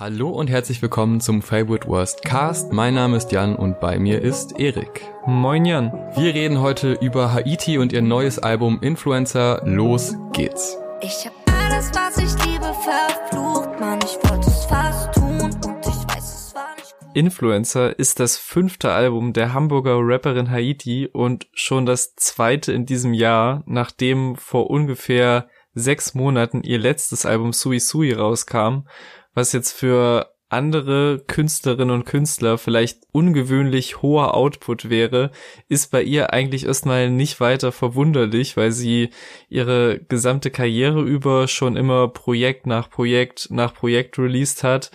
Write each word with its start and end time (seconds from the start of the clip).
Hallo 0.00 0.30
und 0.30 0.48
herzlich 0.48 0.80
willkommen 0.80 1.20
zum 1.20 1.42
Favorite 1.42 1.86
Worst 1.86 2.22
Cast. 2.22 2.72
Mein 2.72 2.94
Name 2.94 3.18
ist 3.18 3.32
Jan 3.32 3.54
und 3.54 3.80
bei 3.80 3.98
mir 3.98 4.22
ist 4.22 4.58
Erik. 4.58 5.02
Moin 5.26 5.66
Jan. 5.66 5.92
Wir 6.16 6.32
reden 6.32 6.62
heute 6.62 6.94
über 7.02 7.34
Haiti 7.34 7.76
und 7.76 7.92
ihr 7.92 8.00
neues 8.00 8.38
Album 8.38 8.78
Influencer. 8.80 9.60
Los 9.66 10.16
geht's. 10.32 10.78
Ich 11.02 11.26
hab 11.26 11.34
alles, 11.66 11.90
was 11.92 12.16
ich 12.16 12.46
liebe, 12.46 12.72
verflucht, 12.82 13.78
Mann. 13.78 13.98
Ich 14.02 14.16
wollte 14.26 14.48
es 14.48 14.64
fast 14.64 15.12
tun 15.12 15.42
und 15.42 15.86
ich 15.86 16.16
weiß, 16.16 16.46
es 16.46 16.54
war 16.54 16.74
nicht 16.76 16.98
gut. 16.98 17.10
Influencer 17.14 17.98
ist 17.98 18.20
das 18.20 18.38
fünfte 18.38 18.92
Album 18.92 19.34
der 19.34 19.52
Hamburger 19.52 19.98
Rapperin 19.98 20.50
Haiti 20.50 21.10
und 21.12 21.46
schon 21.52 21.84
das 21.84 22.14
zweite 22.14 22.72
in 22.72 22.86
diesem 22.86 23.12
Jahr, 23.12 23.62
nachdem 23.66 24.36
vor 24.36 24.70
ungefähr 24.70 25.50
sechs 25.74 26.14
Monaten 26.14 26.62
ihr 26.62 26.78
letztes 26.78 27.26
Album 27.26 27.52
Sui 27.52 27.80
Sui 27.80 28.14
rauskam 28.14 28.86
was 29.34 29.52
jetzt 29.52 29.72
für 29.72 30.30
andere 30.50 31.22
Künstlerinnen 31.26 31.94
und 31.94 32.04
Künstler 32.04 32.58
vielleicht 32.58 32.98
ungewöhnlich 33.12 34.02
hoher 34.02 34.34
Output 34.34 34.90
wäre, 34.90 35.30
ist 35.68 35.92
bei 35.92 36.02
ihr 36.02 36.32
eigentlich 36.32 36.66
erstmal 36.66 37.08
nicht 37.08 37.38
weiter 37.40 37.70
verwunderlich, 37.70 38.56
weil 38.56 38.72
sie 38.72 39.10
ihre 39.48 40.00
gesamte 40.08 40.50
Karriere 40.50 41.02
über 41.02 41.46
schon 41.46 41.76
immer 41.76 42.08
Projekt 42.08 42.66
nach 42.66 42.90
Projekt 42.90 43.48
nach 43.50 43.72
Projekt 43.72 44.18
released 44.18 44.64
hat, 44.64 44.90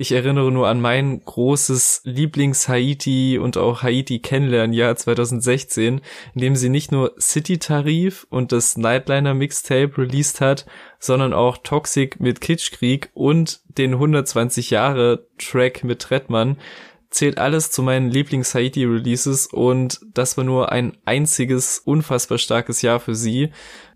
ich 0.00 0.12
erinnere 0.12 0.52
nur 0.52 0.68
an 0.68 0.80
mein 0.80 1.24
großes 1.24 2.02
Lieblings-Haiti 2.04 3.36
und 3.36 3.56
auch 3.56 3.82
Haiti-Kennenlernjahr 3.82 4.94
2016, 4.94 6.02
in 6.34 6.40
dem 6.40 6.54
sie 6.54 6.68
nicht 6.68 6.92
nur 6.92 7.16
City-Tarif 7.20 8.24
und 8.30 8.52
das 8.52 8.76
Nightliner-Mixtape 8.76 9.98
released 9.98 10.40
hat, 10.40 10.66
sondern 11.00 11.32
auch 11.32 11.58
Toxic 11.58 12.20
mit 12.20 12.40
Kitschkrieg 12.40 13.10
und 13.12 13.60
den 13.66 13.94
120 13.94 14.70
Jahre 14.70 15.26
Track 15.36 15.82
mit 15.82 15.98
Trettmann, 15.98 16.58
zählt 17.10 17.38
alles 17.38 17.72
zu 17.72 17.82
meinen 17.82 18.08
Lieblings-Haiti-Releases 18.08 19.48
und 19.48 19.98
das 20.14 20.36
war 20.36 20.44
nur 20.44 20.70
ein 20.70 20.96
einziges 21.06 21.80
unfassbar 21.84 22.38
starkes 22.38 22.82
Jahr 22.82 23.00
für 23.00 23.16
sie 23.16 23.50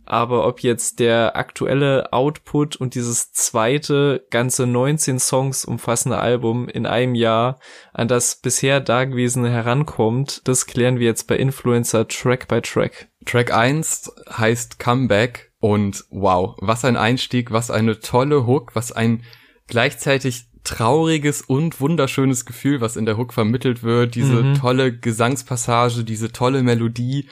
aber 0.05 0.47
ob 0.47 0.61
jetzt 0.61 0.99
der 0.99 1.37
aktuelle 1.37 2.13
Output 2.13 2.77
und 2.77 2.95
dieses 2.95 3.33
zweite 3.33 4.27
ganze 4.31 4.67
19 4.67 5.19
Songs 5.19 5.65
umfassende 5.65 6.19
Album 6.19 6.69
in 6.69 6.87
einem 6.87 7.15
Jahr 7.15 7.61
an 7.93 8.09
das 8.09 8.37
bisher 8.37 8.81
dagewesene 8.81 9.51
herankommt, 9.51 10.43
das 10.45 10.67
klären 10.67 10.99
wir 10.99 11.07
jetzt 11.07 11.27
bei 11.29 11.37
Influencer 11.37 12.09
Track 12.09 12.49
by 12.49 12.61
Track. 12.61 13.09
Track 13.25 13.53
1 13.53 14.13
heißt 14.31 14.79
Comeback 14.79 15.53
und 15.61 16.05
wow, 16.11 16.57
was 16.61 16.85
ein 16.85 16.97
Einstieg, 16.97 17.53
was 17.53 17.71
eine 17.71 18.01
tolle 18.01 18.47
Hook, 18.47 18.75
was 18.75 18.91
ein 18.91 19.23
gleichzeitig 19.69 20.47
trauriges 20.65 21.43
und 21.43 21.81
wunderschönes 21.81 22.45
Gefühl, 22.45 22.81
was 22.81 22.97
in 22.97 23.07
der 23.07 23.17
Hook 23.17 23.33
vermittelt 23.33 23.83
wird, 23.83 24.15
diese 24.15 24.43
mhm. 24.43 24.55
tolle 24.55 24.97
Gesangspassage, 24.97 26.05
diese 26.05 26.33
tolle 26.33 26.63
Melodie 26.63 27.29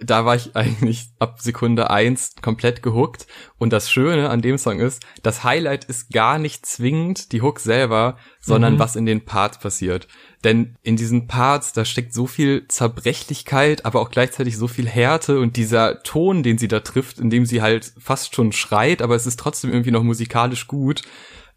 da 0.00 0.24
war 0.24 0.34
ich 0.34 0.50
eigentlich 0.56 1.08
ab 1.18 1.40
Sekunde 1.40 1.90
eins 1.90 2.34
komplett 2.42 2.82
gehuckt. 2.82 3.26
Und 3.58 3.72
das 3.72 3.90
Schöne 3.90 4.30
an 4.30 4.42
dem 4.42 4.58
Song 4.58 4.80
ist, 4.80 5.02
das 5.22 5.44
Highlight 5.44 5.84
ist 5.84 6.10
gar 6.12 6.38
nicht 6.38 6.66
zwingend 6.66 7.32
die 7.32 7.42
Hook 7.42 7.60
selber, 7.60 8.18
sondern 8.40 8.74
mhm. 8.74 8.78
was 8.78 8.96
in 8.96 9.06
den 9.06 9.24
Parts 9.24 9.58
passiert. 9.58 10.08
Denn 10.42 10.76
in 10.82 10.96
diesen 10.96 11.26
Parts, 11.26 11.72
da 11.72 11.84
steckt 11.84 12.12
so 12.12 12.26
viel 12.26 12.68
Zerbrechlichkeit, 12.68 13.86
aber 13.86 14.00
auch 14.00 14.10
gleichzeitig 14.10 14.58
so 14.58 14.68
viel 14.68 14.86
Härte 14.86 15.38
und 15.38 15.56
dieser 15.56 16.02
Ton, 16.02 16.42
den 16.42 16.58
sie 16.58 16.68
da 16.68 16.80
trifft, 16.80 17.18
in 17.18 17.30
dem 17.30 17.46
sie 17.46 17.62
halt 17.62 17.92
fast 17.98 18.34
schon 18.34 18.52
schreit, 18.52 19.00
aber 19.00 19.14
es 19.14 19.26
ist 19.26 19.40
trotzdem 19.40 19.70
irgendwie 19.70 19.90
noch 19.90 20.02
musikalisch 20.02 20.66
gut. 20.66 21.02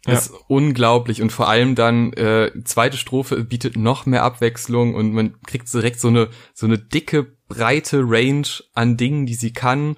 Ja. 0.06 0.14
ist 0.14 0.32
unglaublich 0.46 1.22
und 1.22 1.32
vor 1.32 1.48
allem 1.48 1.74
dann 1.74 2.12
äh, 2.12 2.52
zweite 2.64 2.96
Strophe 2.96 3.42
bietet 3.42 3.76
noch 3.76 4.06
mehr 4.06 4.22
Abwechslung 4.22 4.94
und 4.94 5.12
man 5.12 5.40
kriegt 5.42 5.74
direkt 5.74 5.98
so 5.98 6.06
eine 6.06 6.28
so 6.54 6.66
eine 6.66 6.78
dicke 6.78 7.36
breite 7.48 8.00
Range 8.04 8.46
an 8.74 8.96
Dingen, 8.96 9.26
die 9.26 9.34
sie 9.34 9.52
kann. 9.52 9.96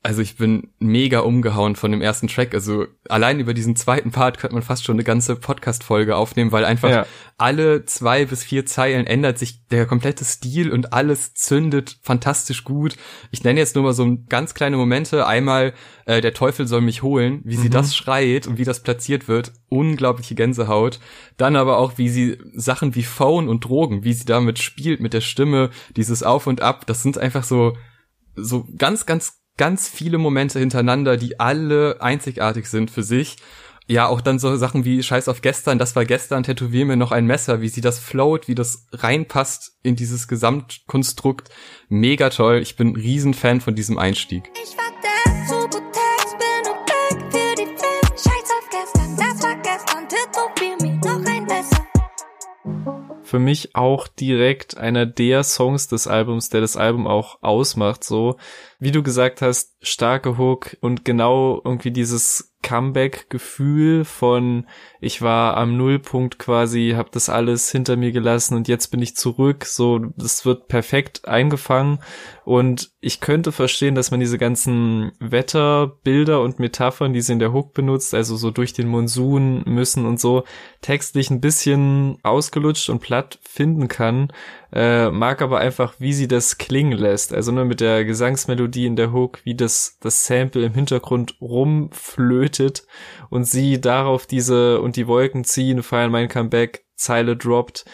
Also 0.00 0.22
ich 0.22 0.36
bin 0.36 0.70
mega 0.78 1.20
umgehauen 1.20 1.74
von 1.74 1.90
dem 1.90 2.00
ersten 2.00 2.28
Track. 2.28 2.54
Also 2.54 2.86
allein 3.08 3.40
über 3.40 3.52
diesen 3.52 3.74
zweiten 3.74 4.12
Part 4.12 4.38
könnte 4.38 4.54
man 4.54 4.62
fast 4.62 4.84
schon 4.84 4.94
eine 4.94 5.02
ganze 5.02 5.34
Podcast-Folge 5.34 6.14
aufnehmen, 6.14 6.52
weil 6.52 6.64
einfach 6.64 6.88
ja. 6.88 7.06
alle 7.36 7.84
zwei 7.84 8.24
bis 8.24 8.44
vier 8.44 8.64
Zeilen 8.64 9.08
ändert 9.08 9.38
sich 9.38 9.66
der 9.66 9.86
komplette 9.86 10.24
Stil 10.24 10.70
und 10.70 10.92
alles 10.92 11.34
zündet 11.34 11.98
fantastisch 12.02 12.62
gut. 12.62 12.96
Ich 13.32 13.42
nenne 13.42 13.58
jetzt 13.58 13.74
nur 13.74 13.82
mal 13.82 13.92
so 13.92 14.18
ganz 14.28 14.54
kleine 14.54 14.76
Momente. 14.76 15.26
Einmal 15.26 15.74
äh, 16.06 16.20
der 16.20 16.32
Teufel 16.32 16.68
soll 16.68 16.80
mich 16.80 17.02
holen, 17.02 17.40
wie 17.44 17.56
mhm. 17.56 17.62
sie 17.62 17.70
das 17.70 17.96
schreit 17.96 18.46
und 18.46 18.56
wie 18.56 18.64
das 18.64 18.84
platziert 18.84 19.26
wird. 19.26 19.52
Unglaubliche 19.68 20.36
Gänsehaut. 20.36 21.00
Dann 21.38 21.56
aber 21.56 21.76
auch, 21.76 21.98
wie 21.98 22.08
sie 22.08 22.38
Sachen 22.54 22.94
wie 22.94 23.02
Phone 23.02 23.48
und 23.48 23.64
Drogen, 23.64 24.04
wie 24.04 24.12
sie 24.12 24.26
damit 24.26 24.60
spielt 24.60 25.00
mit 25.00 25.12
der 25.12 25.22
Stimme, 25.22 25.70
dieses 25.96 26.22
Auf 26.22 26.46
und 26.46 26.62
Ab. 26.62 26.86
Das 26.86 27.02
sind 27.02 27.18
einfach 27.18 27.42
so 27.42 27.76
so 28.40 28.66
ganz, 28.76 29.06
ganz 29.06 29.37
ganz 29.58 29.88
viele 29.88 30.16
Momente 30.16 30.58
hintereinander, 30.58 31.18
die 31.18 31.38
alle 31.38 32.00
einzigartig 32.00 32.66
sind 32.66 32.90
für 32.90 33.02
sich. 33.02 33.36
Ja, 33.90 34.06
auch 34.06 34.20
dann 34.20 34.38
so 34.38 34.54
Sachen 34.56 34.84
wie 34.84 35.02
Scheiß 35.02 35.28
auf 35.28 35.40
gestern, 35.40 35.78
das 35.78 35.96
war 35.96 36.04
gestern, 36.04 36.42
tätowier 36.42 36.84
mir 36.84 36.96
noch 36.96 37.10
ein 37.10 37.26
Messer, 37.26 37.62
wie 37.62 37.68
sie 37.68 37.80
das 37.80 37.98
float, 37.98 38.46
wie 38.46 38.54
das 38.54 38.86
reinpasst 38.92 39.78
in 39.82 39.96
dieses 39.96 40.28
Gesamtkonstrukt. 40.28 41.48
Mega 41.88 42.28
toll. 42.28 42.60
Ich 42.62 42.76
bin 42.76 42.88
ein 42.88 42.96
Riesenfan 42.96 43.62
von 43.62 43.74
diesem 43.74 43.98
Einstieg. 43.98 44.50
Ich 44.62 44.76
war 44.76 44.92
der 45.02 45.46
Subutex, 45.46 46.36
bin 46.38 46.70
und 46.70 46.86
back 46.86 47.32
für 47.32 47.54
die 47.56 47.66
Fans. 47.66 48.22
Scheiß 48.22 48.50
auf 48.58 48.68
gestern, 48.70 49.16
das 49.16 49.42
war 49.42 49.56
gestern, 49.56 50.08
tätowier 50.08 50.76
mir 50.82 50.96
noch 50.96 51.26
ein 51.26 51.44
Messer 51.44 51.88
für 53.28 53.38
mich 53.38 53.74
auch 53.74 54.08
direkt 54.08 54.78
einer 54.78 55.04
der 55.04 55.44
Songs 55.44 55.86
des 55.86 56.06
Albums, 56.06 56.48
der 56.48 56.62
das 56.62 56.76
Album 56.76 57.06
auch 57.06 57.42
ausmacht, 57.42 58.02
so. 58.02 58.38
Wie 58.80 58.92
du 58.92 59.02
gesagt 59.02 59.42
hast, 59.42 59.74
starke 59.80 60.38
Hook 60.38 60.76
und 60.80 61.04
genau 61.04 61.60
irgendwie 61.64 61.90
dieses 61.90 62.54
Comeback-Gefühl 62.62 64.04
von 64.04 64.66
ich 65.00 65.22
war 65.22 65.56
am 65.56 65.76
Nullpunkt 65.76 66.38
quasi, 66.38 66.94
habe 66.96 67.08
das 67.12 67.28
alles 67.28 67.70
hinter 67.70 67.96
mir 67.96 68.10
gelassen 68.10 68.56
und 68.56 68.68
jetzt 68.68 68.88
bin 68.88 69.00
ich 69.00 69.16
zurück. 69.16 69.64
So, 69.64 69.98
das 70.16 70.44
wird 70.44 70.68
perfekt 70.68 71.26
eingefangen 71.26 72.00
und 72.44 72.90
ich 73.00 73.20
könnte 73.20 73.52
verstehen, 73.52 73.94
dass 73.94 74.10
man 74.10 74.20
diese 74.20 74.38
ganzen 74.38 75.12
Wetterbilder 75.20 76.40
und 76.40 76.58
Metaphern, 76.58 77.12
die 77.12 77.20
sie 77.20 77.32
in 77.32 77.38
der 77.38 77.52
Hook 77.52 77.74
benutzt, 77.74 78.12
also 78.12 78.36
so 78.36 78.50
durch 78.50 78.72
den 78.72 78.88
Monsun 78.88 79.62
müssen 79.66 80.04
und 80.04 80.18
so, 80.20 80.44
textlich 80.82 81.30
ein 81.30 81.40
bisschen 81.40 82.18
ausgelutscht 82.22 82.90
und 82.90 83.00
platt 83.00 83.38
finden 83.42 83.88
kann 83.88 84.32
äh, 84.72 85.10
mag 85.10 85.40
aber 85.40 85.58
einfach, 85.58 85.94
wie 85.98 86.12
sie 86.12 86.28
das 86.28 86.58
klingen 86.58 86.96
lässt. 86.96 87.32
Also 87.32 87.52
nur 87.52 87.64
mit 87.64 87.80
der 87.80 88.04
Gesangsmelodie 88.04 88.86
in 88.86 88.96
der 88.96 89.12
Hook, 89.12 89.40
wie 89.44 89.54
das, 89.54 89.96
das 90.00 90.26
Sample 90.26 90.64
im 90.64 90.74
Hintergrund 90.74 91.36
rumflötet 91.40 92.86
und 93.30 93.44
sie 93.44 93.80
darauf 93.80 94.26
diese 94.26 94.80
und 94.80 94.96
die 94.96 95.06
Wolken 95.06 95.44
ziehen, 95.44 95.82
feiern 95.82 96.10
mein 96.10 96.28
Comeback, 96.28 96.84
Zeile 96.96 97.36
droppt. 97.36 97.84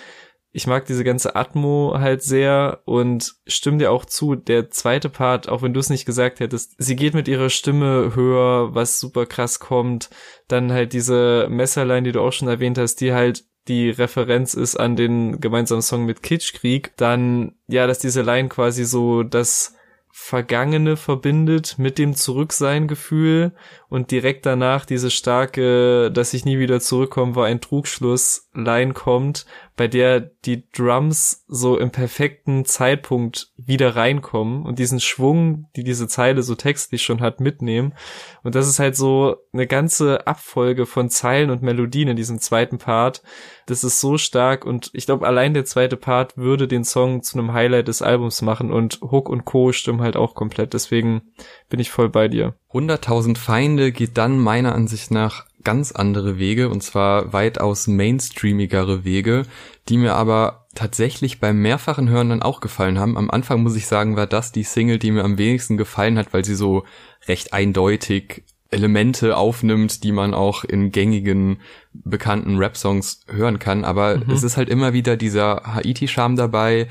Ich 0.56 0.68
mag 0.68 0.86
diese 0.86 1.02
ganze 1.02 1.34
Atmo 1.34 1.94
halt 1.98 2.22
sehr 2.22 2.82
und 2.84 3.34
stimme 3.44 3.78
dir 3.78 3.90
auch 3.90 4.04
zu, 4.04 4.36
der 4.36 4.70
zweite 4.70 5.08
Part, 5.08 5.48
auch 5.48 5.62
wenn 5.62 5.74
du 5.74 5.80
es 5.80 5.90
nicht 5.90 6.06
gesagt 6.06 6.38
hättest, 6.38 6.76
sie 6.78 6.94
geht 6.94 7.12
mit 7.12 7.26
ihrer 7.26 7.50
Stimme 7.50 8.12
höher, 8.14 8.72
was 8.72 9.00
super 9.00 9.26
krass 9.26 9.58
kommt. 9.58 10.10
Dann 10.46 10.72
halt 10.72 10.92
diese 10.92 11.48
Messerlein, 11.50 12.04
die 12.04 12.12
du 12.12 12.20
auch 12.20 12.32
schon 12.32 12.46
erwähnt 12.46 12.78
hast, 12.78 13.00
die 13.00 13.12
halt 13.12 13.44
die 13.68 13.90
Referenz 13.90 14.54
ist 14.54 14.76
an 14.76 14.96
den 14.96 15.40
gemeinsamen 15.40 15.82
Song 15.82 16.04
mit 16.04 16.22
Kitschkrieg, 16.22 16.92
dann 16.96 17.54
ja, 17.66 17.86
dass 17.86 17.98
diese 17.98 18.22
Line 18.22 18.48
quasi 18.48 18.84
so 18.84 19.22
das 19.22 19.74
Vergangene 20.10 20.96
verbindet 20.96 21.74
mit 21.78 21.98
dem 21.98 22.14
Zurücksein-Gefühl 22.14 23.52
und 23.94 24.10
direkt 24.10 24.44
danach 24.44 24.86
diese 24.86 25.08
starke, 25.08 26.10
dass 26.10 26.34
ich 26.34 26.44
nie 26.44 26.58
wieder 26.58 26.80
zurückkomme, 26.80 27.36
war 27.36 27.46
ein 27.46 27.60
Trugschluss 27.60 28.50
Line 28.52 28.92
kommt, 28.92 29.46
bei 29.76 29.86
der 29.86 30.18
die 30.18 30.68
Drums 30.70 31.44
so 31.46 31.78
im 31.78 31.92
perfekten 31.92 32.64
Zeitpunkt 32.64 33.52
wieder 33.56 33.94
reinkommen 33.94 34.66
und 34.66 34.80
diesen 34.80 34.98
Schwung, 34.98 35.68
die 35.76 35.84
diese 35.84 36.08
Zeile 36.08 36.42
so 36.42 36.56
textlich 36.56 37.04
schon 37.04 37.20
hat, 37.20 37.38
mitnehmen. 37.38 37.94
Und 38.42 38.56
das 38.56 38.66
ist 38.66 38.80
halt 38.80 38.96
so 38.96 39.36
eine 39.52 39.68
ganze 39.68 40.26
Abfolge 40.26 40.86
von 40.86 41.08
Zeilen 41.08 41.50
und 41.50 41.62
Melodien 41.62 42.08
in 42.08 42.16
diesem 42.16 42.40
zweiten 42.40 42.78
Part. 42.78 43.22
Das 43.66 43.84
ist 43.84 44.00
so 44.00 44.18
stark 44.18 44.64
und 44.64 44.90
ich 44.92 45.06
glaube, 45.06 45.24
allein 45.24 45.54
der 45.54 45.66
zweite 45.66 45.96
Part 45.96 46.36
würde 46.36 46.66
den 46.66 46.82
Song 46.82 47.22
zu 47.22 47.38
einem 47.38 47.52
Highlight 47.52 47.86
des 47.86 48.02
Albums 48.02 48.42
machen 48.42 48.72
und 48.72 49.00
Hook 49.02 49.28
und 49.28 49.44
Co. 49.44 49.70
stimmen 49.70 50.02
halt 50.02 50.16
auch 50.16 50.34
komplett. 50.34 50.74
Deswegen 50.74 51.32
bin 51.68 51.78
ich 51.78 51.92
voll 51.92 52.08
bei 52.08 52.26
dir. 52.26 52.56
100.000 52.74 53.38
Feinde 53.38 53.92
geht 53.92 54.18
dann 54.18 54.38
meiner 54.38 54.74
Ansicht 54.74 55.10
nach 55.10 55.46
ganz 55.62 55.92
andere 55.92 56.38
Wege 56.38 56.68
und 56.68 56.82
zwar 56.82 57.32
weitaus 57.32 57.86
mainstreamigere 57.86 59.04
Wege, 59.04 59.44
die 59.88 59.96
mir 59.96 60.14
aber 60.14 60.66
tatsächlich 60.74 61.40
beim 61.40 61.62
mehrfachen 61.62 62.08
Hören 62.08 62.28
dann 62.30 62.42
auch 62.42 62.60
gefallen 62.60 62.98
haben. 62.98 63.16
Am 63.16 63.30
Anfang 63.30 63.62
muss 63.62 63.76
ich 63.76 63.86
sagen, 63.86 64.16
war 64.16 64.26
das 64.26 64.52
die 64.52 64.64
Single, 64.64 64.98
die 64.98 65.12
mir 65.12 65.24
am 65.24 65.38
wenigsten 65.38 65.76
gefallen 65.76 66.18
hat, 66.18 66.34
weil 66.34 66.44
sie 66.44 66.56
so 66.56 66.84
recht 67.28 67.52
eindeutig 67.52 68.42
Elemente 68.70 69.36
aufnimmt, 69.36 70.02
die 70.02 70.10
man 70.10 70.34
auch 70.34 70.64
in 70.64 70.90
gängigen, 70.90 71.60
bekannten 71.92 72.56
Rap-Songs 72.58 73.20
hören 73.28 73.60
kann. 73.60 73.84
Aber 73.84 74.16
Mhm. 74.16 74.30
es 74.32 74.42
ist 74.42 74.56
halt 74.56 74.68
immer 74.68 74.92
wieder 74.92 75.16
dieser 75.16 75.62
Haiti-Charme 75.64 76.34
dabei 76.36 76.88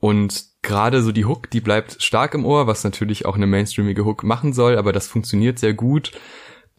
und 0.00 0.44
gerade 0.62 1.02
so 1.02 1.12
die 1.12 1.26
Hook, 1.26 1.50
die 1.50 1.60
bleibt 1.60 2.02
stark 2.02 2.34
im 2.34 2.44
Ohr, 2.44 2.66
was 2.66 2.84
natürlich 2.84 3.26
auch 3.26 3.36
eine 3.36 3.46
mainstreamige 3.46 4.04
Hook 4.04 4.24
machen 4.24 4.52
soll, 4.52 4.76
aber 4.76 4.92
das 4.92 5.06
funktioniert 5.06 5.58
sehr 5.58 5.74
gut. 5.74 6.12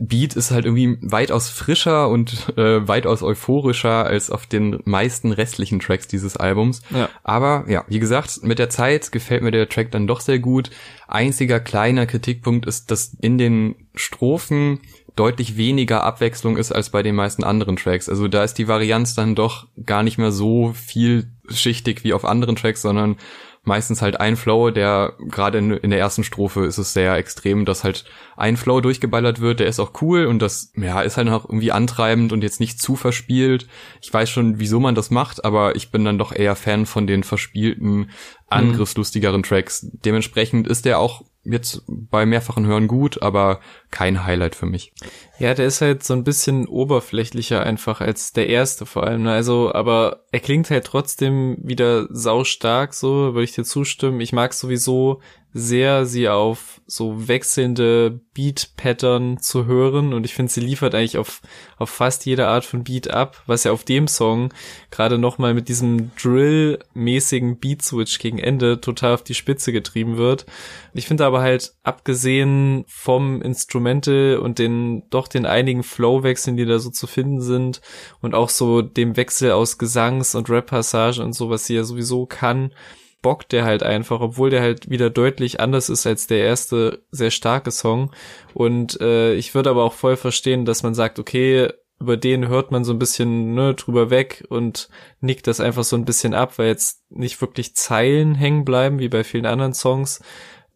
Beat 0.03 0.35
ist 0.35 0.49
halt 0.49 0.65
irgendwie 0.65 0.97
weitaus 1.01 1.49
frischer 1.49 2.09
und 2.09 2.57
äh, 2.57 2.87
weitaus 2.87 3.21
euphorischer 3.21 4.03
als 4.03 4.31
auf 4.31 4.47
den 4.47 4.79
meisten 4.83 5.31
restlichen 5.31 5.79
Tracks 5.79 6.07
dieses 6.07 6.37
Albums. 6.37 6.81
Ja. 6.89 7.07
Aber 7.23 7.65
ja, 7.67 7.85
wie 7.87 7.99
gesagt, 7.99 8.41
mit 8.41 8.57
der 8.57 8.71
Zeit 8.71 9.11
gefällt 9.11 9.43
mir 9.43 9.51
der 9.51 9.69
Track 9.69 9.91
dann 9.91 10.07
doch 10.07 10.19
sehr 10.19 10.39
gut. 10.39 10.71
Einziger 11.07 11.59
kleiner 11.59 12.07
Kritikpunkt 12.07 12.65
ist, 12.65 12.89
dass 12.89 13.15
in 13.21 13.37
den 13.37 13.75
Strophen 13.93 14.79
deutlich 15.15 15.57
weniger 15.57 16.03
Abwechslung 16.03 16.57
ist 16.57 16.71
als 16.71 16.89
bei 16.89 17.03
den 17.03 17.15
meisten 17.15 17.43
anderen 17.43 17.75
Tracks. 17.75 18.09
Also 18.09 18.27
da 18.27 18.43
ist 18.43 18.55
die 18.55 18.67
Varianz 18.67 19.13
dann 19.13 19.35
doch 19.35 19.67
gar 19.85 20.03
nicht 20.03 20.17
mehr 20.17 20.31
so 20.31 20.73
vielschichtig 20.73 22.03
wie 22.03 22.13
auf 22.13 22.25
anderen 22.25 22.55
Tracks, 22.55 22.81
sondern 22.81 23.17
meistens 23.63 24.01
halt 24.01 24.19
ein 24.19 24.37
Flow, 24.37 24.71
der 24.71 25.13
gerade 25.27 25.59
in, 25.59 25.71
in 25.71 25.91
der 25.91 25.99
ersten 25.99 26.23
Strophe 26.23 26.65
ist 26.65 26.79
es 26.79 26.93
sehr 26.93 27.15
extrem, 27.15 27.65
dass 27.65 27.83
halt 27.83 28.05
ein 28.35 28.57
Flow 28.57 28.81
durchgeballert 28.81 29.39
wird, 29.39 29.59
der 29.59 29.67
ist 29.67 29.79
auch 29.79 30.01
cool 30.01 30.25
und 30.25 30.41
das 30.41 30.71
ja 30.75 31.01
ist 31.01 31.17
halt 31.17 31.29
auch 31.29 31.45
irgendwie 31.45 31.71
antreibend 31.71 32.33
und 32.33 32.41
jetzt 32.41 32.59
nicht 32.59 32.79
zu 32.79 32.95
verspielt. 32.95 33.67
Ich 34.01 34.11
weiß 34.11 34.29
schon, 34.29 34.59
wieso 34.59 34.79
man 34.79 34.95
das 34.95 35.11
macht, 35.11 35.45
aber 35.45 35.75
ich 35.75 35.91
bin 35.91 36.03
dann 36.05 36.17
doch 36.17 36.31
eher 36.31 36.55
Fan 36.55 36.85
von 36.87 37.05
den 37.05 37.23
verspielten, 37.23 38.09
angriffslustigeren 38.47 39.43
Tracks. 39.43 39.87
Dementsprechend 40.05 40.67
ist 40.67 40.85
der 40.85 40.99
auch 40.99 41.23
jetzt 41.43 41.83
bei 41.87 42.25
mehrfachen 42.25 42.65
Hören 42.65 42.87
gut, 42.87 43.21
aber 43.21 43.59
kein 43.89 44.25
Highlight 44.25 44.55
für 44.55 44.65
mich. 44.65 44.93
Ja, 45.39 45.53
der 45.53 45.65
ist 45.65 45.81
halt 45.81 46.03
so 46.03 46.13
ein 46.13 46.23
bisschen 46.23 46.67
oberflächlicher 46.67 47.63
einfach 47.63 48.01
als 48.01 48.31
der 48.33 48.47
erste 48.47 48.85
vor 48.85 49.05
allem. 49.05 49.23
Ne? 49.23 49.31
Also, 49.31 49.73
aber 49.73 50.23
er 50.31 50.39
klingt 50.39 50.69
halt 50.69 50.85
trotzdem 50.85 51.57
wieder 51.61 52.07
saustark, 52.11 52.93
so 52.93 53.33
würde 53.33 53.43
ich 53.43 53.53
dir 53.53 53.63
zustimmen. 53.63 54.21
Ich 54.21 54.33
mag 54.33 54.53
sowieso 54.53 55.21
sehr, 55.53 56.05
sie 56.05 56.29
auf 56.29 56.81
so 56.87 57.27
wechselnde 57.27 58.21
Beat-Pattern 58.33 59.39
zu 59.39 59.65
hören 59.65 60.13
und 60.13 60.25
ich 60.25 60.33
finde, 60.33 60.51
sie 60.51 60.61
liefert 60.61 60.95
eigentlich 60.95 61.17
auf, 61.17 61.41
auf 61.77 61.89
fast 61.89 62.25
jede 62.25 62.47
Art 62.47 62.65
von 62.65 62.83
Beat 62.83 63.09
ab, 63.09 63.43
was 63.47 63.65
ja 63.65 63.71
auf 63.71 63.83
dem 63.83 64.07
Song 64.07 64.53
gerade 64.91 65.17
nochmal 65.17 65.53
mit 65.53 65.67
diesem 65.67 66.11
Drill-mäßigen 66.15 67.59
Beat-Switch 67.59 68.19
gegen 68.19 68.39
Ende 68.39 68.79
total 68.79 69.13
auf 69.13 69.23
die 69.23 69.33
Spitze 69.33 69.73
getrieben 69.73 70.17
wird. 70.17 70.45
Ich 70.93 71.07
finde 71.07 71.25
aber 71.25 71.41
halt, 71.41 71.73
abgesehen 71.83 72.85
vom 72.87 73.41
Instrumental 73.41 74.37
und 74.37 74.59
den, 74.59 75.03
doch 75.09 75.27
den 75.27 75.45
einigen 75.45 75.83
Flow-Wechseln, 75.83 76.55
die 76.55 76.65
da 76.65 76.79
so 76.79 76.89
zu 76.89 77.07
finden 77.07 77.41
sind 77.41 77.81
und 78.21 78.35
auch 78.35 78.49
so 78.49 78.81
dem 78.81 79.17
Wechsel 79.17 79.51
aus 79.51 79.77
Gesangs- 79.77 80.35
und 80.35 80.49
Rap-Passagen 80.49 81.23
und 81.23 81.33
so, 81.33 81.49
was 81.49 81.65
sie 81.65 81.75
ja 81.75 81.83
sowieso 81.83 82.25
kann, 82.25 82.73
bockt 83.21 83.51
der 83.51 83.65
halt 83.65 83.83
einfach, 83.83 84.21
obwohl 84.21 84.49
der 84.49 84.61
halt 84.61 84.89
wieder 84.89 85.09
deutlich 85.09 85.59
anders 85.59 85.89
ist 85.89 86.07
als 86.07 86.27
der 86.27 86.39
erste 86.39 87.03
sehr 87.11 87.31
starke 87.31 87.71
Song. 87.71 88.11
Und 88.53 88.99
äh, 89.01 89.33
ich 89.35 89.53
würde 89.53 89.69
aber 89.69 89.83
auch 89.83 89.93
voll 89.93 90.17
verstehen, 90.17 90.65
dass 90.65 90.83
man 90.83 90.93
sagt, 90.93 91.19
okay, 91.19 91.69
über 91.99 92.17
den 92.17 92.47
hört 92.47 92.71
man 92.71 92.83
so 92.83 92.91
ein 92.91 92.99
bisschen 92.99 93.53
ne, 93.53 93.75
drüber 93.75 94.09
weg 94.09 94.43
und 94.49 94.89
nickt 95.19 95.45
das 95.45 95.59
einfach 95.59 95.83
so 95.83 95.95
ein 95.95 96.05
bisschen 96.05 96.33
ab, 96.33 96.57
weil 96.57 96.67
jetzt 96.67 97.03
nicht 97.11 97.39
wirklich 97.41 97.75
Zeilen 97.75 98.33
hängen 98.33 98.65
bleiben, 98.65 98.97
wie 98.97 99.09
bei 99.09 99.23
vielen 99.23 99.45
anderen 99.45 99.73
Songs. 99.73 100.21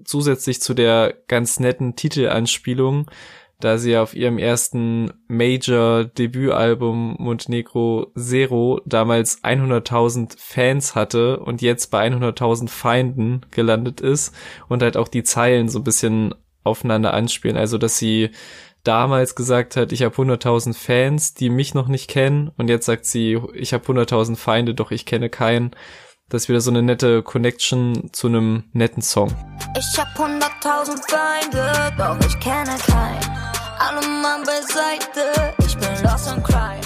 Zusätzlich 0.04 0.62
zu 0.62 0.76
der 0.76 1.16
ganz 1.28 1.60
netten 1.60 1.96
Titelanspielung, 1.96 3.10
da 3.60 3.78
sie 3.78 3.98
auf 3.98 4.14
ihrem 4.14 4.38
ersten 4.38 5.12
Major-Debütalbum 5.28 7.16
Montenegro 7.20 8.12
Zero 8.18 8.82
damals 8.86 9.44
100.000 9.44 10.36
Fans 10.38 10.96
hatte 10.96 11.40
und 11.40 11.62
jetzt 11.62 11.92
bei 11.92 12.08
100.000 12.08 12.70
Feinden 12.70 13.42
gelandet 13.52 14.02
ist 14.02 14.34
und 14.68 14.82
halt 14.82 14.98
auch 14.98 15.08
die 15.08 15.24
Zeilen 15.24 15.70
so 15.70 15.80
ein 15.80 15.84
bisschen 15.84 16.36
aufeinander 16.64 17.14
anspielen. 17.14 17.58
Also, 17.58 17.78
dass 17.78 17.98
sie 17.98 18.32
damals 18.84 19.36
gesagt 19.36 19.78
hat, 19.78 19.92
ich 19.92 20.04
habe 20.04 20.16
100.000 20.16 20.74
Fans, 20.74 21.34
die 21.34 21.50
mich 21.50 21.74
noch 21.74 21.88
nicht 21.88 22.10
kennen 22.10 22.52
und 22.58 22.70
jetzt 22.70 22.86
sagt 22.86 23.06
sie, 23.06 23.40
ich 23.54 23.74
habe 23.74 23.86
100.000 23.86 24.36
Feinde, 24.36 24.76
doch 24.76 24.92
ich 24.92 25.06
kenne 25.06 25.30
keinen. 25.30 25.72
Das 26.30 26.44
ist 26.44 26.50
wieder 26.50 26.62
so 26.62 26.72
eine 26.72 26.82
nette 26.82 27.22
Connection 27.22 28.10
zu 28.12 28.28
einem 28.28 28.64
netten 28.74 29.04
Song. 29.04 29.32
Ich 29.78 30.00
hab 30.00 30.18
hunderttausend 30.18 31.02
Feinde, 31.08 31.94
doch 31.98 32.18
ich 32.26 32.40
kenne 32.40 32.76
keinen. 32.88 33.35
Alle 33.78 34.08
Mann 34.08 34.44
beiseite, 34.44 35.54
ich 35.60 35.76
bin 35.76 35.90
lost 36.04 36.30
and 36.30 36.44
cry. 36.44 36.80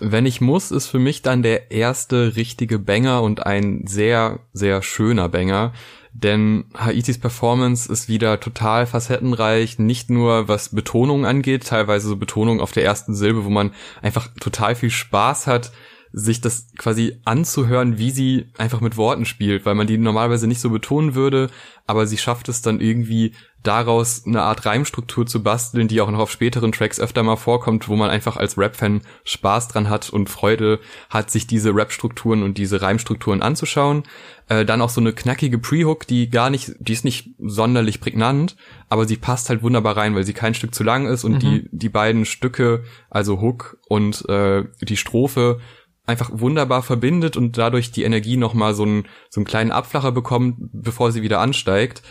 Wenn 0.00 0.26
ich 0.26 0.42
muss, 0.42 0.70
ist 0.70 0.88
für 0.88 0.98
mich 0.98 1.22
dann 1.22 1.42
der 1.42 1.70
erste 1.70 2.36
richtige 2.36 2.78
Banger 2.78 3.22
und 3.22 3.46
ein 3.46 3.86
sehr, 3.86 4.40
sehr 4.52 4.82
schöner 4.82 5.30
Banger. 5.30 5.72
Denn 6.12 6.66
Haitis 6.76 7.18
Performance 7.18 7.90
ist 7.90 8.08
wieder 8.08 8.40
total 8.40 8.86
facettenreich, 8.86 9.78
nicht 9.78 10.10
nur 10.10 10.46
was 10.46 10.68
Betonung 10.68 11.24
angeht, 11.24 11.66
teilweise 11.66 12.08
so 12.08 12.16
Betonung 12.16 12.60
auf 12.60 12.72
der 12.72 12.84
ersten 12.84 13.14
Silbe, 13.14 13.44
wo 13.44 13.50
man 13.50 13.72
einfach 14.02 14.28
total 14.38 14.74
viel 14.74 14.90
Spaß 14.90 15.46
hat, 15.46 15.72
sich 16.12 16.40
das 16.40 16.68
quasi 16.78 17.20
anzuhören, 17.24 17.98
wie 17.98 18.12
sie 18.12 18.46
einfach 18.56 18.80
mit 18.80 18.96
Worten 18.96 19.24
spielt, 19.24 19.66
weil 19.66 19.74
man 19.74 19.88
die 19.88 19.98
normalerweise 19.98 20.46
nicht 20.46 20.60
so 20.60 20.70
betonen 20.70 21.16
würde, 21.16 21.50
aber 21.86 22.06
sie 22.06 22.18
schafft 22.18 22.48
es 22.48 22.62
dann 22.62 22.80
irgendwie 22.80 23.32
daraus 23.64 24.24
eine 24.26 24.42
Art 24.42 24.66
Reimstruktur 24.66 25.26
zu 25.26 25.42
basteln, 25.42 25.88
die 25.88 26.00
auch 26.00 26.10
noch 26.10 26.20
auf 26.20 26.30
späteren 26.30 26.70
Tracks 26.70 27.00
öfter 27.00 27.22
mal 27.22 27.36
vorkommt, 27.36 27.88
wo 27.88 27.96
man 27.96 28.10
einfach 28.10 28.36
als 28.36 28.56
Rap-Fan 28.56 29.00
Spaß 29.24 29.68
dran 29.68 29.88
hat 29.88 30.10
und 30.10 30.30
Freude 30.30 30.78
hat, 31.10 31.30
sich 31.30 31.46
diese 31.46 31.74
Rap-Strukturen 31.74 32.42
und 32.42 32.58
diese 32.58 32.82
Reimstrukturen 32.82 33.42
anzuschauen. 33.42 34.04
Äh, 34.48 34.64
dann 34.64 34.82
auch 34.82 34.90
so 34.90 35.00
eine 35.00 35.14
knackige 35.14 35.58
Pre-Hook, 35.58 36.06
die 36.06 36.28
gar 36.28 36.50
nicht, 36.50 36.72
die 36.78 36.92
ist 36.92 37.04
nicht 37.04 37.30
sonderlich 37.38 38.00
prägnant, 38.00 38.54
aber 38.88 39.06
sie 39.06 39.16
passt 39.16 39.48
halt 39.48 39.62
wunderbar 39.62 39.96
rein, 39.96 40.14
weil 40.14 40.24
sie 40.24 40.34
kein 40.34 40.54
Stück 40.54 40.74
zu 40.74 40.84
lang 40.84 41.06
ist 41.06 41.24
und 41.24 41.42
die, 41.42 41.68
die 41.72 41.88
beiden 41.88 42.26
Stücke, 42.26 42.84
also 43.08 43.40
Hook 43.40 43.78
und 43.88 44.28
äh, 44.28 44.64
die 44.82 44.98
Strophe, 44.98 45.58
einfach 46.06 46.30
wunderbar 46.34 46.82
verbindet 46.82 47.36
und 47.36 47.56
dadurch 47.56 47.90
die 47.90 48.02
Energie 48.02 48.36
nochmal 48.36 48.74
so 48.74 48.82
einen, 48.82 49.06
so 49.30 49.40
einen 49.40 49.46
kleinen 49.46 49.70
Abflacher 49.70 50.12
bekommt, 50.12 50.56
bevor 50.72 51.12
sie 51.12 51.22
wieder 51.22 51.40
ansteigt. 51.40 52.02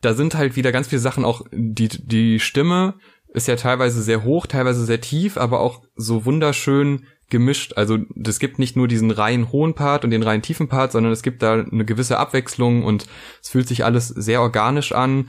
Da 0.00 0.14
sind 0.14 0.34
halt 0.34 0.56
wieder 0.56 0.72
ganz 0.72 0.88
viele 0.88 1.00
Sachen, 1.00 1.24
auch 1.24 1.42
die, 1.52 1.88
die 1.88 2.40
Stimme 2.40 2.94
ist 3.34 3.48
ja 3.48 3.56
teilweise 3.56 4.02
sehr 4.02 4.24
hoch, 4.24 4.46
teilweise 4.46 4.84
sehr 4.84 5.00
tief, 5.00 5.36
aber 5.36 5.60
auch 5.60 5.82
so 5.96 6.24
wunderschön 6.24 7.06
gemischt. 7.30 7.74
Also 7.76 7.98
es 8.26 8.38
gibt 8.38 8.58
nicht 8.58 8.76
nur 8.76 8.88
diesen 8.88 9.10
rein 9.10 9.52
hohen 9.52 9.74
Part 9.74 10.04
und 10.04 10.10
den 10.10 10.22
rein 10.22 10.42
tiefen 10.42 10.68
Part, 10.68 10.92
sondern 10.92 11.12
es 11.12 11.22
gibt 11.22 11.42
da 11.42 11.54
eine 11.54 11.84
gewisse 11.84 12.18
Abwechslung 12.18 12.84
und 12.84 13.06
es 13.42 13.50
fühlt 13.50 13.68
sich 13.68 13.84
alles 13.84 14.08
sehr 14.08 14.40
organisch 14.40 14.92
an. 14.92 15.28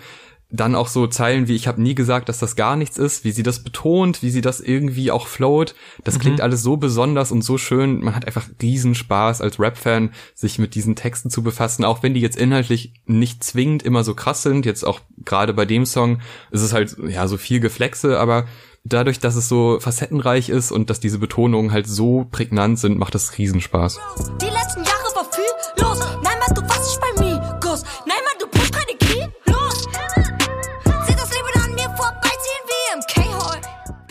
Dann 0.51 0.74
auch 0.74 0.88
so 0.88 1.06
Zeilen 1.06 1.48
wie 1.48 1.56
ich 1.56 1.68
habe 1.68 1.82
nie 1.82 1.94
gesagt, 1.94 2.27
dass 2.27 2.39
das 2.39 2.56
gar 2.56 2.75
nichts 2.75 2.98
ist, 2.98 3.24
wie 3.24 3.32
sie 3.32 3.44
das 3.44 3.63
betont, 3.63 4.24
wie 4.24 4.32
sie 4.32 4.41
das 4.41 4.60
irgendwie 4.60 5.12
auch 5.12 5.27
float. 5.27 5.75
Das 6.03 6.18
klingt 6.18 6.41
alles 6.41 6.63
so 6.63 6.77
besonders 6.77 7.32
und 7.32 7.44
so 7.44 7.60
schön. 7.60 8.00
Man 8.03 8.15
hat 8.15 8.25
einfach 8.25 8.48
riesen 8.60 8.96
Spaß 8.96 9.41
als 9.41 9.60
Rap-Fan, 9.60 10.12
sich 10.34 10.58
mit 10.58 10.74
diesen 10.74 10.96
Texten 10.96 11.29
zu 11.29 11.44
befassen, 11.44 11.86
auch 11.86 12.01
wenn 12.01 12.15
die 12.15 12.22
jetzt 12.22 12.38
inhaltlich 12.38 12.94
nicht 13.06 13.44
zwingend 13.44 13.84
immer 13.84 14.03
so 14.03 14.15
krass 14.15 14.41
sind. 14.41 14.65
Jetzt 14.65 14.84
auch 14.86 15.01
gerade 15.24 15.53
bei 15.53 15.65
dem 15.65 15.86
Song 15.86 16.20
ist 16.50 16.63
es 16.63 16.74
halt 16.74 16.98
ja 17.08 17.27
so 17.27 17.38
viel 17.38 17.60
Geflexe, 17.60 18.20
aber 18.20 18.46
dadurch, 18.84 19.20
dass 19.20 19.36
es 19.36 19.48
so 19.48 19.79
facettenreich 19.79 20.50
ist 20.50 20.72
und 20.72 20.89
dass 20.89 21.00
diese 21.00 21.20
Betonungen 21.20 21.72
halt 21.72 21.88
so 21.88 22.25
prägnant 22.32 22.79
sind, 22.79 22.98
macht 22.98 23.13
das 23.15 23.38
Riesenspaß. 23.38 24.00
Die 24.41 24.46
letzten 24.46 24.84
Jahre 24.84 25.15
war 25.15 25.25
viel 25.32 25.84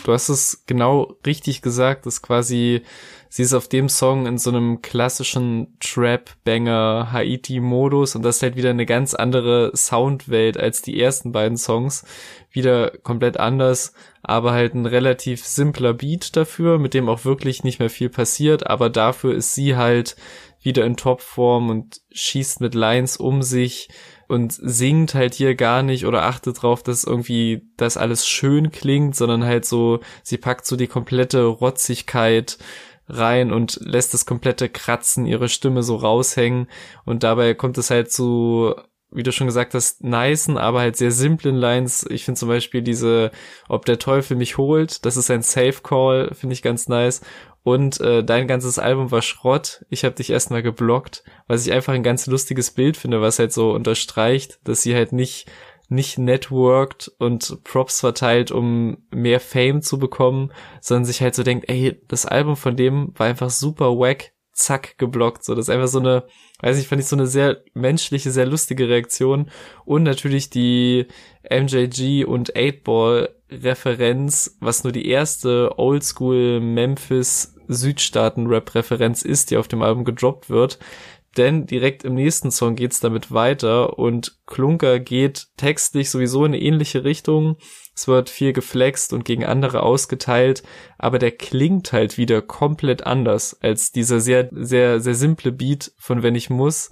Du 0.03 0.13
hast 0.13 0.29
es 0.29 0.63
genau 0.65 1.15
richtig 1.25 1.61
gesagt, 1.61 2.05
dass 2.05 2.21
quasi 2.21 2.83
sie 3.27 3.43
ist 3.43 3.53
auf 3.53 3.67
dem 3.67 3.89
Song 3.89 4.25
in 4.25 4.37
so 4.37 4.49
einem 4.49 4.81
klassischen 4.81 5.77
Trap-Banger 5.79 7.09
Haiti-Modus 7.11 8.15
und 8.15 8.23
das 8.23 8.37
ist 8.37 8.43
halt 8.43 8.55
wieder 8.55 8.71
eine 8.71 8.85
ganz 8.85 9.13
andere 9.13 9.71
Soundwelt 9.75 10.57
als 10.57 10.81
die 10.81 10.99
ersten 10.99 11.31
beiden 11.31 11.57
Songs. 11.57 12.05
Wieder 12.51 12.91
komplett 13.03 13.37
anders, 13.37 13.93
aber 14.23 14.53
halt 14.53 14.73
ein 14.73 14.85
relativ 14.85 15.45
simpler 15.45 15.93
Beat 15.93 16.35
dafür, 16.35 16.79
mit 16.79 16.93
dem 16.93 17.07
auch 17.09 17.25
wirklich 17.25 17.63
nicht 17.63 17.79
mehr 17.79 17.91
viel 17.91 18.09
passiert, 18.09 18.67
aber 18.67 18.89
dafür 18.89 19.35
ist 19.35 19.53
sie 19.53 19.75
halt 19.75 20.15
wieder 20.61 20.85
in 20.85 20.97
Topform 20.97 21.69
und 21.69 22.01
schießt 22.11 22.61
mit 22.61 22.73
Lines 22.73 23.17
um 23.17 23.41
sich 23.43 23.89
und 24.29 24.53
singt 24.53 25.15
halt 25.15 25.33
hier 25.33 25.55
gar 25.55 25.83
nicht 25.83 26.05
oder 26.05 26.23
achtet 26.23 26.61
drauf, 26.61 26.83
dass 26.83 27.03
irgendwie 27.03 27.63
das 27.77 27.97
alles 27.97 28.27
schön 28.27 28.71
klingt, 28.71 29.15
sondern 29.15 29.43
halt 29.43 29.65
so, 29.65 29.99
sie 30.23 30.37
packt 30.37 30.65
so 30.65 30.75
die 30.75 30.87
komplette 30.87 31.43
Rotzigkeit 31.43 32.57
rein 33.07 33.51
und 33.51 33.79
lässt 33.83 34.13
das 34.13 34.27
komplette 34.27 34.69
Kratzen 34.69 35.25
ihre 35.25 35.49
Stimme 35.49 35.81
so 35.81 35.95
raushängen 35.95 36.67
und 37.05 37.23
dabei 37.23 37.55
kommt 37.55 37.77
es 37.79 37.89
halt 37.89 38.11
zu 38.11 38.75
wie 39.11 39.23
du 39.23 39.31
schon 39.31 39.47
gesagt 39.47 39.73
hast, 39.73 40.03
nicen, 40.03 40.57
aber 40.57 40.81
halt 40.81 40.95
sehr 40.95 41.11
simplen 41.11 41.55
Lines. 41.55 42.05
Ich 42.09 42.25
finde 42.25 42.39
zum 42.39 42.47
Beispiel 42.47 42.81
diese, 42.81 43.31
ob 43.67 43.85
der 43.85 43.97
Teufel 43.97 44.37
mich 44.37 44.57
holt, 44.57 45.03
das 45.05 45.17
ist 45.17 45.31
ein 45.31 45.41
Safe 45.41 45.81
Call, 45.81 46.31
finde 46.35 46.53
ich 46.53 46.61
ganz 46.61 46.87
nice. 46.87 47.21
Und 47.63 47.99
äh, 47.99 48.23
dein 48.23 48.47
ganzes 48.47 48.79
Album 48.79 49.11
war 49.11 49.21
Schrott. 49.21 49.85
Ich 49.89 50.05
habe 50.05 50.15
dich 50.15 50.29
erstmal 50.29 50.63
geblockt, 50.63 51.23
was 51.47 51.65
ich 51.65 51.73
einfach 51.73 51.93
ein 51.93 52.03
ganz 52.03 52.25
lustiges 52.25 52.71
Bild 52.71 52.97
finde, 52.97 53.21
was 53.21 53.39
halt 53.39 53.51
so 53.51 53.71
unterstreicht, 53.71 54.59
dass 54.63 54.81
sie 54.81 54.95
halt 54.95 55.11
nicht 55.11 55.47
nicht 55.89 56.19
networked 56.19 57.11
und 57.17 57.63
Props 57.63 57.99
verteilt, 57.99 58.51
um 58.51 58.99
mehr 59.09 59.39
Fame 59.39 59.81
zu 59.81 59.97
bekommen, 59.97 60.51
sondern 60.81 61.05
sich 61.05 61.21
halt 61.21 61.33
so 61.33 61.41
denkt, 61.41 61.67
ey, 61.67 61.99
das 62.07 62.27
Album 62.27 62.55
von 62.55 62.75
dem 62.75 63.11
war 63.17 63.25
einfach 63.25 63.49
super 63.49 63.97
wack, 63.97 64.31
zack, 64.53 64.97
geblockt. 64.99 65.43
So, 65.43 65.55
das 65.55 65.67
ist 65.67 65.73
einfach 65.73 65.87
so 65.87 65.99
eine, 65.99 66.25
weiß 66.61 66.77
ich, 66.77 66.87
fand 66.87 67.01
ich 67.01 67.07
so 67.07 67.15
eine 67.15 67.27
sehr 67.27 67.63
menschliche, 67.73 68.31
sehr 68.31 68.45
lustige 68.45 68.87
Reaktion. 68.89 69.49
Und 69.85 70.03
natürlich 70.03 70.49
die 70.49 71.07
MJG 71.49 72.25
und 72.25 72.55
8-Ball 72.55 73.29
Referenz, 73.49 74.57
was 74.59 74.83
nur 74.83 74.93
die 74.93 75.07
erste 75.07 75.77
Oldschool 75.77 76.59
Memphis 76.59 77.55
Südstaaten 77.67 78.47
Rap 78.47 78.73
Referenz 78.75 79.21
ist, 79.21 79.51
die 79.51 79.57
auf 79.57 79.67
dem 79.67 79.81
Album 79.81 80.03
gedroppt 80.03 80.49
wird. 80.49 80.79
Denn 81.37 81.67
direkt 81.67 82.03
im 82.03 82.15
nächsten 82.15 82.51
Song 82.51 82.75
geht's 82.75 82.99
damit 82.99 83.31
weiter 83.31 83.99
und 83.99 84.39
Klunker 84.47 84.99
geht 84.99 85.47
textlich 85.57 86.09
sowieso 86.09 86.43
in 86.43 86.53
eine 86.53 86.61
ähnliche 86.61 87.03
Richtung. 87.03 87.57
Es 87.99 88.07
wird 88.07 88.29
viel 88.29 88.53
geflext 88.53 89.11
und 89.11 89.25
gegen 89.25 89.43
andere 89.43 89.83
ausgeteilt, 89.83 90.63
aber 90.97 91.19
der 91.19 91.31
klingt 91.31 91.91
halt 91.91 92.17
wieder 92.17 92.41
komplett 92.41 93.05
anders 93.05 93.59
als 93.61 93.91
dieser 93.91 94.21
sehr, 94.21 94.47
sehr, 94.53 95.01
sehr 95.01 95.15
simple 95.15 95.51
Beat 95.51 95.91
von 95.97 96.23
Wenn 96.23 96.33
ich 96.33 96.49
muss. 96.49 96.91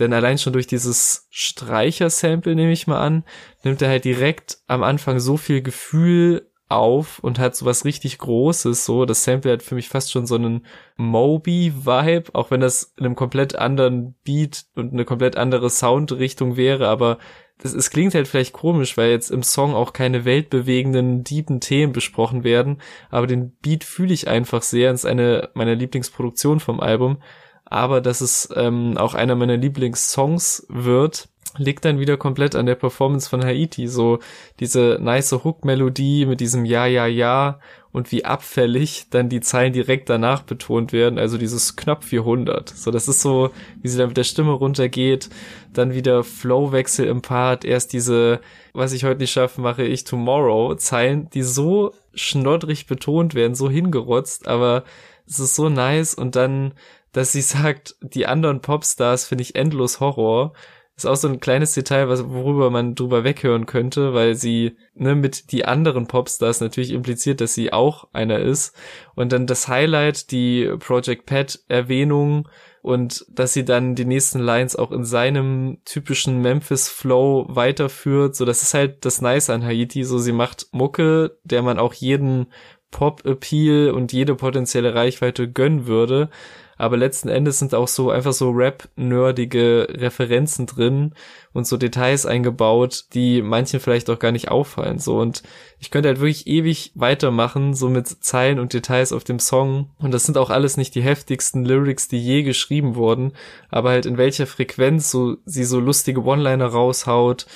Denn 0.00 0.12
allein 0.12 0.38
schon 0.38 0.52
durch 0.52 0.66
dieses 0.66 1.28
Streicher-Sample, 1.30 2.56
nehme 2.56 2.72
ich 2.72 2.88
mal 2.88 2.98
an, 2.98 3.22
nimmt 3.62 3.80
er 3.80 3.88
halt 3.88 4.04
direkt 4.04 4.58
am 4.66 4.82
Anfang 4.82 5.20
so 5.20 5.36
viel 5.36 5.62
Gefühl 5.62 6.50
auf 6.68 7.20
und 7.20 7.38
hat 7.38 7.54
so 7.54 7.64
was 7.64 7.84
richtig 7.84 8.18
Großes, 8.18 8.84
so. 8.84 9.04
Das 9.04 9.22
Sample 9.22 9.52
hat 9.52 9.62
für 9.62 9.76
mich 9.76 9.88
fast 9.88 10.10
schon 10.10 10.26
so 10.26 10.34
einen 10.34 10.66
Moby-Vibe, 10.96 12.34
auch 12.34 12.50
wenn 12.50 12.60
das 12.60 12.92
in 12.96 13.06
einem 13.06 13.14
komplett 13.14 13.54
anderen 13.54 14.16
Beat 14.24 14.64
und 14.74 14.92
eine 14.92 15.04
komplett 15.04 15.36
andere 15.36 15.70
Soundrichtung 15.70 16.56
wäre, 16.56 16.88
aber 16.88 17.18
das, 17.64 17.74
es 17.74 17.90
klingt 17.90 18.14
halt 18.14 18.28
vielleicht 18.28 18.52
komisch, 18.52 18.96
weil 18.96 19.10
jetzt 19.10 19.30
im 19.30 19.42
Song 19.42 19.74
auch 19.74 19.92
keine 19.92 20.24
weltbewegenden, 20.24 21.24
deepen 21.24 21.60
Themen 21.60 21.92
besprochen 21.92 22.44
werden, 22.44 22.80
aber 23.10 23.26
den 23.26 23.56
Beat 23.62 23.82
fühle 23.82 24.14
ich 24.14 24.28
einfach 24.28 24.62
sehr. 24.62 24.92
Es 24.92 25.00
ist 25.00 25.10
eine 25.10 25.50
meiner 25.54 25.74
Lieblingsproduktionen 25.74 26.60
vom 26.60 26.78
Album 26.78 27.18
aber 27.64 28.00
dass 28.00 28.20
es 28.20 28.48
ähm, 28.54 28.96
auch 28.96 29.14
einer 29.14 29.34
meiner 29.34 29.56
Lieblingssongs 29.56 30.66
wird, 30.68 31.28
liegt 31.56 31.84
dann 31.84 31.98
wieder 31.98 32.16
komplett 32.16 32.54
an 32.54 32.66
der 32.66 32.74
Performance 32.74 33.28
von 33.28 33.44
Haiti. 33.44 33.88
So 33.88 34.18
diese 34.60 34.98
nice 35.00 35.32
Hook-Melodie 35.32 36.26
mit 36.26 36.40
diesem 36.40 36.64
Ja, 36.64 36.86
Ja, 36.86 37.06
Ja 37.06 37.60
und 37.92 38.10
wie 38.10 38.24
abfällig 38.24 39.06
dann 39.10 39.28
die 39.28 39.40
Zeilen 39.40 39.72
direkt 39.72 40.10
danach 40.10 40.42
betont 40.42 40.92
werden, 40.92 41.16
also 41.18 41.38
dieses 41.38 41.76
knapp 41.76 42.02
400. 42.02 42.68
So, 42.68 42.90
das 42.90 43.06
ist 43.06 43.20
so, 43.20 43.50
wie 43.82 43.88
sie 43.88 43.98
dann 43.98 44.08
mit 44.08 44.16
der 44.16 44.24
Stimme 44.24 44.50
runtergeht, 44.50 45.30
dann 45.72 45.94
wieder 45.94 46.24
Flowwechsel 46.24 47.06
im 47.06 47.22
Part, 47.22 47.64
erst 47.64 47.92
diese, 47.92 48.40
was 48.72 48.92
ich 48.92 49.04
heute 49.04 49.20
nicht 49.20 49.30
schaffe, 49.30 49.60
mache 49.60 49.84
ich 49.84 50.02
tomorrow, 50.02 50.74
Zeilen, 50.74 51.30
die 51.30 51.42
so 51.42 51.92
schnoddrig 52.14 52.88
betont 52.88 53.34
werden, 53.34 53.54
so 53.54 53.70
hingerotzt, 53.70 54.48
aber 54.48 54.82
es 55.28 55.38
ist 55.38 55.54
so 55.54 55.68
nice 55.68 56.14
und 56.14 56.34
dann 56.34 56.74
dass 57.14 57.30
sie 57.30 57.40
sagt, 57.42 57.94
die 58.00 58.26
anderen 58.26 58.60
Popstars 58.60 59.24
finde 59.24 59.42
ich 59.42 59.54
endlos 59.54 60.00
Horror. 60.00 60.52
Ist 60.96 61.06
auch 61.06 61.16
so 61.16 61.26
ein 61.26 61.40
kleines 61.40 61.74
Detail, 61.74 62.08
was, 62.08 62.28
worüber 62.28 62.70
man 62.70 62.94
drüber 62.94 63.24
weghören 63.24 63.66
könnte, 63.66 64.14
weil 64.14 64.36
sie 64.36 64.76
ne, 64.94 65.16
mit 65.16 65.50
die 65.50 65.64
anderen 65.64 66.06
Popstars 66.06 66.60
natürlich 66.60 66.92
impliziert, 66.92 67.40
dass 67.40 67.54
sie 67.54 67.72
auch 67.72 68.08
einer 68.12 68.38
ist. 68.38 68.76
Und 69.16 69.32
dann 69.32 69.48
das 69.48 69.66
Highlight, 69.66 70.30
die 70.30 70.70
Project 70.78 71.26
Pat 71.26 71.58
Erwähnung 71.68 72.48
und 72.80 73.24
dass 73.28 73.54
sie 73.54 73.64
dann 73.64 73.96
die 73.96 74.04
nächsten 74.04 74.38
Lines 74.38 74.76
auch 74.76 74.92
in 74.92 75.04
seinem 75.04 75.78
typischen 75.84 76.42
Memphis 76.42 76.88
Flow 76.88 77.46
weiterführt. 77.48 78.36
So, 78.36 78.44
das 78.44 78.62
ist 78.62 78.74
halt 78.74 79.04
das 79.04 79.20
Nice 79.20 79.50
an 79.50 79.64
Haiti. 79.64 80.04
So, 80.04 80.18
sie 80.18 80.32
macht 80.32 80.68
Mucke, 80.70 81.38
der 81.42 81.62
man 81.62 81.78
auch 81.80 81.94
jeden 81.94 82.52
Pop-Appeal 82.92 83.90
und 83.90 84.12
jede 84.12 84.36
potenzielle 84.36 84.94
Reichweite 84.94 85.50
gönnen 85.50 85.86
würde 85.86 86.30
aber 86.76 86.96
letzten 86.96 87.28
Endes 87.28 87.58
sind 87.58 87.74
auch 87.74 87.88
so 87.88 88.10
einfach 88.10 88.32
so 88.32 88.50
Rap-nerdige 88.50 89.88
Referenzen 89.90 90.66
drin 90.66 91.14
und 91.52 91.66
so 91.66 91.76
Details 91.76 92.26
eingebaut, 92.26 93.04
die 93.14 93.42
manchen 93.42 93.80
vielleicht 93.80 94.10
auch 94.10 94.18
gar 94.18 94.32
nicht 94.32 94.48
auffallen, 94.48 94.98
so. 94.98 95.18
Und 95.18 95.42
ich 95.78 95.90
könnte 95.90 96.08
halt 96.08 96.20
wirklich 96.20 96.46
ewig 96.46 96.92
weitermachen, 96.94 97.74
so 97.74 97.88
mit 97.88 98.08
Zeilen 98.08 98.58
und 98.58 98.72
Details 98.72 99.12
auf 99.12 99.24
dem 99.24 99.38
Song. 99.38 99.90
Und 99.98 100.12
das 100.12 100.24
sind 100.24 100.38
auch 100.38 100.50
alles 100.50 100.76
nicht 100.76 100.94
die 100.94 101.02
heftigsten 101.02 101.64
Lyrics, 101.64 102.08
die 102.08 102.22
je 102.22 102.42
geschrieben 102.42 102.94
wurden, 102.94 103.32
aber 103.70 103.90
halt 103.90 104.06
in 104.06 104.18
welcher 104.18 104.46
Frequenz 104.46 105.10
so 105.10 105.36
sie 105.44 105.64
so 105.64 105.80
lustige 105.80 106.24
One-Liner 106.24 106.66
raushaut 106.66 107.46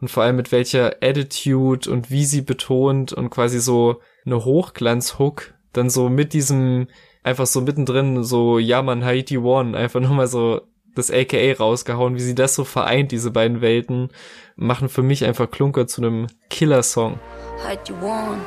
und 0.00 0.08
vor 0.08 0.22
allem 0.22 0.36
mit 0.36 0.52
welcher 0.52 0.96
Attitude 1.00 1.90
und 1.90 2.10
wie 2.10 2.24
sie 2.24 2.42
betont 2.42 3.12
und 3.12 3.30
quasi 3.30 3.60
so 3.60 4.00
eine 4.26 4.44
Hochglanz-Hook 4.44 5.54
dann 5.72 5.90
so 5.90 6.08
mit 6.08 6.32
diesem 6.32 6.88
einfach 7.24 7.46
so 7.46 7.60
mittendrin 7.62 8.22
so, 8.22 8.58
ja 8.60 8.82
man, 8.82 9.04
Haiti 9.04 9.38
One, 9.38 9.76
einfach 9.76 10.00
nochmal 10.00 10.28
so 10.28 10.60
das 10.94 11.10
AKA 11.10 11.56
rausgehauen, 11.58 12.14
wie 12.14 12.20
sie 12.20 12.36
das 12.36 12.54
so 12.54 12.64
vereint, 12.64 13.10
diese 13.10 13.32
beiden 13.32 13.60
Welten, 13.60 14.10
machen 14.54 14.88
für 14.88 15.02
mich 15.02 15.24
einfach 15.24 15.50
Klunker 15.50 15.88
zu 15.88 16.02
einem 16.02 16.28
Killer-Song. 16.50 17.18
Haiti 17.66 17.92
One. 17.94 18.38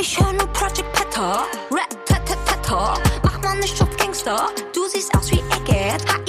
Ich 0.00 0.20
höre 0.20 0.32
nur 0.32 0.46
Project 0.48 0.92
Petter, 0.92 1.42
Rap, 1.72 1.98
mach 3.24 3.42
mal 3.42 3.58
nicht 3.58 3.82
auf 3.82 3.96
Gangster, 3.96 4.46
du 4.72 4.84
siehst 4.86 5.12
aus 5.16 5.32
wie 5.32 5.40
auf 5.50 6.27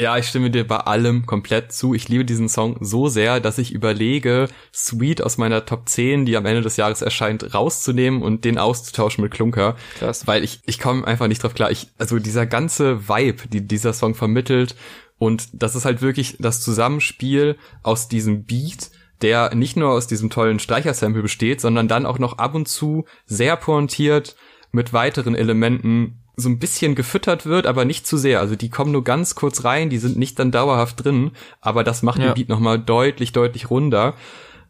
ja, 0.00 0.16
ich 0.16 0.26
stimme 0.26 0.50
dir 0.50 0.66
bei 0.66 0.78
allem 0.78 1.26
komplett 1.26 1.72
zu. 1.72 1.94
Ich 1.94 2.08
liebe 2.08 2.24
diesen 2.24 2.48
Song 2.48 2.76
so 2.80 3.08
sehr, 3.08 3.40
dass 3.40 3.58
ich 3.58 3.72
überlege, 3.72 4.48
Sweet 4.74 5.22
aus 5.22 5.38
meiner 5.38 5.66
Top 5.66 5.88
10, 5.88 6.24
die 6.24 6.36
am 6.36 6.46
Ende 6.46 6.62
des 6.62 6.76
Jahres 6.76 7.02
erscheint, 7.02 7.54
rauszunehmen 7.54 8.22
und 8.22 8.44
den 8.44 8.58
auszutauschen 8.58 9.22
mit 9.22 9.32
Klunker. 9.32 9.76
Krass. 9.98 10.26
Weil 10.26 10.42
ich, 10.42 10.60
ich 10.64 10.78
komme 10.78 11.06
einfach 11.06 11.28
nicht 11.28 11.42
drauf 11.42 11.54
klar. 11.54 11.70
Ich, 11.70 11.88
also 11.98 12.18
dieser 12.18 12.46
ganze 12.46 13.08
Vibe, 13.08 13.48
die 13.48 13.66
dieser 13.66 13.92
Song 13.92 14.14
vermittelt 14.14 14.74
und 15.18 15.48
das 15.52 15.76
ist 15.76 15.84
halt 15.84 16.00
wirklich 16.00 16.38
das 16.40 16.62
Zusammenspiel 16.62 17.58
aus 17.82 18.08
diesem 18.08 18.44
Beat, 18.44 18.90
der 19.20 19.54
nicht 19.54 19.76
nur 19.76 19.90
aus 19.90 20.06
diesem 20.06 20.30
tollen 20.30 20.58
Streichersample 20.58 21.20
besteht, 21.20 21.60
sondern 21.60 21.88
dann 21.88 22.06
auch 22.06 22.18
noch 22.18 22.38
ab 22.38 22.54
und 22.54 22.68
zu 22.68 23.04
sehr 23.26 23.56
pointiert 23.56 24.34
mit 24.72 24.94
weiteren 24.94 25.34
Elementen 25.34 26.19
so 26.36 26.48
ein 26.48 26.58
bisschen 26.58 26.94
gefüttert 26.94 27.46
wird, 27.46 27.66
aber 27.66 27.84
nicht 27.84 28.06
zu 28.06 28.16
sehr. 28.16 28.40
Also 28.40 28.56
die 28.56 28.70
kommen 28.70 28.92
nur 28.92 29.04
ganz 29.04 29.34
kurz 29.34 29.64
rein, 29.64 29.90
die 29.90 29.98
sind 29.98 30.16
nicht 30.16 30.38
dann 30.38 30.50
dauerhaft 30.50 31.04
drin, 31.04 31.32
aber 31.60 31.84
das 31.84 32.02
macht 32.02 32.18
ja. 32.18 32.26
den 32.26 32.34
Beat 32.34 32.48
nochmal 32.48 32.78
deutlich, 32.78 33.32
deutlich 33.32 33.70
runder. 33.70 34.14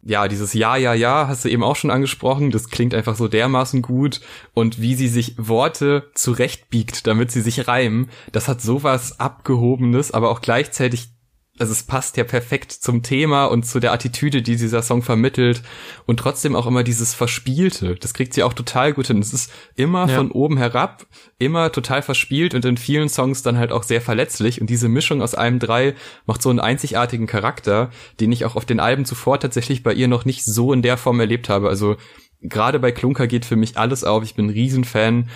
Ja, 0.03 0.29
dieses 0.29 0.55
Ja, 0.55 0.77
ja, 0.77 0.95
ja, 0.95 1.29
hast 1.29 1.45
du 1.45 1.51
eben 1.51 1.63
auch 1.63 1.77
schon 1.77 1.91
angesprochen. 1.91 2.51
Das 2.51 2.71
klingt 2.71 2.95
einfach 2.95 3.17
so 3.17 3.29
dermaßen 3.29 3.83
gut. 3.83 4.21
Und 4.55 4.81
wie 4.81 4.95
sie 4.95 5.09
sich 5.09 5.35
Worte 5.37 6.11
zurechtbiegt, 6.15 7.07
damit 7.07 7.31
sie 7.31 7.43
sich 7.43 7.69
reimen, 7.69 8.09
das 8.33 8.49
hat 8.49 8.63
sowas 8.63 9.21
Abgehobenes, 9.21 10.13
aber 10.13 10.31
auch 10.31 10.41
gleichzeitig 10.41 11.11
also 11.59 11.73
es 11.73 11.83
passt 11.83 12.17
ja 12.17 12.25
perfekt 12.25 12.73
zum 12.73 13.03
Thema 13.03 13.45
und 13.45 13.67
zu 13.67 13.81
der 13.81 13.93
Attitüde, 13.93 14.41
die 14.41 14.57
dieser 14.57 14.83
Song 14.83 15.03
vermittelt 15.03 15.63
und 16.07 16.19
trotzdem 16.19 16.57
auch 16.57 16.67
immer 16.67 16.83
dieses 16.83 17.13
Verspielte. 17.13 17.97
Das 17.97 18.15
kriegt 18.15 18.33
sie 18.33 18.43
auch 18.43 18.55
total 18.55 18.95
gut 18.95 19.09
hin. 19.09 19.19
Es 19.19 19.35
ist 19.35 19.53
immer 19.77 20.09
ja. 20.09 20.17
von 20.17 20.31
oben 20.31 20.57
herab, 20.57 21.07
immer 21.39 21.71
total 21.71 22.01
verspielt 22.01 22.55
und 22.55 22.65
in 22.65 22.79
vielen 22.79 23.11
Songs 23.11 23.43
dann 23.43 23.59
halt 23.59 23.73
auch 23.73 23.83
sehr 23.83 24.01
verletzlich 24.01 24.61
und 24.61 24.71
diese 24.71 24.89
Mischung 24.89 25.21
aus 25.21 25.35
allem 25.35 25.59
drei 25.59 25.95
macht 26.25 26.41
so 26.41 26.49
einen 26.49 26.61
einzigartigen 26.61 27.27
Charakter, 27.27 27.91
den 28.21 28.33
ich 28.33 28.47
auch 28.47 28.57
auf 28.57 28.65
den 28.65 28.81
Alben 28.81 29.05
zuvor 29.05 29.39
tatsächlich 29.39 29.83
bei 29.83 29.93
ihr 29.93 30.09
noch 30.09 30.25
nicht 30.25 30.45
so 30.45 30.73
in 30.73 30.81
der 30.81 30.97
Form 30.97 31.21
erlebt 31.21 31.51
habe. 31.51 31.69
Also 31.69 31.97
gerade 32.41 32.79
bei 32.79 32.91
Klunker 32.91 33.27
geht 33.27 33.45
für 33.45 33.57
mich 33.57 33.77
alles 33.77 34.03
auf. 34.03 34.23
Ich 34.23 34.35
bin 34.35 34.47
ein 34.47 34.51
Riesenfan 34.51 35.29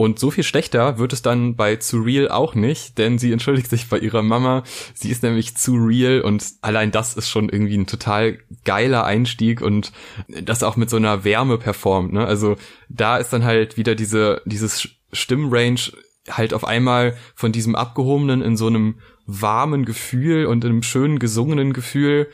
und 0.00 0.18
so 0.18 0.30
viel 0.30 0.44
schlechter 0.44 0.96
wird 0.96 1.12
es 1.12 1.20
dann 1.20 1.56
bei 1.56 1.76
Zu 1.76 1.98
Real 1.98 2.30
auch 2.30 2.54
nicht, 2.54 2.96
denn 2.96 3.18
sie 3.18 3.32
entschuldigt 3.32 3.68
sich 3.68 3.90
bei 3.90 3.98
ihrer 3.98 4.22
Mama. 4.22 4.62
Sie 4.94 5.10
ist 5.10 5.22
nämlich 5.22 5.58
zu 5.58 5.74
real 5.74 6.22
und 6.22 6.42
allein 6.62 6.90
das 6.90 7.12
ist 7.18 7.28
schon 7.28 7.50
irgendwie 7.50 7.76
ein 7.76 7.86
total 7.86 8.38
geiler 8.64 9.04
Einstieg 9.04 9.60
und 9.60 9.92
das 10.26 10.62
auch 10.62 10.76
mit 10.76 10.88
so 10.88 10.96
einer 10.96 11.24
Wärme 11.24 11.58
performt. 11.58 12.14
Ne? 12.14 12.24
Also 12.24 12.56
da 12.88 13.18
ist 13.18 13.34
dann 13.34 13.44
halt 13.44 13.76
wieder 13.76 13.94
diese 13.94 14.40
dieses 14.46 14.88
Stimmrange 15.12 15.92
halt 16.30 16.54
auf 16.54 16.64
einmal 16.64 17.14
von 17.34 17.52
diesem 17.52 17.74
abgehobenen 17.74 18.40
in 18.40 18.56
so 18.56 18.68
einem 18.68 19.00
warmen 19.26 19.84
Gefühl 19.84 20.46
und 20.46 20.64
einem 20.64 20.82
schönen 20.82 21.18
gesungenen 21.18 21.74
Gefühl 21.74 22.30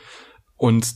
und 0.55 0.87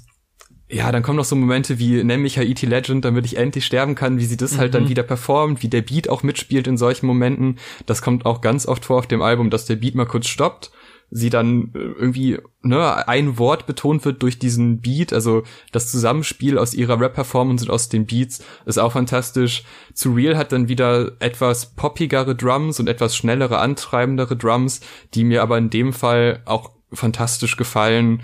ja, 0.71 0.91
dann 0.91 1.03
kommen 1.03 1.17
noch 1.17 1.25
so 1.25 1.35
Momente 1.35 1.79
wie 1.79 2.03
nenn 2.03 2.21
mich 2.21 2.37
Haiti 2.37 2.65
Legend, 2.65 3.03
damit 3.03 3.25
ich 3.25 3.37
endlich 3.37 3.65
sterben 3.65 3.93
kann, 3.93 4.19
wie 4.19 4.25
sie 4.25 4.37
das 4.37 4.53
mhm. 4.53 4.57
halt 4.57 4.73
dann 4.73 4.85
mhm. 4.85 4.89
wieder 4.89 5.03
performt, 5.03 5.61
wie 5.63 5.67
der 5.67 5.81
Beat 5.81 6.09
auch 6.09 6.23
mitspielt 6.23 6.65
in 6.67 6.77
solchen 6.77 7.07
Momenten. 7.07 7.57
Das 7.85 8.01
kommt 8.01 8.25
auch 8.25 8.41
ganz 8.41 8.65
oft 8.65 8.85
vor 8.85 8.99
auf 8.99 9.07
dem 9.07 9.21
Album, 9.21 9.49
dass 9.49 9.65
der 9.65 9.75
Beat 9.75 9.95
mal 9.95 10.05
kurz 10.05 10.27
stoppt, 10.27 10.71
sie 11.09 11.29
dann 11.29 11.71
äh, 11.75 11.79
irgendwie 11.79 12.39
ne, 12.61 13.07
ein 13.07 13.37
Wort 13.37 13.67
betont 13.67 14.05
wird 14.05 14.23
durch 14.23 14.39
diesen 14.39 14.79
Beat, 14.79 15.11
also 15.11 15.43
das 15.73 15.91
Zusammenspiel 15.91 16.57
aus 16.57 16.73
ihrer 16.73 16.99
Rap-Performance 16.99 17.65
und 17.65 17.71
aus 17.71 17.89
den 17.89 18.05
Beats 18.05 18.41
ist 18.65 18.79
auch 18.79 18.93
fantastisch. 18.93 19.63
Zu 19.93 20.13
Real 20.13 20.37
hat 20.37 20.53
dann 20.53 20.69
wieder 20.69 21.11
etwas 21.19 21.75
poppigere 21.75 22.33
Drums 22.33 22.79
und 22.79 22.87
etwas 22.87 23.15
schnellere, 23.15 23.59
antreibendere 23.59 24.37
Drums, 24.37 24.79
die 25.13 25.25
mir 25.25 25.43
aber 25.43 25.57
in 25.57 25.69
dem 25.69 25.91
Fall 25.91 26.41
auch 26.45 26.71
fantastisch 26.93 27.57
gefallen 27.57 28.21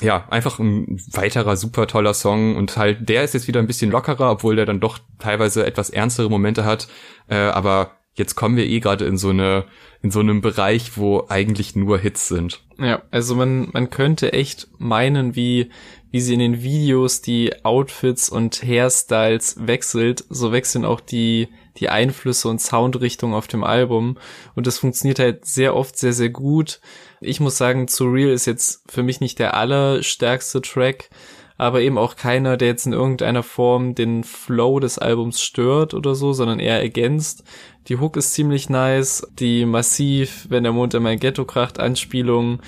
ja, 0.00 0.26
einfach 0.30 0.58
ein 0.58 1.00
weiterer 1.12 1.56
super 1.56 1.86
toller 1.86 2.14
Song 2.14 2.56
und 2.56 2.76
halt 2.76 3.08
der 3.08 3.24
ist 3.24 3.34
jetzt 3.34 3.48
wieder 3.48 3.60
ein 3.60 3.66
bisschen 3.66 3.90
lockerer, 3.90 4.30
obwohl 4.30 4.56
der 4.56 4.66
dann 4.66 4.80
doch 4.80 4.98
teilweise 5.18 5.66
etwas 5.66 5.90
ernstere 5.90 6.30
Momente 6.30 6.64
hat, 6.64 6.88
äh, 7.28 7.36
aber 7.36 7.98
jetzt 8.14 8.34
kommen 8.34 8.56
wir 8.56 8.66
eh 8.66 8.80
gerade 8.80 9.06
in 9.06 9.16
so 9.16 9.30
eine 9.30 9.64
in 10.00 10.12
so 10.12 10.20
einem 10.20 10.40
Bereich, 10.40 10.96
wo 10.96 11.26
eigentlich 11.28 11.74
nur 11.74 11.98
Hits 11.98 12.28
sind. 12.28 12.62
Ja, 12.78 13.02
also 13.10 13.34
man 13.34 13.70
man 13.72 13.90
könnte 13.90 14.32
echt 14.32 14.68
meinen, 14.78 15.34
wie 15.34 15.70
wie 16.10 16.20
sie 16.20 16.34
in 16.34 16.40
den 16.40 16.62
Videos 16.62 17.20
die 17.20 17.64
Outfits 17.64 18.28
und 18.28 18.62
Hairstyles 18.62 19.66
wechselt, 19.66 20.24
so 20.28 20.52
wechseln 20.52 20.84
auch 20.84 21.00
die 21.00 21.48
die 21.78 21.88
Einflüsse 21.88 22.48
und 22.48 22.60
Soundrichtung 22.60 23.34
auf 23.34 23.46
dem 23.46 23.64
Album 23.64 24.18
und 24.54 24.66
das 24.66 24.78
funktioniert 24.78 25.18
halt 25.18 25.44
sehr 25.44 25.74
oft 25.74 25.98
sehr 25.98 26.12
sehr 26.12 26.30
gut. 26.30 26.80
Ich 27.20 27.40
muss 27.40 27.58
sagen, 27.58 27.88
Zu 27.88 28.06
Real 28.06 28.30
ist 28.30 28.46
jetzt 28.46 28.82
für 28.90 29.02
mich 29.02 29.20
nicht 29.20 29.38
der 29.38 29.54
allerstärkste 29.54 30.62
Track, 30.62 31.10
aber 31.56 31.80
eben 31.80 31.98
auch 31.98 32.14
keiner, 32.14 32.56
der 32.56 32.68
jetzt 32.68 32.86
in 32.86 32.92
irgendeiner 32.92 33.42
Form 33.42 33.94
den 33.94 34.22
Flow 34.22 34.78
des 34.78 34.98
Albums 34.98 35.42
stört 35.42 35.92
oder 35.92 36.14
so, 36.14 36.32
sondern 36.32 36.60
eher 36.60 36.80
ergänzt. 36.80 37.42
Die 37.88 37.98
Hook 37.98 38.16
ist 38.16 38.32
ziemlich 38.32 38.70
nice, 38.70 39.26
die 39.38 39.66
massiv, 39.66 40.46
wenn 40.50 40.62
der 40.62 40.72
Mond 40.72 40.94
in 40.94 41.02
mein 41.02 41.18
Ghetto 41.18 41.44
kracht, 41.44 41.80
Anspielung, 41.80 42.60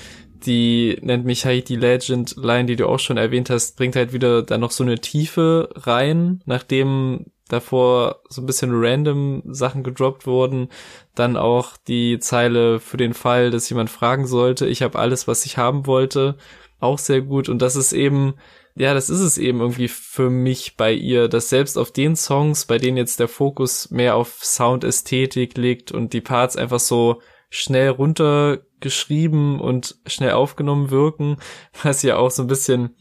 die 0.44 0.98
nennt 1.02 1.24
mich 1.24 1.44
Haiti 1.44 1.76
Legend 1.76 2.34
Line, 2.36 2.64
die 2.64 2.76
du 2.76 2.88
auch 2.88 2.98
schon 2.98 3.16
erwähnt 3.16 3.50
hast, 3.50 3.76
bringt 3.76 3.94
halt 3.94 4.12
wieder 4.12 4.42
da 4.42 4.58
noch 4.58 4.70
so 4.70 4.82
eine 4.82 4.98
Tiefe 4.98 5.68
rein, 5.74 6.42
nachdem 6.46 7.26
davor 7.52 8.22
so 8.28 8.40
ein 8.40 8.46
bisschen 8.46 8.70
random 8.72 9.42
Sachen 9.46 9.82
gedroppt 9.82 10.26
wurden. 10.26 10.68
Dann 11.14 11.36
auch 11.36 11.76
die 11.76 12.18
Zeile 12.18 12.80
für 12.80 12.96
den 12.96 13.14
Fall, 13.14 13.50
dass 13.50 13.68
jemand 13.68 13.90
fragen 13.90 14.26
sollte, 14.26 14.66
ich 14.66 14.82
habe 14.82 14.98
alles, 14.98 15.28
was 15.28 15.44
ich 15.44 15.58
haben 15.58 15.86
wollte. 15.86 16.36
Auch 16.78 16.98
sehr 16.98 17.20
gut. 17.20 17.48
Und 17.48 17.60
das 17.60 17.76
ist 17.76 17.92
eben, 17.92 18.34
ja, 18.74 18.94
das 18.94 19.10
ist 19.10 19.20
es 19.20 19.36
eben 19.36 19.60
irgendwie 19.60 19.88
für 19.88 20.30
mich 20.30 20.76
bei 20.76 20.92
ihr, 20.92 21.28
dass 21.28 21.50
selbst 21.50 21.76
auf 21.76 21.90
den 21.90 22.16
Songs, 22.16 22.64
bei 22.64 22.78
denen 22.78 22.96
jetzt 22.96 23.20
der 23.20 23.28
Fokus 23.28 23.90
mehr 23.90 24.16
auf 24.16 24.38
Soundästhetik 24.42 25.58
liegt 25.58 25.92
und 25.92 26.12
die 26.12 26.22
Parts 26.22 26.56
einfach 26.56 26.80
so 26.80 27.20
schnell 27.50 27.90
runtergeschrieben 27.90 29.60
und 29.60 29.96
schnell 30.06 30.32
aufgenommen 30.32 30.90
wirken, 30.90 31.36
was 31.82 32.02
ja 32.02 32.16
auch 32.16 32.30
so 32.30 32.42
ein 32.42 32.48
bisschen 32.48 32.96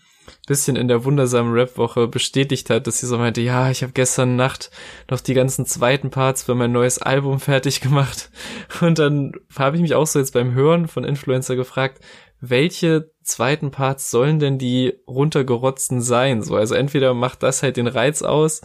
bisschen 0.48 0.76
in 0.76 0.88
der 0.88 1.06
wundersamen 1.06 1.54
Rap-Woche 1.54 2.08
bestätigt 2.08 2.70
hat, 2.70 2.88
dass 2.88 3.00
sie 3.00 3.08
so 3.08 3.18
meinte, 3.18 3.42
ja, 3.42 3.70
ich 3.70 3.84
habe 3.84 3.94
gestern 3.94 4.36
Nacht 4.36 4.72
noch 5.10 5.20
die 5.20 5.34
ganzen 5.34 5.66
zweiten 5.66 6.10
Parts 6.10 6.44
für 6.44 6.56
mein 6.56 6.72
neues 6.72 7.00
Album 7.00 7.40
fertig 7.40 7.82
gemacht. 7.82 8.30
Und 8.82 9.00
dann 9.00 9.34
habe 9.58 9.76
ich 9.76 9.82
mich 9.82 9.96
auch 9.96 10.08
so 10.08 10.20
jetzt 10.20 10.34
beim 10.34 10.54
Hören 10.54 10.88
von 10.88 11.04
Influencer 11.04 11.56
gefragt, 11.56 12.00
welche 12.42 13.12
zweiten 13.22 13.70
Parts 13.70 14.12
sollen 14.12 14.40
denn 14.40 14.58
die 14.58 14.94
runtergerotzten 15.08 16.02
sein? 16.02 16.42
So, 16.42 16.56
also 16.56 16.74
entweder 16.74 17.14
macht 17.14 17.44
das 17.44 17.64
halt 17.64 17.78
den 17.78 17.88
Reiz 17.88 18.22
aus 18.22 18.62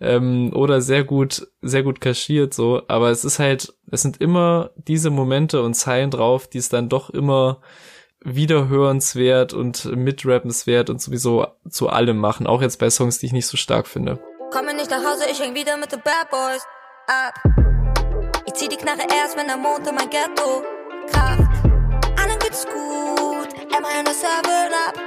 ähm, 0.00 0.52
oder 0.54 0.80
sehr 0.80 1.04
gut, 1.04 1.48
sehr 1.60 1.82
gut 1.82 2.00
kaschiert 2.00 2.54
so. 2.54 2.82
Aber 2.88 3.10
es 3.10 3.24
ist 3.24 3.38
halt, 3.38 3.74
es 3.90 4.02
sind 4.02 4.20
immer 4.20 4.70
diese 4.76 5.10
Momente 5.10 5.62
und 5.62 5.74
Zeilen 5.74 6.10
drauf, 6.10 6.48
die 6.48 6.58
es 6.58 6.68
dann 6.68 6.88
doch 6.88 7.10
immer 7.10 7.60
wiederhörenswert 8.24 9.52
und 9.52 9.84
mitrappenswert 9.84 10.90
und 10.90 11.00
sowieso 11.00 11.46
zu 11.68 11.88
allem 11.88 12.18
machen. 12.18 12.46
Auch 12.46 12.62
jetzt 12.62 12.78
bei 12.78 12.90
Songs, 12.90 13.18
die 13.18 13.26
ich 13.26 13.32
nicht 13.32 13.46
so 13.46 13.56
stark 13.56 13.86
finde. 13.86 14.18
Komme 14.50 14.74
nicht 14.74 14.90
nach 14.90 15.04
Hause, 15.04 15.24
ich 15.30 15.40
häng 15.40 15.54
wieder 15.54 15.76
mit 15.76 15.92
den 15.92 16.00
Bad 16.00 16.30
Boys 16.30 16.64
ab. 17.06 17.34
Ich 18.46 18.54
zieh 18.54 18.68
die 18.68 18.76
Knarre 18.76 19.06
erst, 19.22 19.36
wenn 19.36 19.46
der 19.46 19.56
Mond 19.56 19.86
in 19.86 19.94
mein 19.94 20.08
Ghetto 20.10 20.62
kracht. 21.10 21.64
Allen 22.18 22.38
geht's 22.40 22.64
gut, 22.64 23.48
immer 23.76 23.98
in 23.98 24.04
der 24.04 24.14
Seven 24.14 24.72
ab. 24.86 24.98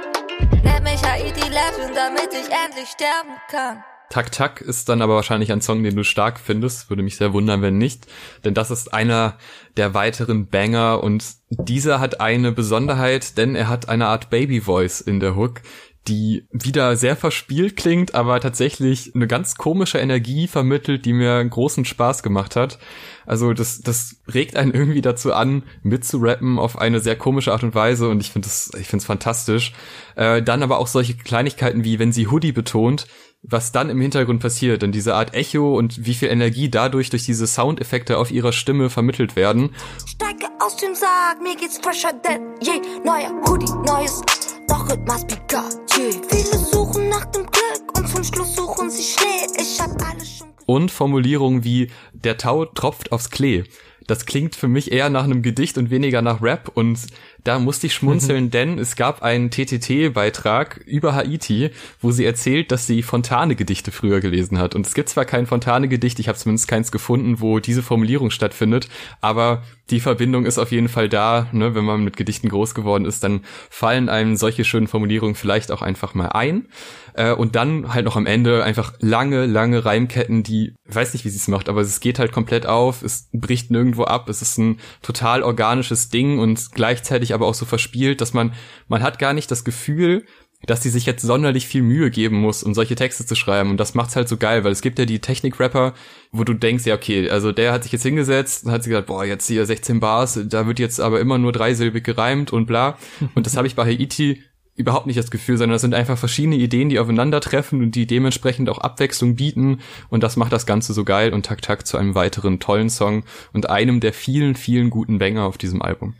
Nennt 0.62 0.84
mich 0.84 1.02
Haiti 1.02 1.40
Legend, 1.40 1.96
damit 1.96 2.32
ich 2.32 2.48
endlich 2.50 2.88
sterben 2.88 3.36
kann. 3.50 3.84
Tak 4.12 4.30
Tak 4.30 4.60
ist 4.60 4.90
dann 4.90 5.00
aber 5.00 5.14
wahrscheinlich 5.14 5.52
ein 5.52 5.62
Song, 5.62 5.82
den 5.82 5.96
du 5.96 6.04
stark 6.04 6.38
findest. 6.38 6.90
Würde 6.90 7.02
mich 7.02 7.16
sehr 7.16 7.32
wundern, 7.32 7.62
wenn 7.62 7.78
nicht. 7.78 8.06
Denn 8.44 8.52
das 8.52 8.70
ist 8.70 8.92
einer 8.92 9.38
der 9.78 9.94
weiteren 9.94 10.48
Banger 10.48 11.02
und 11.02 11.24
dieser 11.48 11.98
hat 11.98 12.20
eine 12.20 12.52
Besonderheit, 12.52 13.38
denn 13.38 13.54
er 13.54 13.70
hat 13.70 13.88
eine 13.88 14.08
Art 14.08 14.28
Baby 14.28 14.60
Voice 14.60 15.00
in 15.00 15.18
der 15.18 15.34
Hook, 15.34 15.62
die 16.08 16.46
wieder 16.50 16.94
sehr 16.96 17.16
verspielt 17.16 17.78
klingt, 17.78 18.14
aber 18.14 18.38
tatsächlich 18.40 19.14
eine 19.14 19.26
ganz 19.26 19.54
komische 19.54 19.96
Energie 19.96 20.46
vermittelt, 20.46 21.06
die 21.06 21.14
mir 21.14 21.42
großen 21.42 21.86
Spaß 21.86 22.22
gemacht 22.22 22.54
hat. 22.54 22.78
Also 23.24 23.54
das, 23.54 23.80
das 23.80 24.16
regt 24.34 24.56
einen 24.56 24.74
irgendwie 24.74 25.00
dazu 25.00 25.32
an, 25.32 25.62
mitzurappen 25.84 26.58
auf 26.58 26.76
eine 26.76 27.00
sehr 27.00 27.16
komische 27.16 27.52
Art 27.52 27.62
und 27.62 27.74
Weise 27.74 28.10
und 28.10 28.20
ich 28.20 28.30
finde 28.30 28.48
es 28.48 28.72
ich 28.78 28.88
finde 28.88 29.00
es 29.02 29.06
fantastisch. 29.06 29.72
Äh, 30.16 30.42
dann 30.42 30.62
aber 30.62 30.78
auch 30.78 30.88
solche 30.88 31.14
Kleinigkeiten 31.14 31.82
wie, 31.82 31.98
wenn 31.98 32.12
sie 32.12 32.26
Hoodie 32.26 32.52
betont, 32.52 33.06
was 33.42 33.72
dann 33.72 33.90
im 33.90 34.00
Hintergrund 34.00 34.40
passiert, 34.40 34.82
denn 34.82 34.92
diese 34.92 35.14
Art 35.14 35.34
Echo 35.34 35.76
und 35.76 36.06
wie 36.06 36.14
viel 36.14 36.28
Energie 36.28 36.70
dadurch 36.70 37.10
durch 37.10 37.24
diese 37.24 37.46
Soundeffekte 37.46 38.18
auf 38.18 38.30
ihrer 38.30 38.52
Stimme 38.52 38.88
vermittelt 38.88 39.34
werden. 39.36 39.74
Steige 40.06 40.46
aus 40.60 40.76
dem 40.76 40.94
Sarg, 40.94 41.42
mir 41.42 41.56
geht's 41.56 41.78
fresher 41.78 42.12
denn 42.12 42.42
je. 42.60 42.80
Neuer 43.04 43.32
Hoodie, 43.46 43.72
neues 43.84 44.22
doch 44.68 44.88
it 44.90 45.00
must 45.06 45.28
be 45.28 45.36
God, 45.48 45.76
yeah. 45.98 46.12
Viele 46.30 46.58
suchen 46.58 47.08
nach 47.08 47.24
dem 47.26 47.42
Glück 47.42 47.98
und 47.98 48.08
zum 48.08 48.24
Schluss 48.24 48.54
suchen 48.54 48.90
sie 48.90 49.02
Schnee. 49.02 49.60
Ich 49.60 49.80
hab 49.80 49.90
alles 50.08 50.38
schon. 50.38 50.48
Und 50.66 50.90
Formulierungen 50.90 51.64
wie 51.64 51.90
der 52.12 52.38
Tau 52.38 52.64
tropft 52.64 53.12
aufs 53.12 53.30
Klee. 53.30 53.64
Das 54.06 54.26
klingt 54.26 54.56
für 54.56 54.68
mich 54.68 54.90
eher 54.92 55.10
nach 55.10 55.24
einem 55.24 55.42
Gedicht 55.42 55.78
und 55.78 55.90
weniger 55.90 56.22
nach 56.22 56.42
Rap 56.42 56.70
und 56.74 56.98
da 57.44 57.58
musste 57.58 57.86
ich 57.86 57.94
schmunzeln, 57.94 58.50
denn 58.50 58.78
es 58.78 58.94
gab 58.96 59.22
einen 59.22 59.50
TTT-Beitrag 59.50 60.76
über 60.86 61.14
Haiti, 61.14 61.70
wo 62.00 62.12
sie 62.12 62.24
erzählt, 62.24 62.70
dass 62.70 62.86
sie 62.86 63.02
Fontane-Gedichte 63.02 63.90
früher 63.90 64.20
gelesen 64.20 64.58
hat. 64.58 64.74
Und 64.74 64.86
es 64.86 64.94
gibt 64.94 65.08
zwar 65.08 65.24
kein 65.24 65.46
Fontane-Gedicht, 65.46 66.20
ich 66.20 66.28
habe 66.28 66.38
zumindest 66.38 66.68
keins 66.68 66.92
gefunden, 66.92 67.40
wo 67.40 67.58
diese 67.58 67.82
Formulierung 67.82 68.30
stattfindet, 68.30 68.88
aber 69.20 69.62
die 69.90 70.00
Verbindung 70.00 70.46
ist 70.46 70.58
auf 70.58 70.72
jeden 70.72 70.88
Fall 70.88 71.08
da. 71.08 71.48
Ne? 71.52 71.74
Wenn 71.74 71.84
man 71.84 72.04
mit 72.04 72.16
Gedichten 72.16 72.48
groß 72.48 72.74
geworden 72.74 73.04
ist, 73.04 73.24
dann 73.24 73.40
fallen 73.70 74.08
einem 74.08 74.36
solche 74.36 74.64
schönen 74.64 74.86
Formulierungen 74.86 75.34
vielleicht 75.34 75.70
auch 75.70 75.82
einfach 75.82 76.14
mal 76.14 76.28
ein. 76.28 76.68
Äh, 77.14 77.32
und 77.32 77.56
dann 77.56 77.92
halt 77.92 78.04
noch 78.04 78.16
am 78.16 78.26
Ende 78.26 78.64
einfach 78.64 78.94
lange, 79.00 79.46
lange 79.46 79.84
Reimketten, 79.84 80.42
die, 80.42 80.74
weiß 80.86 81.12
nicht, 81.12 81.24
wie 81.24 81.30
sie 81.30 81.36
es 81.36 81.48
macht, 81.48 81.68
aber 81.68 81.80
es 81.80 82.00
geht 82.00 82.18
halt 82.18 82.32
komplett 82.32 82.66
auf, 82.66 83.02
es 83.02 83.28
bricht 83.32 83.70
nirgendwo 83.70 84.04
ab, 84.04 84.28
es 84.28 84.42
ist 84.42 84.58
ein 84.58 84.78
total 85.02 85.42
organisches 85.42 86.08
Ding 86.08 86.38
und 86.38 86.72
gleichzeitig 86.72 87.34
aber 87.34 87.46
auch 87.46 87.54
so 87.54 87.66
verspielt, 87.66 88.20
dass 88.20 88.32
man, 88.32 88.54
man 88.88 89.02
hat 89.02 89.18
gar 89.18 89.32
nicht 89.32 89.50
das 89.50 89.64
Gefühl, 89.64 90.24
dass 90.66 90.82
sie 90.82 90.90
sich 90.90 91.06
jetzt 91.06 91.22
sonderlich 91.22 91.66
viel 91.66 91.82
Mühe 91.82 92.10
geben 92.10 92.36
muss, 92.36 92.62
um 92.62 92.74
solche 92.74 92.94
Texte 92.94 93.26
zu 93.26 93.34
schreiben. 93.34 93.70
Und 93.70 93.78
das 93.78 93.94
macht's 93.94 94.16
halt 94.16 94.28
so 94.28 94.36
geil, 94.36 94.64
weil 94.64 94.72
es 94.72 94.80
gibt 94.80 94.98
ja 94.98 95.04
die 95.04 95.18
Technik-Rapper, 95.18 95.94
wo 96.30 96.44
du 96.44 96.54
denkst, 96.54 96.86
ja, 96.86 96.94
okay, 96.94 97.28
also 97.28 97.52
der 97.52 97.72
hat 97.72 97.82
sich 97.82 97.92
jetzt 97.92 98.04
hingesetzt 98.04 98.64
und 98.64 98.70
hat 98.70 98.84
sich 98.84 98.90
gesagt, 98.90 99.08
boah, 99.08 99.24
jetzt 99.24 99.46
hier 99.48 99.66
16 99.66 100.00
Bars, 100.00 100.38
da 100.44 100.66
wird 100.66 100.78
jetzt 100.78 101.00
aber 101.00 101.20
immer 101.20 101.38
nur 101.38 101.52
dreisilbig 101.52 102.04
gereimt 102.04 102.52
und 102.52 102.66
bla. 102.66 102.96
Und 103.34 103.46
das 103.46 103.56
habe 103.56 103.66
ich 103.66 103.74
bei 103.74 103.84
Haiti 103.84 104.42
überhaupt 104.74 105.06
nicht 105.06 105.18
das 105.18 105.30
Gefühl, 105.30 105.58
sondern 105.58 105.74
das 105.74 105.82
sind 105.82 105.94
einfach 105.94 106.16
verschiedene 106.16 106.56
Ideen, 106.56 106.88
die 106.88 106.98
aufeinandertreffen 106.98 107.82
und 107.82 107.94
die 107.94 108.06
dementsprechend 108.06 108.68
auch 108.68 108.78
Abwechslung 108.78 109.36
bieten 109.36 109.80
und 110.08 110.22
das 110.22 110.36
macht 110.36 110.52
das 110.52 110.66
Ganze 110.66 110.92
so 110.94 111.04
geil 111.04 111.34
und 111.34 111.44
Tak 111.44 111.60
Tak 111.62 111.86
zu 111.86 111.98
einem 111.98 112.14
weiteren 112.14 112.58
tollen 112.58 112.88
Song 112.88 113.24
und 113.52 113.68
einem 113.68 114.00
der 114.00 114.12
vielen, 114.12 114.54
vielen 114.54 114.90
guten 114.90 115.18
Banger 115.18 115.44
auf 115.44 115.58
diesem 115.58 115.82
Album. 115.82 116.14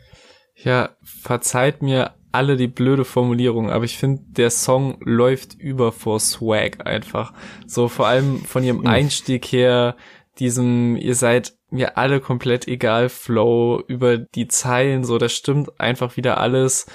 Ja, 0.55 0.91
verzeiht 1.01 1.81
mir 1.81 2.13
alle 2.31 2.57
die 2.57 2.67
blöde 2.67 3.05
Formulierung, 3.05 3.69
aber 3.69 3.85
ich 3.85 3.97
finde, 3.97 4.23
der 4.27 4.49
Song 4.49 4.97
läuft 5.01 5.53
über 5.53 5.91
vor 5.91 6.19
Swag 6.19 6.85
einfach. 6.85 7.33
So 7.67 7.87
vor 7.87 8.07
allem 8.07 8.43
von 8.43 8.63
ihrem 8.63 8.85
Einstieg 8.87 9.45
her, 9.45 9.95
diesem, 10.39 10.95
ihr 10.95 11.13
seid 11.13 11.53
mir 11.69 11.97
alle 11.97 12.19
komplett 12.19 12.67
egal 12.67 13.09
Flow 13.09 13.83
über 13.87 14.17
die 14.17 14.47
Zeilen, 14.47 15.03
so, 15.03 15.17
das 15.17 15.33
stimmt 15.33 15.79
einfach 15.79 16.17
wieder 16.17 16.39
alles 16.39 16.87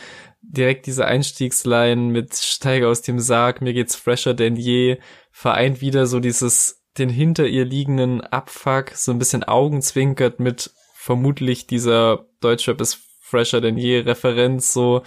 direkt 0.48 0.86
diese 0.86 1.04
Einstiegsline 1.04 2.10
mit 2.10 2.34
Steige 2.34 2.88
aus 2.88 3.02
dem 3.02 3.20
Sarg, 3.20 3.60
mir 3.60 3.74
geht's 3.74 3.94
fresher 3.94 4.34
denn 4.34 4.56
je, 4.56 4.98
vereint 5.30 5.80
wieder 5.80 6.06
so 6.06 6.20
dieses, 6.20 6.82
den 6.96 7.10
hinter 7.10 7.46
ihr 7.46 7.64
liegenden 7.64 8.22
Abfuck, 8.22 8.92
so 8.94 9.12
ein 9.12 9.18
bisschen 9.18 9.44
Augenzwinkert 9.44 10.40
mit 10.40 10.70
vermutlich 10.94 11.66
dieser 11.66 12.26
Deutschrap 12.40 12.80
ist 12.80 12.98
fresher 13.20 13.60
denn 13.60 13.76
je 13.76 14.00
Referenz, 14.00 14.72
so 14.72 15.02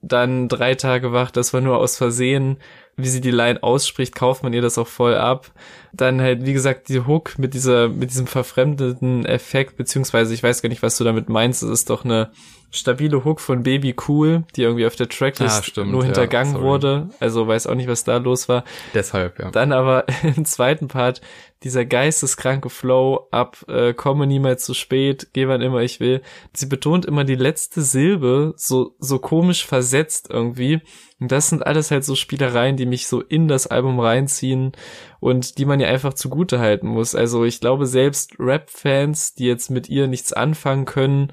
dann 0.00 0.48
drei 0.48 0.74
Tage 0.74 1.12
wach, 1.12 1.30
das 1.30 1.52
war 1.52 1.60
nur 1.60 1.76
aus 1.76 1.96
Versehen, 1.96 2.58
wie 2.96 3.08
sie 3.08 3.20
die 3.20 3.30
Line 3.30 3.62
ausspricht, 3.62 4.14
kauft 4.14 4.42
man 4.42 4.54
ihr 4.54 4.62
das 4.62 4.78
auch 4.78 4.86
voll 4.86 5.14
ab. 5.14 5.52
Dann 5.92 6.20
halt, 6.22 6.46
wie 6.46 6.54
gesagt, 6.54 6.88
die 6.88 7.00
Hook 7.00 7.38
mit 7.38 7.52
dieser, 7.52 7.88
mit 7.88 8.10
diesem 8.10 8.26
verfremdeten 8.26 9.26
Effekt, 9.26 9.76
beziehungsweise 9.76 10.32
ich 10.32 10.42
weiß 10.42 10.62
gar 10.62 10.70
nicht, 10.70 10.82
was 10.82 10.96
du 10.96 11.04
damit 11.04 11.28
meinst, 11.28 11.62
es 11.62 11.68
ist 11.68 11.90
doch 11.90 12.04
eine 12.04 12.30
stabile 12.70 13.24
Hook 13.24 13.40
von 13.40 13.62
Baby 13.62 13.94
Cool, 14.08 14.44
die 14.54 14.62
irgendwie 14.62 14.86
auf 14.86 14.96
der 14.96 15.08
Tracklist 15.08 15.60
Ah, 15.60 15.62
stimmt, 15.62 15.90
nur 15.90 16.00
ja, 16.00 16.06
hintergangen 16.06 16.54
sorry. 16.54 16.64
wurde. 16.64 17.08
Also 17.20 17.46
weiß 17.46 17.66
auch 17.66 17.74
nicht, 17.74 17.88
was 17.88 18.04
da 18.04 18.16
los 18.18 18.48
war. 18.48 18.64
Deshalb, 18.94 19.38
ja. 19.38 19.50
Dann 19.50 19.72
aber 19.72 20.04
im 20.22 20.44
zweiten 20.44 20.88
Part 20.88 21.20
dieser 21.62 21.86
geisteskranke 21.86 22.68
Flow 22.68 23.28
ab, 23.30 23.64
äh, 23.68 23.94
komme 23.94 24.26
niemals 24.26 24.64
zu 24.64 24.74
spät, 24.74 25.28
geh 25.32 25.48
wann 25.48 25.62
immer 25.62 25.80
ich 25.80 26.00
will. 26.00 26.20
Sie 26.52 26.66
betont 26.66 27.06
immer 27.06 27.24
die 27.24 27.34
letzte 27.34 27.80
Silbe 27.80 28.52
so, 28.56 28.94
so 28.98 29.18
komisch 29.18 29.64
versetzt 29.64 30.28
irgendwie. 30.30 30.80
Und 31.18 31.32
das 31.32 31.48
sind 31.48 31.66
alles 31.66 31.90
halt 31.90 32.04
so 32.04 32.14
Spielereien, 32.14 32.76
die 32.76 32.84
mich 32.84 33.06
so 33.06 33.22
in 33.22 33.48
das 33.48 33.66
Album 33.66 33.98
reinziehen 33.98 34.72
und 35.18 35.56
die 35.56 35.64
man 35.64 35.80
ja 35.80 35.88
einfach 35.88 36.12
zugute 36.12 36.58
halten 36.60 36.88
muss. 36.88 37.14
Also 37.14 37.44
ich 37.44 37.58
glaube, 37.58 37.86
selbst 37.86 38.34
Rap-Fans, 38.38 39.34
die 39.34 39.46
jetzt 39.46 39.70
mit 39.70 39.88
ihr 39.88 40.08
nichts 40.08 40.34
anfangen 40.34 40.84
können, 40.84 41.32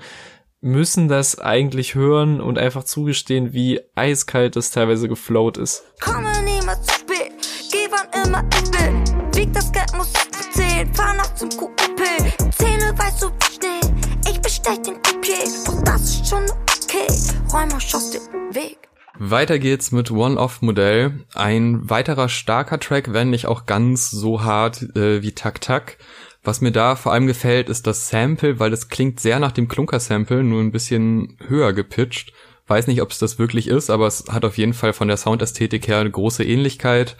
müssen 0.63 1.09
das 1.09 1.39
eigentlich 1.39 1.93
hören 1.93 2.39
und 2.39 2.57
einfach 2.57 2.85
zugestehen, 2.85 3.51
wie 3.51 3.81
eiskalt 3.95 4.55
das 4.55 4.71
teilweise 4.71 5.09
geflowt 5.09 5.57
ist. 5.57 5.83
Komme 5.99 6.31
niemals 6.41 6.81
zu 6.83 6.93
spät, 6.93 7.33
geh 7.69 7.89
wann 7.91 8.25
immer 8.25 8.43
ich 8.49 8.71
will. 8.71 9.03
Wieg 9.33 9.53
das 9.53 9.71
Geld, 9.73 9.91
muss 9.97 10.07
ich 10.07 10.31
bezahlen, 10.31 10.93
fahr 10.93 11.13
nachts 11.15 11.41
im 11.41 11.49
Coupé. 11.49 12.51
Zähne 12.57 12.97
weiß 12.97 13.19
so 13.19 13.29
wie 13.29 13.55
Schnee, 13.55 14.31
ich 14.31 14.39
bestech 14.39 14.81
den 14.83 14.95
Coupé. 14.95 15.65
Doch 15.65 15.83
das 15.83 16.01
ist 16.01 16.27
schon 16.29 16.43
okay, 16.45 17.07
räum 17.51 17.67
mal 17.67 17.75
aus 17.75 18.11
den 18.11 18.55
Weg. 18.55 18.77
Weiter 19.19 19.59
geht's 19.59 19.91
mit 19.91 20.11
One-Off-Modell. 20.11 21.25
Ein 21.35 21.87
weiterer 21.89 22.29
starker 22.29 22.79
Track, 22.79 23.13
wenn 23.13 23.29
nicht 23.29 23.45
auch 23.45 23.65
ganz 23.65 24.09
so 24.09 24.43
hart 24.43 24.81
äh, 24.95 25.21
wie 25.21 25.33
Tak 25.33 25.61
Tak. 25.61 25.97
Was 26.43 26.59
mir 26.59 26.71
da 26.71 26.97
vor 26.97 27.13
allem 27.13 27.25
gefällt, 27.25 27.69
ist 27.69 27.87
das 27.87 28.09
Sample, 28.09 28.59
weil 28.59 28.73
es 28.73 28.89
klingt 28.89 29.21
sehr 29.21 29.39
nach 29.39 29.53
dem 29.53 29.69
Klunker-Sample, 29.69 30.43
nur 30.43 30.59
ein 30.61 30.73
bisschen 30.73 31.37
höher 31.47 31.71
gepitcht. 31.71 32.33
Weiß 32.67 32.87
nicht, 32.87 33.01
ob 33.01 33.11
es 33.11 33.19
das 33.19 33.39
wirklich 33.39 33.67
ist, 33.67 33.89
aber 33.89 34.07
es 34.07 34.25
hat 34.29 34.43
auf 34.43 34.57
jeden 34.57 34.73
Fall 34.73 34.91
von 34.91 35.07
der 35.07 35.17
Soundästhetik 35.17 35.87
her 35.87 35.99
eine 35.99 36.11
große 36.11 36.43
Ähnlichkeit. 36.43 37.15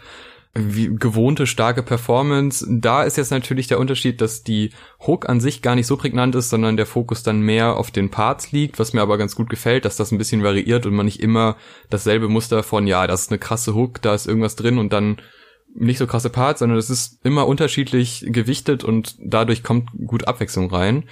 Wie 0.56 0.94
gewohnte 0.94 1.46
starke 1.46 1.82
Performance. 1.82 2.64
Da 2.68 3.02
ist 3.02 3.16
jetzt 3.16 3.32
natürlich 3.32 3.66
der 3.66 3.80
Unterschied, 3.80 4.20
dass 4.20 4.44
die 4.44 4.70
Hook 5.04 5.28
an 5.28 5.40
sich 5.40 5.62
gar 5.62 5.74
nicht 5.74 5.88
so 5.88 5.96
prägnant 5.96 6.36
ist, 6.36 6.50
sondern 6.50 6.76
der 6.76 6.86
Fokus 6.86 7.24
dann 7.24 7.40
mehr 7.40 7.76
auf 7.76 7.90
den 7.90 8.10
Parts 8.10 8.52
liegt, 8.52 8.78
was 8.78 8.92
mir 8.92 9.02
aber 9.02 9.18
ganz 9.18 9.34
gut 9.34 9.50
gefällt, 9.50 9.84
dass 9.84 9.96
das 9.96 10.12
ein 10.12 10.18
bisschen 10.18 10.44
variiert 10.44 10.86
und 10.86 10.94
man 10.94 11.06
nicht 11.06 11.20
immer 11.20 11.56
dasselbe 11.90 12.28
Muster 12.28 12.62
von, 12.62 12.86
ja, 12.86 13.06
das 13.08 13.22
ist 13.22 13.30
eine 13.30 13.40
krasse 13.40 13.74
Hook, 13.74 14.00
da 14.00 14.14
ist 14.14 14.28
irgendwas 14.28 14.54
drin 14.54 14.78
und 14.78 14.92
dann 14.92 15.16
nicht 15.74 15.98
so 15.98 16.06
krasse 16.06 16.30
Parts, 16.30 16.60
sondern 16.60 16.78
es 16.78 16.90
ist 16.90 17.18
immer 17.24 17.46
unterschiedlich 17.46 18.24
gewichtet 18.28 18.84
und 18.84 19.16
dadurch 19.20 19.62
kommt 19.62 19.90
gut 20.06 20.28
Abwechslung 20.28 20.70
rein. 20.70 21.04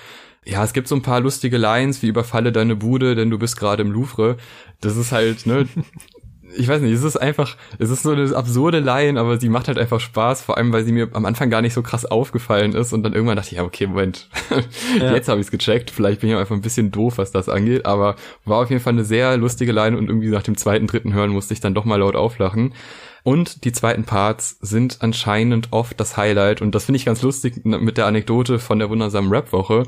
Ja, 0.44 0.64
es 0.64 0.72
gibt 0.72 0.88
so 0.88 0.94
ein 0.96 1.02
paar 1.02 1.20
lustige 1.20 1.56
Lines 1.56 2.02
wie 2.02 2.08
überfalle 2.08 2.50
deine 2.52 2.74
Bude, 2.76 3.14
denn 3.14 3.30
du 3.30 3.38
bist 3.38 3.56
gerade 3.56 3.82
im 3.82 3.92
Louvre. 3.92 4.36
Das 4.80 4.96
ist 4.96 5.12
halt, 5.12 5.46
ne, 5.46 5.68
ich 6.56 6.66
weiß 6.68 6.82
nicht, 6.82 6.92
es 6.92 7.02
ist 7.04 7.16
einfach, 7.16 7.56
es 7.78 7.90
ist 7.90 8.02
so 8.02 8.10
eine 8.10 8.34
absurde 8.36 8.80
Line, 8.80 9.18
aber 9.18 9.38
sie 9.40 9.48
macht 9.48 9.68
halt 9.68 9.78
einfach 9.78 10.00
Spaß, 10.00 10.42
vor 10.42 10.56
allem, 10.58 10.72
weil 10.72 10.84
sie 10.84 10.92
mir 10.92 11.08
am 11.12 11.24
Anfang 11.26 11.48
gar 11.48 11.62
nicht 11.62 11.74
so 11.74 11.82
krass 11.82 12.04
aufgefallen 12.04 12.74
ist 12.74 12.92
und 12.92 13.02
dann 13.04 13.12
irgendwann 13.14 13.36
dachte 13.36 13.50
ich, 13.52 13.56
ja, 13.58 13.64
okay, 13.64 13.86
Moment, 13.86 14.28
Ja. 15.00 15.14
jetzt 15.14 15.28
habe 15.28 15.40
ich 15.40 15.46
es 15.46 15.50
gecheckt, 15.50 15.90
vielleicht 15.90 16.20
bin 16.20 16.30
ich 16.30 16.36
auch 16.36 16.40
einfach 16.40 16.56
ein 16.56 16.60
bisschen 16.60 16.90
doof, 16.90 17.18
was 17.18 17.30
das 17.32 17.48
angeht, 17.48 17.86
aber 17.86 18.16
war 18.44 18.58
auf 18.62 18.70
jeden 18.70 18.82
Fall 18.82 18.92
eine 18.94 19.04
sehr 19.04 19.36
lustige 19.36 19.72
Line 19.72 19.96
und 19.96 20.08
irgendwie 20.08 20.28
nach 20.28 20.42
dem 20.42 20.56
zweiten, 20.56 20.86
dritten 20.88 21.12
Hören 21.14 21.30
musste 21.30 21.54
ich 21.54 21.60
dann 21.60 21.74
doch 21.74 21.84
mal 21.84 21.96
laut 21.96 22.16
auflachen. 22.16 22.74
Und 23.22 23.64
die 23.64 23.72
zweiten 23.72 24.04
Parts 24.04 24.58
sind 24.60 24.98
anscheinend 25.00 25.68
oft 25.72 25.98
das 26.00 26.16
Highlight 26.16 26.60
und 26.60 26.74
das 26.74 26.86
finde 26.86 26.96
ich 26.96 27.04
ganz 27.04 27.22
lustig 27.22 27.64
mit 27.64 27.96
der 27.96 28.06
Anekdote 28.06 28.58
von 28.58 28.78
der 28.78 28.90
wundersamen 28.90 29.30
Rap-Woche. 29.30 29.84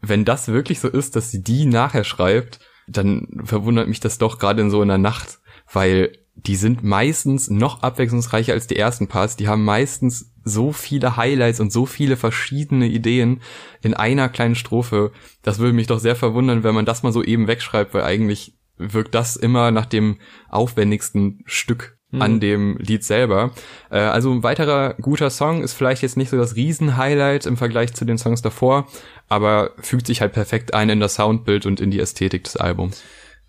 Wenn 0.00 0.24
das 0.24 0.48
wirklich 0.48 0.80
so 0.80 0.88
ist, 0.88 1.16
dass 1.16 1.30
sie 1.30 1.42
die 1.42 1.66
nachher 1.66 2.04
schreibt, 2.04 2.60
dann 2.86 3.26
verwundert 3.44 3.88
mich 3.88 4.00
das 4.00 4.18
doch 4.18 4.38
gerade 4.38 4.62
in 4.62 4.70
so 4.70 4.80
einer 4.80 4.98
Nacht, 4.98 5.40
weil 5.72 6.12
die 6.34 6.56
sind 6.56 6.82
meistens 6.82 7.50
noch 7.50 7.82
abwechslungsreicher 7.82 8.52
als 8.52 8.66
die 8.66 8.76
ersten 8.76 9.08
Parts. 9.08 9.36
Die 9.36 9.48
haben 9.48 9.64
meistens 9.64 10.32
so 10.42 10.72
viele 10.72 11.16
Highlights 11.16 11.60
und 11.60 11.72
so 11.72 11.86
viele 11.86 12.16
verschiedene 12.16 12.86
Ideen 12.86 13.42
in 13.82 13.94
einer 13.94 14.28
kleinen 14.28 14.54
Strophe. 14.54 15.12
Das 15.42 15.58
würde 15.58 15.74
mich 15.74 15.86
doch 15.86 15.98
sehr 15.98 16.16
verwundern, 16.16 16.62
wenn 16.62 16.74
man 16.74 16.86
das 16.86 17.02
mal 17.02 17.12
so 17.12 17.22
eben 17.22 17.46
wegschreibt, 17.46 17.92
weil 17.92 18.04
eigentlich 18.04 18.56
wirkt 18.78 19.14
das 19.14 19.36
immer 19.36 19.70
nach 19.70 19.86
dem 19.86 20.18
aufwendigsten 20.48 21.42
Stück 21.44 21.99
an 22.18 22.40
dem 22.40 22.76
Lied 22.78 23.04
selber. 23.04 23.52
Äh, 23.90 23.98
also 23.98 24.32
ein 24.32 24.42
weiterer 24.42 24.94
guter 24.94 25.30
Song 25.30 25.62
ist 25.62 25.74
vielleicht 25.74 26.02
jetzt 26.02 26.16
nicht 26.16 26.30
so 26.30 26.36
das 26.36 26.56
Riesen-Highlight 26.56 27.46
im 27.46 27.56
Vergleich 27.56 27.94
zu 27.94 28.04
den 28.04 28.18
Songs 28.18 28.42
davor, 28.42 28.88
aber 29.28 29.72
fügt 29.78 30.06
sich 30.06 30.20
halt 30.20 30.32
perfekt 30.32 30.74
ein 30.74 30.90
in 30.90 31.00
das 31.00 31.14
Soundbild 31.14 31.66
und 31.66 31.80
in 31.80 31.90
die 31.90 32.00
Ästhetik 32.00 32.44
des 32.44 32.56
Albums. 32.56 33.02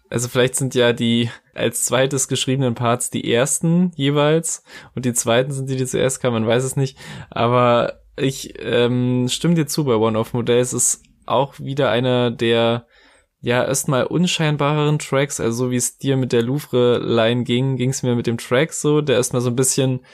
Also 0.10 0.28
vielleicht 0.28 0.56
sind 0.56 0.76
ja 0.76 0.94
die 0.94 1.30
als 1.56 1.86
zweites 1.86 2.28
geschriebenen 2.28 2.76
Parts 2.76 3.10
die 3.10 3.32
ersten 3.32 3.92
jeweils 3.96 4.64
und 4.94 5.06
die 5.06 5.14
zweiten 5.14 5.52
sind 5.52 5.70
die, 5.70 5.78
die 5.78 5.86
zuerst 5.86 6.22
kamen, 6.22 6.44
man 6.44 6.48
weiß 6.48 6.64
es 6.64 6.76
nicht. 6.76 6.98
Aber 7.30 8.02
ich 8.18 8.56
ähm, 8.60 9.28
stimme 9.30 9.56
dir 9.56 9.68
zu 9.68 9.86
bei 9.86 9.96
One 9.96 10.20
Off 10.20 10.34
Modell. 10.34 10.60
Es 10.60 10.74
ist 10.74 11.02
auch 11.26 11.60
wieder 11.60 11.90
einer 11.90 12.30
der 12.30 12.86
ja 13.42 13.64
erstmal 13.64 14.06
unscheinbareren 14.06 15.00
Tracks, 15.00 15.40
also 15.40 15.66
so 15.66 15.72
wie 15.72 15.76
es 15.76 15.98
dir 15.98 16.16
mit 16.16 16.32
der 16.32 16.44
Louvre-Line 16.44 17.44
ging, 17.44 17.76
ging 17.76 17.90
es 17.90 18.04
mir 18.04 18.16
mit 18.16 18.28
dem 18.28 18.38
Track 18.38 18.74
so, 18.74 19.02
der 19.02 19.18
erstmal 19.18 19.42
so 19.42 19.50
ein 19.50 19.56
bisschen 19.56 20.06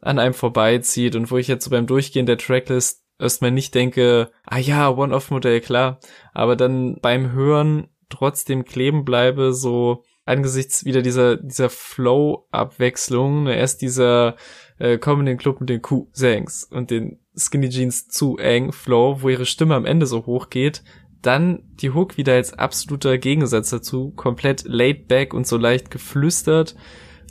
an 0.00 0.18
einem 0.18 0.34
vorbeizieht 0.34 1.16
und 1.16 1.30
wo 1.30 1.38
ich 1.38 1.48
jetzt 1.48 1.64
so 1.64 1.70
beim 1.70 1.86
Durchgehen 1.86 2.26
der 2.26 2.36
Tracklist 2.36 3.04
erstmal 3.18 3.52
nicht 3.52 3.74
denke, 3.74 4.30
ah 4.44 4.58
ja, 4.58 4.90
One-Off-Modell, 4.90 5.60
klar, 5.60 6.00
aber 6.32 6.56
dann 6.56 6.98
beim 7.00 7.32
Hören 7.32 7.88
trotzdem 8.10 8.64
kleben 8.64 9.04
bleibe, 9.04 9.54
so 9.54 10.02
angesichts 10.26 10.84
wieder 10.84 11.00
dieser, 11.00 11.36
dieser 11.36 11.70
Flow-Abwechslung, 11.70 13.44
ne, 13.44 13.56
erst 13.56 13.82
dieser 13.82 14.36
äh, 14.78 14.98
komm 14.98 15.20
in 15.20 15.26
den 15.26 15.38
Club 15.38 15.60
mit 15.60 15.68
den 15.68 15.82
Cousins 15.82 16.64
und 16.64 16.90
den 16.90 17.20
Skinny 17.36 17.68
Jeans 17.68 18.08
zu 18.08 18.38
eng 18.38 18.72
Flow, 18.72 19.22
wo 19.22 19.28
ihre 19.28 19.46
Stimme 19.46 19.74
am 19.74 19.86
Ende 19.86 20.06
so 20.06 20.26
hoch 20.26 20.50
geht, 20.50 20.82
dann 21.26 21.62
die 21.80 21.90
Hook 21.90 22.16
wieder 22.16 22.34
als 22.34 22.52
absoluter 22.52 23.18
Gegensatz 23.18 23.70
dazu, 23.70 24.10
komplett 24.10 24.64
laid 24.66 25.08
back 25.08 25.34
und 25.34 25.46
so 25.46 25.56
leicht 25.56 25.90
geflüstert, 25.90 26.74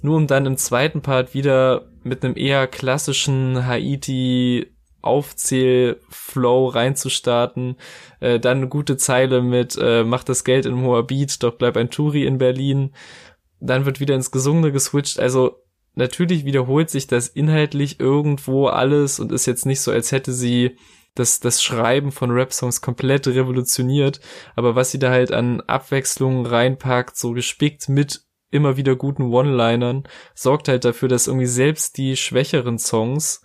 nur 0.01 0.17
um 0.17 0.27
dann 0.27 0.45
im 0.45 0.57
zweiten 0.57 1.01
Part 1.01 1.33
wieder 1.33 1.89
mit 2.03 2.23
einem 2.23 2.35
eher 2.35 2.67
klassischen 2.67 3.65
Haiti 3.65 4.73
Aufzähl-Flow 5.03 6.67
reinzustarten, 6.67 7.75
äh, 8.21 8.39
dann 8.39 8.57
eine 8.57 8.69
gute 8.69 8.97
Zeile 8.97 9.41
mit 9.41 9.77
äh, 9.79 10.03
mach 10.03 10.23
das 10.23 10.45
Geld 10.45 10.65
in 10.65 10.73
Moabit, 10.73 11.43
doch 11.43 11.55
bleib 11.55 11.75
ein 11.77 11.89
Touri 11.89 12.25
in 12.25 12.37
Berlin. 12.37 12.93
Dann 13.59 13.85
wird 13.85 13.99
wieder 13.99 14.15
ins 14.15 14.31
Gesungene 14.31 14.71
geswitcht. 14.71 15.19
Also 15.19 15.57
natürlich 15.93 16.45
wiederholt 16.45 16.89
sich 16.89 17.05
das 17.05 17.27
inhaltlich 17.27 17.99
irgendwo 17.99 18.67
alles 18.67 19.19
und 19.19 19.33
ist 19.33 19.45
jetzt 19.45 19.65
nicht 19.65 19.81
so, 19.81 19.91
als 19.91 20.13
hätte 20.13 20.31
sie 20.31 20.77
das, 21.15 21.39
das 21.39 21.61
Schreiben 21.61 22.11
von 22.11 22.31
Rap-Songs 22.31 22.81
komplett 22.81 23.27
revolutioniert. 23.27 24.19
Aber 24.55 24.75
was 24.75 24.91
sie 24.91 24.99
da 24.99 25.11
halt 25.11 25.31
an 25.31 25.61
Abwechslung 25.61 26.45
reinpackt, 26.45 27.17
so 27.17 27.31
gespickt 27.31 27.89
mit 27.89 28.25
immer 28.51 28.77
wieder 28.77 28.95
guten 28.95 29.23
One-Linern, 29.33 30.03
sorgt 30.35 30.67
halt 30.67 30.85
dafür, 30.85 31.09
dass 31.09 31.27
irgendwie 31.27 31.47
selbst 31.47 31.97
die 31.97 32.15
schwächeren 32.15 32.77
Songs 32.77 33.41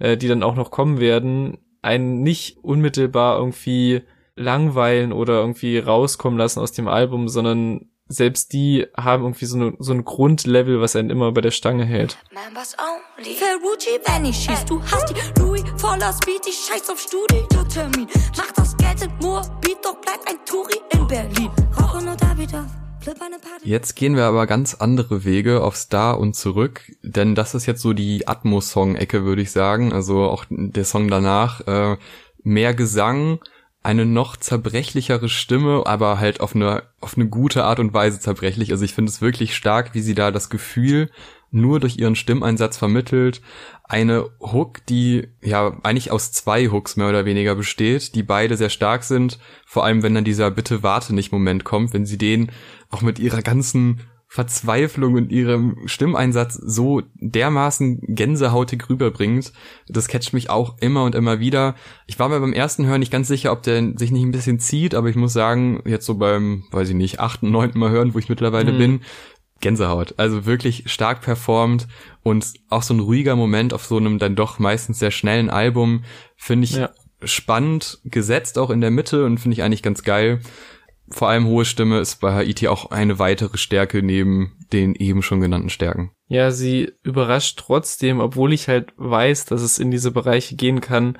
äh, 0.00 0.16
die 0.16 0.26
dann 0.26 0.42
auch 0.42 0.56
noch 0.56 0.72
kommen 0.72 0.98
werden, 0.98 1.58
einen 1.82 2.22
nicht 2.22 2.58
unmittelbar 2.62 3.38
irgendwie 3.38 4.02
langweilen 4.34 5.12
oder 5.12 5.34
irgendwie 5.34 5.78
rauskommen 5.78 6.38
lassen 6.38 6.60
aus 6.60 6.72
dem 6.72 6.88
Album, 6.88 7.28
sondern 7.28 7.89
selbst 8.10 8.52
die 8.52 8.86
haben 8.96 9.22
irgendwie 9.22 9.46
so, 9.46 9.56
eine, 9.56 9.74
so 9.78 9.92
ein 9.92 10.04
Grundlevel, 10.04 10.80
was 10.80 10.96
einen 10.96 11.10
immer 11.10 11.30
bei 11.32 11.40
der 11.40 11.52
Stange 11.52 11.84
hält. 11.84 12.18
Members 12.34 12.76
only. 12.78 13.34
Ferrucci, 13.34 14.00
wenn 14.06 14.24
ich 14.24 14.36
schieß, 14.36 14.64
du 14.66 14.82
hast 14.82 15.06
die 15.10 15.40
Louis 15.40 15.62
voller 15.76 16.12
Speed, 16.12 16.40
ich 16.48 16.68
scheiß 16.68 16.90
auf 16.90 17.00
Studiotermin. 17.00 18.08
Mach 18.36 18.50
das 18.52 18.76
Geld 18.76 19.02
in 19.02 19.10
Moabit, 19.22 19.78
doch 19.82 19.96
bleib 20.00 20.20
ein 20.28 20.44
Touri 20.44 20.80
in 20.92 21.06
Berlin. 21.06 21.50
Rauche 21.80 22.04
nur 22.04 22.16
da 22.16 22.36
wieder. 22.36 22.66
Jetzt 23.62 23.96
gehen 23.96 24.14
wir 24.14 24.24
aber 24.24 24.46
ganz 24.46 24.74
andere 24.74 25.24
Wege 25.24 25.62
auf 25.62 25.76
Star 25.76 26.18
und 26.18 26.34
zurück, 26.34 26.82
denn 27.02 27.34
das 27.34 27.54
ist 27.54 27.64
jetzt 27.64 27.80
so 27.80 27.94
die 27.94 28.28
Atmos-Song-Ecke, 28.28 29.24
würde 29.24 29.40
ich 29.40 29.52
sagen. 29.52 29.94
Also 29.94 30.24
auch 30.24 30.44
der 30.50 30.84
Song 30.84 31.08
danach. 31.08 31.66
Äh, 31.66 31.96
mehr 32.42 32.74
Gesang, 32.74 33.40
eine 33.82 34.04
noch 34.04 34.36
zerbrechlichere 34.36 35.28
Stimme, 35.28 35.84
aber 35.86 36.18
halt 36.20 36.40
auf 36.40 36.54
eine, 36.54 36.82
auf 37.00 37.16
eine 37.16 37.28
gute 37.28 37.64
Art 37.64 37.80
und 37.80 37.94
Weise 37.94 38.20
zerbrechlich. 38.20 38.72
Also 38.72 38.84
ich 38.84 38.94
finde 38.94 39.10
es 39.10 39.22
wirklich 39.22 39.56
stark, 39.56 39.94
wie 39.94 40.02
sie 40.02 40.14
da 40.14 40.30
das 40.30 40.50
Gefühl 40.50 41.10
nur 41.50 41.80
durch 41.80 41.96
ihren 41.96 42.14
Stimmeinsatz 42.14 42.76
vermittelt. 42.76 43.40
Eine 43.84 44.28
Hook, 44.40 44.84
die 44.86 45.28
ja 45.42 45.78
eigentlich 45.82 46.12
aus 46.12 46.30
zwei 46.30 46.68
Hooks 46.68 46.96
mehr 46.96 47.08
oder 47.08 47.24
weniger 47.24 47.54
besteht, 47.54 48.14
die 48.14 48.22
beide 48.22 48.56
sehr 48.56 48.70
stark 48.70 49.02
sind. 49.02 49.38
Vor 49.66 49.84
allem, 49.84 50.02
wenn 50.02 50.14
dann 50.14 50.24
dieser 50.24 50.50
Bitte 50.50 50.82
warte 50.82 51.14
nicht 51.14 51.32
Moment 51.32 51.64
kommt, 51.64 51.92
wenn 51.92 52.06
sie 52.06 52.18
den 52.18 52.52
auch 52.90 53.02
mit 53.02 53.18
ihrer 53.18 53.42
ganzen 53.42 54.00
Verzweiflung 54.32 55.14
und 55.14 55.32
ihrem 55.32 55.76
Stimmeinsatz 55.86 56.54
so 56.54 57.02
dermaßen 57.16 58.00
gänsehautig 58.14 58.88
rüberbringt. 58.88 59.52
Das 59.88 60.06
catcht 60.06 60.32
mich 60.34 60.48
auch 60.48 60.76
immer 60.78 61.02
und 61.02 61.16
immer 61.16 61.40
wieder. 61.40 61.74
Ich 62.06 62.20
war 62.20 62.28
mir 62.28 62.38
beim 62.38 62.52
ersten 62.52 62.86
Hören 62.86 63.00
nicht 63.00 63.10
ganz 63.10 63.26
sicher, 63.26 63.50
ob 63.50 63.64
der 63.64 63.98
sich 63.98 64.12
nicht 64.12 64.22
ein 64.22 64.30
bisschen 64.30 64.60
zieht, 64.60 64.94
aber 64.94 65.08
ich 65.08 65.16
muss 65.16 65.32
sagen, 65.32 65.82
jetzt 65.84 66.06
so 66.06 66.14
beim, 66.14 66.62
weiß 66.70 66.90
ich 66.90 66.94
nicht, 66.94 67.18
achten, 67.18 67.50
neunten 67.50 67.80
Mal 67.80 67.90
hören, 67.90 68.14
wo 68.14 68.20
ich 68.20 68.28
mittlerweile 68.28 68.72
mhm. 68.72 68.78
bin, 68.78 69.00
Gänsehaut. 69.58 70.14
Also 70.16 70.46
wirklich 70.46 70.84
stark 70.86 71.22
performt 71.22 71.88
und 72.22 72.52
auch 72.68 72.84
so 72.84 72.94
ein 72.94 73.00
ruhiger 73.00 73.34
Moment 73.34 73.74
auf 73.74 73.84
so 73.84 73.96
einem 73.96 74.20
dann 74.20 74.36
doch 74.36 74.60
meistens 74.60 75.00
sehr 75.00 75.10
schnellen 75.10 75.50
Album 75.50 76.04
finde 76.36 76.66
ich 76.66 76.76
ja. 76.76 76.90
spannend 77.24 77.98
gesetzt 78.04 78.60
auch 78.60 78.70
in 78.70 78.80
der 78.80 78.92
Mitte 78.92 79.24
und 79.24 79.38
finde 79.38 79.54
ich 79.54 79.64
eigentlich 79.64 79.82
ganz 79.82 80.04
geil 80.04 80.40
vor 81.10 81.28
allem 81.28 81.46
hohe 81.46 81.64
Stimme 81.64 81.98
ist 81.98 82.20
bei 82.20 82.32
Haiti 82.32 82.68
auch 82.68 82.90
eine 82.90 83.18
weitere 83.18 83.58
Stärke 83.58 84.02
neben 84.02 84.56
den 84.72 84.94
eben 84.94 85.22
schon 85.22 85.40
genannten 85.40 85.70
Stärken. 85.70 86.12
Ja, 86.28 86.52
sie 86.52 86.92
überrascht 87.02 87.58
trotzdem, 87.58 88.20
obwohl 88.20 88.52
ich 88.52 88.68
halt 88.68 88.92
weiß, 88.96 89.46
dass 89.46 89.62
es 89.62 89.78
in 89.78 89.90
diese 89.90 90.12
Bereiche 90.12 90.54
gehen 90.54 90.80
kann, 90.80 91.18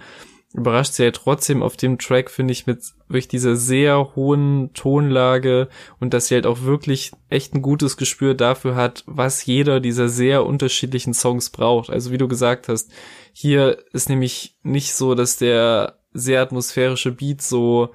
überrascht 0.53 0.95
sie 0.95 1.05
halt 1.05 1.17
trotzdem 1.17 1.63
auf 1.63 1.77
dem 1.77 1.99
Track, 1.99 2.31
finde 2.31 2.53
ich, 2.53 2.67
mit 2.67 2.81
wirklich 3.09 3.29
dieser 3.29 3.57
sehr 3.57 4.15
hohen 4.15 4.73
Tonlage 4.75 5.69
und 5.99 6.13
dass 6.15 6.27
sie 6.27 6.35
halt 6.35 6.47
auch 6.47 6.63
wirklich 6.63 7.13
echt 7.29 7.55
ein 7.55 7.63
gutes 7.63 7.97
Gespür 7.97 8.35
dafür 8.35 8.75
hat, 8.75 9.05
was 9.07 9.45
jeder 9.47 9.81
dieser 9.81 10.09
sehr 10.09 10.47
unterschiedlichen 10.47 11.15
Songs 11.15 11.51
braucht. 11.51 11.91
Also 11.91 12.11
wie 12.13 12.19
du 12.19 12.29
gesagt 12.29 12.69
hast, 12.69 12.91
hier 13.33 13.79
ist 13.93 14.09
nämlich 14.09 14.57
nicht 14.63 14.95
so, 14.95 15.15
dass 15.15 15.37
der 15.37 15.99
sehr 16.13 16.43
atmosphärische 16.43 17.13
Beat 17.13 17.43
so 17.43 17.91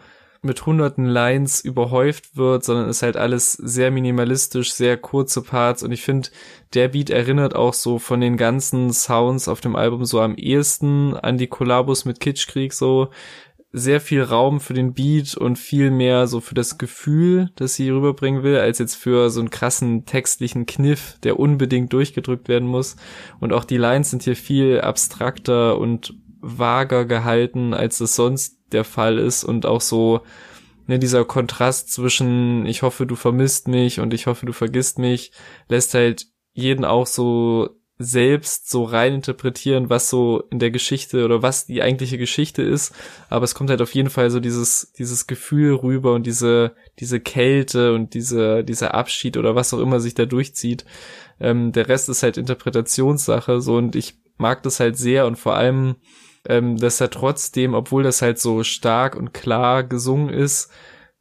mit 0.45 0.65
hunderten 0.65 1.05
Lines 1.05 1.59
überhäuft 1.59 2.37
wird, 2.37 2.63
sondern 2.63 2.89
ist 2.89 3.01
halt 3.01 3.17
alles 3.17 3.53
sehr 3.53 3.91
minimalistisch, 3.91 4.73
sehr 4.73 4.97
kurze 4.97 5.41
Parts 5.41 5.83
und 5.83 5.91
ich 5.91 6.03
finde, 6.03 6.29
der 6.73 6.89
Beat 6.89 7.09
erinnert 7.09 7.55
auch 7.55 7.73
so 7.73 7.99
von 7.99 8.21
den 8.21 8.37
ganzen 8.37 8.93
Sounds 8.93 9.47
auf 9.47 9.61
dem 9.61 9.75
Album 9.75 10.05
so 10.05 10.21
am 10.21 10.35
ehesten 10.35 11.15
an 11.15 11.37
die 11.37 11.47
Kollabos 11.47 12.05
mit 12.05 12.19
Kitschkrieg 12.19 12.73
so 12.73 13.09
sehr 13.77 13.99
viel 13.99 14.23
Raum 14.23 14.61
für 14.61 14.73
den 14.73 14.93
Beat 14.93 15.35
und 15.35 15.59
viel 15.59 15.91
mehr 15.91 16.27
so 16.27 16.39
für 16.39 16.55
das 16.55 16.77
Gefühl, 16.77 17.51
das 17.57 17.75
sie 17.75 17.89
rüberbringen 17.89 18.41
will, 18.41 18.57
als 18.57 18.79
jetzt 18.79 18.95
für 18.95 19.29
so 19.29 19.41
einen 19.41 19.49
krassen 19.49 20.05
textlichen 20.05 20.65
Kniff, 20.65 21.17
der 21.23 21.37
unbedingt 21.37 21.91
durchgedrückt 21.91 22.47
werden 22.47 22.69
muss. 22.69 22.95
Und 23.41 23.51
auch 23.51 23.65
die 23.65 23.75
Lines 23.75 24.11
sind 24.11 24.23
hier 24.23 24.37
viel 24.37 24.79
abstrakter 24.79 25.77
und 25.77 26.13
vager 26.39 27.03
gehalten, 27.03 27.73
als 27.73 27.99
es 27.99 28.15
sonst 28.15 28.54
der 28.71 28.83
Fall 28.83 29.17
ist 29.17 29.43
und 29.43 29.65
auch 29.65 29.81
so 29.81 30.21
ne, 30.87 30.99
dieser 30.99 31.25
Kontrast 31.25 31.91
zwischen 31.91 32.65
ich 32.65 32.81
hoffe, 32.81 33.05
du 33.05 33.15
vermisst 33.15 33.67
mich 33.67 33.99
und 33.99 34.13
ich 34.13 34.27
hoffe, 34.27 34.45
du 34.45 34.53
vergisst 34.53 34.99
mich, 34.99 35.31
lässt 35.67 35.93
halt 35.93 36.27
jeden 36.53 36.85
auch 36.85 37.07
so 37.07 37.69
selbst 37.97 38.69
so 38.69 38.83
rein 38.83 39.13
interpretieren, 39.13 39.89
was 39.89 40.09
so 40.09 40.43
in 40.51 40.59
der 40.59 40.69
Geschichte 40.69 41.23
oder 41.23 41.41
was 41.41 41.65
die 41.65 41.81
eigentliche 41.81 42.17
Geschichte 42.17 42.61
ist. 42.61 42.93
Aber 43.29 43.45
es 43.45 43.55
kommt 43.55 43.69
halt 43.69 43.81
auf 43.81 43.93
jeden 43.95 44.09
Fall 44.09 44.29
so 44.29 44.41
dieses, 44.41 44.91
dieses 44.97 45.27
Gefühl 45.27 45.75
rüber 45.75 46.13
und 46.13 46.25
diese, 46.25 46.75
diese 46.99 47.21
Kälte 47.21 47.93
und 47.93 48.13
diese, 48.13 48.65
dieser 48.65 48.93
Abschied 48.93 49.37
oder 49.37 49.55
was 49.55 49.73
auch 49.73 49.79
immer 49.79 50.01
sich 50.01 50.13
da 50.13 50.25
durchzieht. 50.25 50.83
Ähm, 51.39 51.71
der 51.71 51.87
Rest 51.87 52.09
ist 52.09 52.21
halt 52.21 52.37
Interpretationssache, 52.37 53.61
so 53.61 53.77
und 53.77 53.95
ich 53.95 54.15
mag 54.37 54.61
das 54.63 54.81
halt 54.81 54.97
sehr 54.97 55.25
und 55.25 55.37
vor 55.37 55.55
allem, 55.55 55.95
ähm, 56.47 56.77
dass 56.77 57.01
er 57.01 57.09
trotzdem, 57.09 57.73
obwohl 57.73 58.03
das 58.03 58.21
halt 58.21 58.39
so 58.39 58.63
stark 58.63 59.15
und 59.15 59.33
klar 59.33 59.83
gesungen 59.83 60.29
ist, 60.29 60.71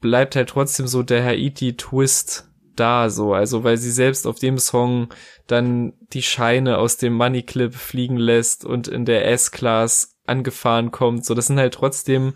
bleibt 0.01 0.37
halt 0.37 0.49
trotzdem 0.49 0.87
so 0.87 1.03
der 1.03 1.25
Haiti-Twist 1.25 2.51
da, 2.77 3.09
so, 3.09 3.35
also 3.35 3.65
weil 3.65 3.77
sie 3.77 3.91
selbst 3.91 4.27
auf 4.27 4.39
dem 4.39 4.59
Song 4.59 5.09
dann 5.47 5.93
die 6.13 6.23
Scheine 6.23 6.79
aus 6.79 6.97
dem 6.97 7.15
Money 7.15 7.43
Clip 7.43 7.75
fliegen 7.75 8.17
lässt 8.17 8.65
und 8.65 8.89
in 8.89 9.05
der 9.05 9.31
S-Class 9.31 10.17
angefahren 10.27 10.91
kommt, 10.91 11.25
so, 11.25 11.35
das 11.35 11.47
sind 11.47 11.59
halt 11.59 11.75
trotzdem 11.75 12.35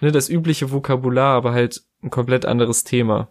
ne, 0.00 0.12
das 0.12 0.28
übliche 0.28 0.70
Vokabular, 0.70 1.34
aber 1.36 1.52
halt 1.52 1.82
ein 2.02 2.10
komplett 2.10 2.44
anderes 2.44 2.84
Thema. 2.84 3.28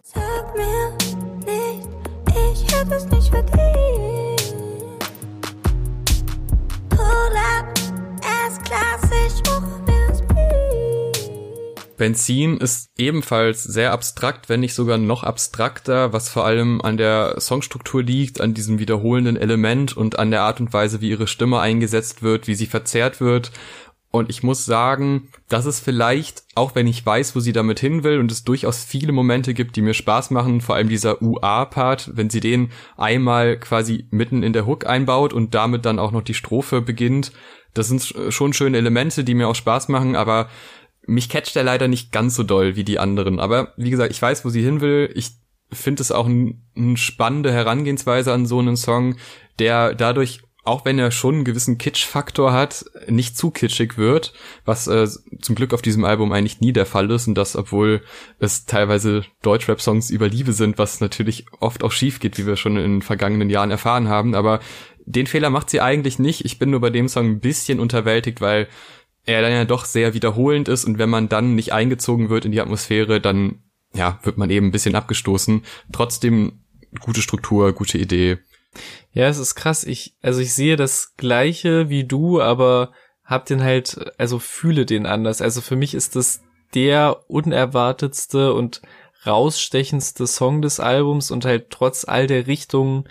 Benzin 12.02 12.56
ist 12.56 12.90
ebenfalls 12.98 13.62
sehr 13.62 13.92
abstrakt, 13.92 14.48
wenn 14.48 14.58
nicht 14.58 14.74
sogar 14.74 14.98
noch 14.98 15.22
abstrakter, 15.22 16.12
was 16.12 16.28
vor 16.28 16.44
allem 16.44 16.80
an 16.80 16.96
der 16.96 17.36
Songstruktur 17.38 18.02
liegt, 18.02 18.40
an 18.40 18.54
diesem 18.54 18.80
wiederholenden 18.80 19.36
Element 19.36 19.96
und 19.96 20.18
an 20.18 20.32
der 20.32 20.42
Art 20.42 20.58
und 20.58 20.72
Weise, 20.72 21.00
wie 21.00 21.10
ihre 21.10 21.28
Stimme 21.28 21.60
eingesetzt 21.60 22.24
wird, 22.24 22.48
wie 22.48 22.56
sie 22.56 22.66
verzerrt 22.66 23.20
wird. 23.20 23.52
Und 24.10 24.30
ich 24.30 24.42
muss 24.42 24.64
sagen, 24.64 25.28
dass 25.48 25.64
es 25.64 25.78
vielleicht, 25.78 26.42
auch 26.56 26.74
wenn 26.74 26.88
ich 26.88 27.06
weiß, 27.06 27.36
wo 27.36 27.40
sie 27.40 27.52
damit 27.52 27.78
hin 27.78 28.02
will 28.02 28.18
und 28.18 28.32
es 28.32 28.42
durchaus 28.42 28.82
viele 28.82 29.12
Momente 29.12 29.54
gibt, 29.54 29.76
die 29.76 29.82
mir 29.82 29.94
Spaß 29.94 30.32
machen, 30.32 30.60
vor 30.60 30.74
allem 30.74 30.88
dieser 30.88 31.22
UA-Part, 31.22 32.10
wenn 32.16 32.30
sie 32.30 32.40
den 32.40 32.72
einmal 32.96 33.60
quasi 33.60 34.08
mitten 34.10 34.42
in 34.42 34.52
der 34.52 34.66
Hook 34.66 34.86
einbaut 34.86 35.32
und 35.32 35.54
damit 35.54 35.84
dann 35.84 36.00
auch 36.00 36.10
noch 36.10 36.22
die 36.22 36.34
Strophe 36.34 36.82
beginnt, 36.82 37.30
das 37.74 37.86
sind 37.86 38.12
schon 38.30 38.52
schöne 38.52 38.76
Elemente, 38.76 39.22
die 39.22 39.34
mir 39.34 39.46
auch 39.46 39.54
Spaß 39.54 39.88
machen, 39.88 40.16
aber 40.16 40.48
mich 41.06 41.28
catcht 41.28 41.56
er 41.56 41.64
leider 41.64 41.88
nicht 41.88 42.12
ganz 42.12 42.34
so 42.36 42.42
doll 42.42 42.76
wie 42.76 42.84
die 42.84 42.98
anderen. 42.98 43.40
Aber 43.40 43.72
wie 43.76 43.90
gesagt, 43.90 44.12
ich 44.12 44.22
weiß, 44.22 44.44
wo 44.44 44.50
sie 44.50 44.62
hin 44.62 44.80
will. 44.80 45.10
Ich 45.14 45.32
finde 45.72 46.02
es 46.02 46.12
auch 46.12 46.26
eine 46.26 46.54
ein 46.76 46.96
spannende 46.96 47.52
Herangehensweise 47.52 48.32
an 48.32 48.46
so 48.46 48.58
einen 48.58 48.76
Song, 48.76 49.16
der 49.58 49.94
dadurch 49.94 50.40
auch 50.64 50.84
wenn 50.84 50.98
er 50.98 51.10
schon 51.10 51.36
einen 51.36 51.44
gewissen 51.44 51.76
Kitsch-Faktor 51.76 52.52
hat, 52.52 52.84
nicht 53.08 53.36
zu 53.36 53.50
kitschig 53.50 53.98
wird, 53.98 54.32
was 54.64 54.86
äh, 54.86 55.08
zum 55.40 55.56
Glück 55.56 55.74
auf 55.74 55.82
diesem 55.82 56.04
Album 56.04 56.30
eigentlich 56.30 56.60
nie 56.60 56.72
der 56.72 56.86
Fall 56.86 57.10
ist 57.10 57.26
und 57.26 57.34
das, 57.34 57.56
obwohl 57.56 58.02
es 58.38 58.64
teilweise 58.64 59.24
Deutschrap-Songs 59.42 60.10
über 60.10 60.28
Liebe 60.28 60.52
sind, 60.52 60.78
was 60.78 61.00
natürlich 61.00 61.46
oft 61.58 61.82
auch 61.82 61.90
schief 61.90 62.20
geht, 62.20 62.38
wie 62.38 62.46
wir 62.46 62.56
schon 62.56 62.76
in 62.76 62.82
den 62.84 63.02
vergangenen 63.02 63.50
Jahren 63.50 63.72
erfahren 63.72 64.06
haben, 64.06 64.36
aber 64.36 64.60
den 65.04 65.26
Fehler 65.26 65.50
macht 65.50 65.68
sie 65.68 65.80
eigentlich 65.80 66.20
nicht. 66.20 66.44
Ich 66.44 66.60
bin 66.60 66.70
nur 66.70 66.80
bei 66.80 66.90
dem 66.90 67.08
Song 67.08 67.26
ein 67.26 67.40
bisschen 67.40 67.80
unterwältigt, 67.80 68.40
weil 68.40 68.68
er 69.24 69.42
dann 69.42 69.52
ja 69.52 69.64
doch 69.64 69.84
sehr 69.84 70.14
wiederholend 70.14 70.68
ist 70.68 70.84
und 70.84 70.98
wenn 70.98 71.10
man 71.10 71.28
dann 71.28 71.54
nicht 71.54 71.72
eingezogen 71.72 72.28
wird 72.28 72.44
in 72.44 72.52
die 72.52 72.60
Atmosphäre, 72.60 73.20
dann 73.20 73.62
ja, 73.94 74.18
wird 74.22 74.38
man 74.38 74.50
eben 74.50 74.68
ein 74.68 74.72
bisschen 74.72 74.94
abgestoßen. 74.94 75.62
Trotzdem 75.92 76.60
gute 77.00 77.22
Struktur, 77.22 77.72
gute 77.72 77.98
Idee. 77.98 78.38
Ja, 79.12 79.28
es 79.28 79.38
ist 79.38 79.54
krass. 79.54 79.84
Ich, 79.84 80.16
also 80.22 80.40
ich 80.40 80.54
sehe 80.54 80.76
das 80.76 81.14
Gleiche 81.16 81.88
wie 81.90 82.04
du, 82.04 82.40
aber 82.40 82.92
hab 83.24 83.46
den 83.46 83.62
halt, 83.62 84.12
also 84.18 84.38
fühle 84.38 84.86
den 84.86 85.06
anders. 85.06 85.42
Also 85.42 85.60
für 85.60 85.76
mich 85.76 85.94
ist 85.94 86.16
das 86.16 86.42
der 86.74 87.24
unerwartetste 87.28 88.54
und 88.54 88.80
rausstechendste 89.26 90.26
Song 90.26 90.62
des 90.62 90.80
Albums 90.80 91.30
und 91.30 91.44
halt 91.44 91.70
trotz 91.70 92.04
all 92.06 92.26
der 92.26 92.46
Richtungen, 92.46 93.04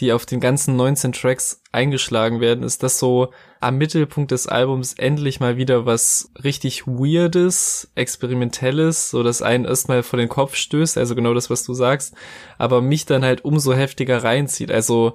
die 0.00 0.12
auf 0.12 0.26
den 0.26 0.40
ganzen 0.40 0.76
19 0.76 1.12
Tracks 1.12 1.62
eingeschlagen 1.70 2.40
werden, 2.40 2.64
ist 2.64 2.82
das 2.82 2.98
so 2.98 3.32
am 3.64 3.78
Mittelpunkt 3.78 4.30
des 4.30 4.46
Albums 4.46 4.94
endlich 4.94 5.40
mal 5.40 5.56
wieder 5.56 5.86
was 5.86 6.30
richtig 6.42 6.86
Weirdes, 6.86 7.90
Experimentelles, 7.94 9.10
so 9.10 9.22
dass 9.22 9.42
einen 9.42 9.64
erstmal 9.64 10.02
vor 10.02 10.18
den 10.18 10.28
Kopf 10.28 10.54
stößt, 10.54 10.98
also 10.98 11.14
genau 11.14 11.34
das, 11.34 11.50
was 11.50 11.64
du 11.64 11.74
sagst, 11.74 12.14
aber 12.58 12.80
mich 12.80 13.06
dann 13.06 13.24
halt 13.24 13.44
umso 13.44 13.72
heftiger 13.72 14.22
reinzieht. 14.22 14.70
Also 14.70 15.14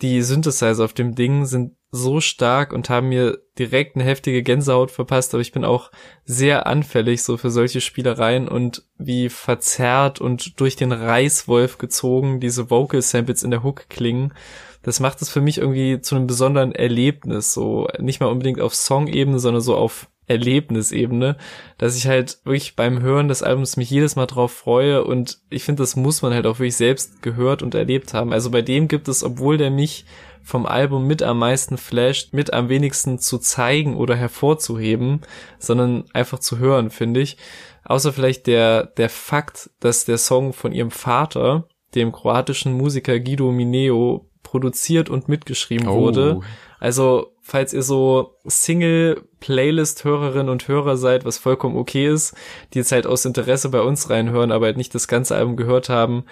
die 0.00 0.22
Synthesizer 0.22 0.84
auf 0.84 0.94
dem 0.94 1.14
Ding 1.14 1.46
sind 1.46 1.76
so 1.90 2.20
stark 2.20 2.72
und 2.72 2.88
haben 2.88 3.10
mir 3.10 3.38
direkt 3.58 3.94
eine 3.94 4.04
heftige 4.04 4.42
Gänsehaut 4.42 4.90
verpasst, 4.90 5.34
aber 5.34 5.42
ich 5.42 5.52
bin 5.52 5.64
auch 5.64 5.92
sehr 6.24 6.66
anfällig 6.66 7.22
so 7.22 7.36
für 7.36 7.50
solche 7.50 7.82
Spielereien 7.82 8.48
und 8.48 8.84
wie 8.96 9.28
verzerrt 9.28 10.18
und 10.20 10.58
durch 10.58 10.74
den 10.74 10.90
Reißwolf 10.90 11.76
gezogen 11.76 12.40
diese 12.40 12.70
Vocal 12.70 13.02
Samples 13.02 13.42
in 13.42 13.50
der 13.50 13.62
Hook 13.62 13.90
klingen 13.90 14.32
das 14.82 15.00
macht 15.00 15.22
es 15.22 15.28
für 15.28 15.40
mich 15.40 15.58
irgendwie 15.58 16.00
zu 16.00 16.16
einem 16.16 16.26
besonderen 16.26 16.72
Erlebnis, 16.72 17.52
so 17.52 17.88
nicht 17.98 18.20
mal 18.20 18.26
unbedingt 18.26 18.60
auf 18.60 18.74
Song-Ebene, 18.74 19.38
sondern 19.38 19.62
so 19.62 19.76
auf 19.76 20.08
Erlebnisebene, 20.26 21.36
dass 21.78 21.96
ich 21.96 22.06
halt 22.06 22.38
wirklich 22.44 22.76
beim 22.76 23.00
Hören 23.02 23.28
des 23.28 23.42
Albums 23.42 23.76
mich 23.76 23.90
jedes 23.90 24.16
Mal 24.16 24.26
drauf 24.26 24.52
freue 24.52 25.04
und 25.04 25.38
ich 25.50 25.64
finde, 25.64 25.82
das 25.82 25.96
muss 25.96 26.22
man 26.22 26.32
halt 26.32 26.46
auch 26.46 26.58
wirklich 26.58 26.76
selbst 26.76 27.22
gehört 27.22 27.62
und 27.62 27.74
erlebt 27.74 28.14
haben. 28.14 28.32
Also 28.32 28.50
bei 28.50 28.62
dem 28.62 28.88
gibt 28.88 29.08
es, 29.08 29.24
obwohl 29.24 29.58
der 29.58 29.70
mich 29.70 30.04
vom 30.42 30.66
Album 30.66 31.06
mit 31.06 31.22
am 31.22 31.38
meisten 31.38 31.76
flasht, 31.76 32.32
mit 32.32 32.52
am 32.52 32.68
wenigsten 32.68 33.18
zu 33.18 33.38
zeigen 33.38 33.96
oder 33.96 34.16
hervorzuheben, 34.16 35.20
sondern 35.58 36.04
einfach 36.12 36.38
zu 36.38 36.58
hören, 36.58 36.90
finde 36.90 37.20
ich. 37.20 37.36
Außer 37.84 38.12
vielleicht 38.12 38.46
der, 38.46 38.86
der 38.86 39.08
Fakt, 39.08 39.70
dass 39.80 40.04
der 40.04 40.18
Song 40.18 40.52
von 40.52 40.72
ihrem 40.72 40.90
Vater, 40.90 41.68
dem 41.94 42.12
kroatischen 42.12 42.72
Musiker 42.72 43.18
Guido 43.20 43.50
Mineo, 43.52 44.28
produziert 44.52 45.08
und 45.08 45.30
mitgeschrieben 45.30 45.88
oh. 45.88 45.98
wurde. 45.98 46.40
Also, 46.78 47.32
falls 47.40 47.72
ihr 47.72 47.82
so 47.82 48.36
Single-Playlist-Hörerinnen 48.44 50.50
und 50.50 50.68
Hörer 50.68 50.98
seid, 50.98 51.24
was 51.24 51.38
vollkommen 51.38 51.78
okay 51.78 52.06
ist, 52.06 52.34
die 52.74 52.80
jetzt 52.80 52.92
halt 52.92 53.06
aus 53.06 53.24
Interesse 53.24 53.70
bei 53.70 53.80
uns 53.80 54.10
reinhören, 54.10 54.52
aber 54.52 54.66
halt 54.66 54.76
nicht 54.76 54.94
das 54.94 55.08
ganze 55.08 55.36
Album 55.36 55.56
gehört 55.56 55.88
haben, 55.88 56.24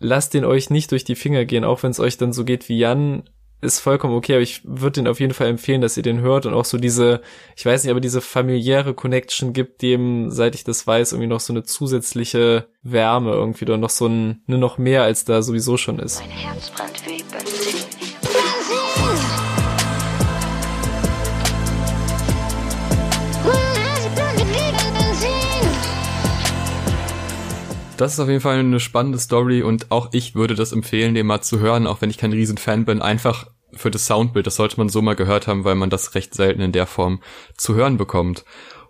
lasst 0.00 0.32
den 0.32 0.46
euch 0.46 0.70
nicht 0.70 0.92
durch 0.92 1.04
die 1.04 1.14
Finger 1.14 1.44
gehen, 1.44 1.64
auch 1.64 1.82
wenn 1.82 1.90
es 1.90 2.00
euch 2.00 2.16
dann 2.16 2.32
so 2.32 2.46
geht 2.46 2.70
wie 2.70 2.78
Jan 2.78 3.24
ist 3.60 3.80
vollkommen 3.80 4.14
okay, 4.14 4.34
aber 4.34 4.42
ich 4.42 4.62
würde 4.64 5.00
den 5.00 5.08
auf 5.08 5.18
jeden 5.18 5.34
Fall 5.34 5.48
empfehlen, 5.48 5.80
dass 5.80 5.96
ihr 5.96 6.04
den 6.04 6.20
hört 6.20 6.46
und 6.46 6.54
auch 6.54 6.64
so 6.64 6.78
diese, 6.78 7.22
ich 7.56 7.66
weiß 7.66 7.82
nicht, 7.82 7.90
aber 7.90 8.00
diese 8.00 8.20
familiäre 8.20 8.94
Connection 8.94 9.52
gibt 9.52 9.82
dem, 9.82 10.30
seit 10.30 10.54
ich 10.54 10.62
das 10.62 10.86
weiß, 10.86 11.12
irgendwie 11.12 11.28
noch 11.28 11.40
so 11.40 11.52
eine 11.52 11.64
zusätzliche 11.64 12.68
Wärme 12.82 13.32
irgendwie 13.32 13.64
oder 13.64 13.76
noch 13.76 13.90
so 13.90 14.06
ein, 14.06 14.42
ne, 14.46 14.58
noch 14.58 14.78
mehr 14.78 15.02
als 15.02 15.24
da 15.24 15.42
sowieso 15.42 15.76
schon 15.76 15.98
ist. 15.98 16.20
Mein 16.20 16.30
Herz 16.30 16.70
brennt 16.70 17.04
wie 17.04 17.24
Das 27.98 28.12
ist 28.12 28.20
auf 28.20 28.28
jeden 28.28 28.40
Fall 28.40 28.60
eine 28.60 28.78
spannende 28.78 29.18
Story 29.18 29.60
und 29.60 29.90
auch 29.90 30.10
ich 30.12 30.36
würde 30.36 30.54
das 30.54 30.70
empfehlen, 30.70 31.16
den 31.16 31.26
mal 31.26 31.40
zu 31.40 31.58
hören, 31.58 31.88
auch 31.88 32.00
wenn 32.00 32.10
ich 32.10 32.16
kein 32.16 32.32
Riesenfan 32.32 32.84
bin, 32.84 33.02
einfach 33.02 33.48
für 33.72 33.90
das 33.90 34.06
Soundbild. 34.06 34.46
Das 34.46 34.54
sollte 34.54 34.76
man 34.76 34.88
so 34.88 35.02
mal 35.02 35.16
gehört 35.16 35.48
haben, 35.48 35.64
weil 35.64 35.74
man 35.74 35.90
das 35.90 36.14
recht 36.14 36.32
selten 36.32 36.60
in 36.60 36.70
der 36.70 36.86
Form 36.86 37.20
zu 37.56 37.74
hören 37.74 37.96
bekommt. 37.96 38.44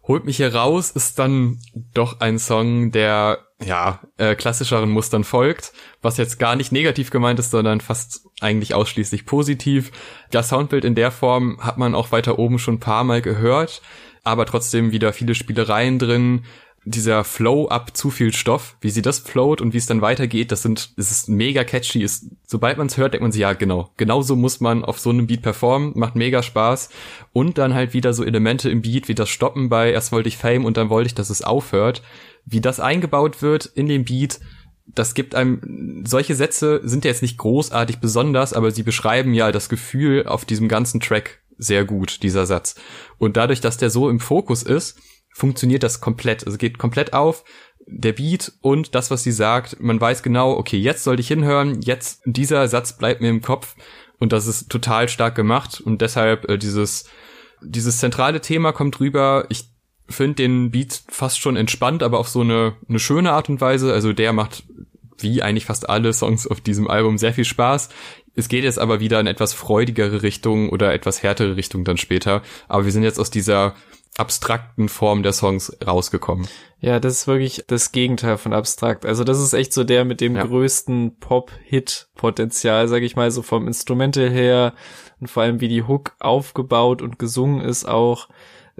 Holt 0.07 0.27
mich 0.27 0.37
hier 0.37 0.55
raus 0.55 0.91
ist 0.91 1.19
dann 1.19 1.59
doch 1.95 2.21
ein 2.21 2.39
Song, 2.39 2.93
der 2.93 3.47
ja 3.65 4.01
äh, 4.19 4.35
klassischeren 4.35 4.91
Mustern 4.91 5.25
folgt, 5.25 5.73
was 6.03 6.19
jetzt 6.19 6.39
gar 6.39 6.55
nicht 6.55 6.71
negativ 6.71 7.09
gemeint 7.11 7.39
ist, 7.39 7.51
sondern 7.51 7.81
fast 7.81 8.27
eigentlich 8.41 8.75
ausschließlich 8.75 9.25
positiv. 9.25 9.91
Das 10.31 10.51
Soundbild 10.51 10.85
in 10.85 10.95
der 10.95 11.13
Form 11.13 11.59
hat 11.63 11.79
man 11.79 11.95
auch 11.95 12.13
weiter 12.13 12.39
oben 12.39 12.59
schon 12.59 12.75
ein 12.75 12.81
paar 12.81 13.05
Mal 13.05 13.23
gehört, 13.23 13.81
aber 14.23 14.45
trotzdem 14.45 14.93
wieder 14.93 15.15
viele 15.15 15.35
Spielereien 15.35 15.99
drin, 15.99 16.45
dieser 16.91 17.25
Flow 17.25 17.69
ab 17.69 17.97
zu 17.97 18.11
viel 18.11 18.33
Stoff, 18.33 18.77
wie 18.81 18.91
sie 18.91 19.03
das 19.03 19.19
float 19.19 19.61
und 19.61 19.75
wie 19.75 19.79
es 19.79 19.87
dann 19.87 20.01
weitergeht, 20.01 20.53
das 20.53 20.63
sind, 20.63 20.93
es 20.97 21.11
ist 21.11 21.29
mega 21.29 21.65
catchy. 21.65 22.03
Ist, 22.03 22.27
sobald 22.47 22.79
man 22.79 22.87
es 22.87 22.97
hört, 22.97 23.13
denkt 23.13 23.23
man 23.23 23.33
sich, 23.33 23.43
ja, 23.43 23.53
genau, 23.53 23.91
genauso 23.97 24.37
muss 24.37 24.61
man 24.61 24.85
auf 24.85 24.99
so 24.99 25.11
einem 25.11 25.27
Beat 25.27 25.43
performen, 25.43 25.93
macht 25.97 26.17
mega 26.17 26.43
Spaß. 26.43 26.91
Und 27.33 27.59
dann 27.59 27.75
halt 27.75 27.95
wieder 27.95 28.13
so 28.15 28.25
Elemente 28.25 28.71
im 28.71 28.83
Beat, 28.83 29.09
wie 29.09 29.15
das 29.15 29.29
Stoppen 29.29 29.69
bei, 29.69 29.93
erst 29.93 30.13
wollte 30.13 30.29
ich 30.29 30.37
Fame 30.37 30.65
und 30.65 30.77
dann 30.77 30.91
wollte 30.91 31.09
ich, 31.09 31.15
dass 31.15 31.31
es 31.31 31.43
aufhört. 31.43 32.03
Wie 32.45 32.61
das 32.61 32.81
eingebaut 32.81 33.43
wird 33.43 33.67
in 33.67 33.87
den 33.89 34.05
Beat, 34.05 34.41
das 34.87 35.15
gibt 35.15 35.35
einem, 35.35 36.05
solche 36.07 36.35
Sätze 36.35 36.81
sind 36.83 37.05
jetzt 37.05 37.23
nicht 37.23 37.37
großartig 37.37 37.99
besonders, 37.99 38.55
aber 38.55 38.71
sie 38.71 38.83
beschreiben 38.83 39.35
ja 39.35 39.53
das 39.53 39.69
Gefühl 39.69 40.27
auf 40.27 40.45
diesem 40.45 40.69
ganzen 40.69 41.01
Track 41.01 41.41
sehr 41.59 41.85
gut, 41.85 42.23
dieser 42.23 42.47
Satz. 42.47 42.77
Und 43.19 43.37
dadurch, 43.37 43.61
dass 43.61 43.77
der 43.77 43.91
so 43.91 44.09
im 44.09 44.21
Fokus 44.21 44.63
ist, 44.63 44.99
funktioniert 45.39 45.85
das 45.85 46.01
komplett. 46.01 46.45
Also 46.45 46.59
geht 46.59 46.79
komplett 46.79 47.13
auf. 47.13 47.45
Der 47.87 48.13
Beat 48.13 48.53
und 48.61 48.95
das, 48.95 49.11
was 49.11 49.23
sie 49.23 49.33
sagt, 49.33 49.81
man 49.81 50.01
weiß 50.01 50.23
genau, 50.23 50.53
okay, 50.53 50.77
jetzt 50.77 51.05
sollte 51.05 51.21
ich 51.21 51.29
hinhören, 51.29 51.81
jetzt 51.81 52.21
dieser 52.27 52.69
Satz 52.69 52.99
bleibt 52.99 53.23
mir 53.23 53.31
im 53.31 53.41
Kopf 53.41 53.77
und 54.19 54.33
das 54.33 54.47
ist 54.47 54.69
total 54.69 55.09
stark 55.09 55.37
gemacht 55.37 55.81
und 55.81 56.03
deshalb 56.03 56.51
äh, 56.51 56.59
dieses 56.59 57.09
dieses 57.63 57.99
zentrale 57.99 58.41
Thema 58.41 58.73
kommt 58.73 59.01
rüber. 59.01 59.47
Ich 59.49 59.71
finde 60.09 60.35
den 60.35 60.71
Beat 60.71 61.03
fast 61.09 61.41
schon 61.41 61.57
entspannt, 61.57 62.03
aber 62.03 62.19
auf 62.19 62.29
so 62.29 62.41
eine 62.41 62.75
eine 62.89 62.99
schöne 62.99 63.33
Art 63.33 63.49
und 63.49 63.61
Weise. 63.61 63.93
Also 63.93 64.13
der 64.13 64.33
macht 64.33 64.65
wie 65.19 65.43
eigentlich 65.43 65.67
fast 65.67 65.89
alle 65.89 66.13
Songs 66.13 66.47
auf 66.47 66.61
diesem 66.61 66.89
Album 66.89 67.17
sehr 67.17 67.33
viel 67.33 67.45
Spaß. 67.45 67.89
Es 68.35 68.49
geht 68.49 68.65
jetzt 68.65 68.79
aber 68.79 69.01
wieder 69.01 69.19
in 69.19 69.27
etwas 69.27 69.53
freudigere 69.53 70.23
Richtung 70.23 70.69
oder 70.69 70.93
etwas 70.93 71.23
härtere 71.23 71.57
Richtung 71.57 71.85
dann 71.85 71.97
später. 71.97 72.43
Aber 72.69 72.85
wir 72.85 72.93
sind 72.93 73.03
jetzt 73.03 73.19
aus 73.19 73.31
dieser 73.31 73.75
abstrakten 74.19 74.89
Form 74.89 75.23
der 75.23 75.33
Songs 75.33 75.77
rausgekommen. 75.87 76.47
Ja, 76.81 77.01
das 77.01 77.15
ist 77.15 77.27
wirklich 77.27 77.65
das 77.67 77.93
Gegenteil 77.93 78.37
von 78.37 78.53
abstrakt. 78.53 79.07
Also 79.07 79.25
das 79.25 79.41
ist 79.41 79.53
echt 79.53 79.73
so 79.73 79.85
der 79.85 80.05
mit 80.05 80.21
dem 80.21 80.37
ja. 80.37 80.45
größten 80.45 81.19
Pop-Hit-Potenzial, 81.19 82.89
sag 82.89 83.03
ich 83.03 83.17
mal, 83.17 83.31
so 83.31 83.43
vom 83.43 83.67
Instrumental 83.67 84.29
her 84.29 84.75
und 85.21 85.29
vor 85.29 85.43
allem 85.43 85.61
wie 85.61 85.69
die 85.69 85.85
Hook 85.85 86.15
aufgebaut 86.21 87.03
und 87.03 87.19
gesungen 87.19 87.61
ist 87.61 87.89
auch. 87.89 88.29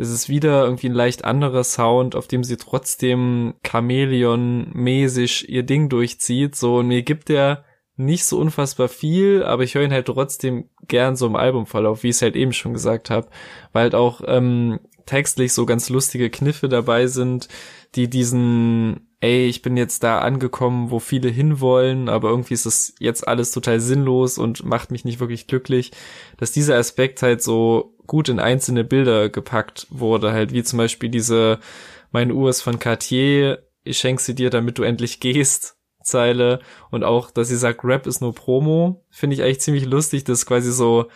Es 0.01 0.11
ist 0.11 0.29
wieder 0.29 0.63
irgendwie 0.63 0.89
ein 0.89 0.95
leicht 0.95 1.25
anderer 1.25 1.65
Sound, 1.65 2.15
auf 2.15 2.29
dem 2.29 2.45
sie 2.45 2.57
trotzdem 2.57 3.55
Chamäleon-mäßig 3.65 5.49
ihr 5.49 5.65
Ding 5.65 5.89
durchzieht. 5.89 6.55
So, 6.55 6.77
und 6.77 6.87
mir 6.87 7.03
gibt 7.03 7.29
der 7.29 7.65
nicht 7.97 8.25
so 8.25 8.39
unfassbar 8.39 8.87
viel, 8.87 9.43
aber 9.43 9.65
ich 9.65 9.75
höre 9.75 9.83
ihn 9.83 9.93
halt 9.93 10.07
trotzdem 10.07 10.71
gern 10.87 11.17
so 11.17 11.27
im 11.27 11.35
Albumverlauf, 11.35 12.05
wie 12.05 12.11
ich 12.11 12.17
es 12.17 12.23
halt 12.23 12.37
eben 12.37 12.53
schon 12.53 12.73
gesagt 12.73 13.11
habe, 13.11 13.29
weil 13.73 13.83
halt 13.83 13.97
auch 13.97 14.21
ähm, 14.25 14.79
textlich 15.09 15.55
so 15.55 15.65
ganz 15.65 15.89
lustige 15.89 16.29
Kniffe 16.29 16.69
dabei 16.69 17.07
sind, 17.07 17.49
die 17.95 18.11
diesen, 18.11 19.09
ey, 19.21 19.47
ich 19.47 19.63
bin 19.63 19.79
jetzt 19.79 20.03
da 20.03 20.19
angekommen, 20.19 20.91
wo 20.91 20.99
viele 20.99 21.31
hinwollen, 21.31 22.11
aber 22.11 22.29
irgendwie 22.29 22.53
ist 22.53 22.67
das 22.67 22.95
jetzt 22.99 23.27
alles 23.27 23.51
total 23.51 23.81
sinnlos 23.81 24.37
und 24.37 24.65
macht 24.65 24.91
mich 24.91 25.07
nicht 25.07 25.19
wirklich 25.19 25.47
glücklich, 25.47 25.93
dass 26.37 26.53
dieser 26.53 26.77
Aspekt 26.77 27.23
halt 27.23 27.43
so 27.43 27.97
gut 28.07 28.29
in 28.29 28.39
einzelne 28.39 28.85
Bilder 28.85 29.31
gepackt 29.31 29.87
wurde, 29.89 30.33
halt 30.33 30.53
wie 30.53 30.63
zum 30.63 30.77
Beispiel 30.77 31.09
diese, 31.09 31.59
meine 32.11 32.35
Uhr 32.35 32.51
ist 32.51 32.61
von 32.61 32.79
Cartier, 32.79 33.67
ich 33.85 33.97
schenk 33.97 34.21
sie 34.21 34.35
dir, 34.35 34.51
damit 34.51 34.77
du 34.77 34.83
endlich 34.83 35.21
gehst. 35.21 35.77
Zeile 36.01 36.61
und 36.91 37.05
auch, 37.05 37.31
dass 37.31 37.49
sie 37.49 37.57
sagt, 37.57 37.85
Rap 37.85 38.07
ist 38.07 38.23
nur 38.23 38.35
Promo, 38.35 39.05
finde 39.11 39.35
ich 39.35 39.43
eigentlich 39.43 39.61
ziemlich 39.61 39.85
lustig, 39.85 40.25
dass 40.25 40.47
quasi 40.47 40.73
so 40.73 41.09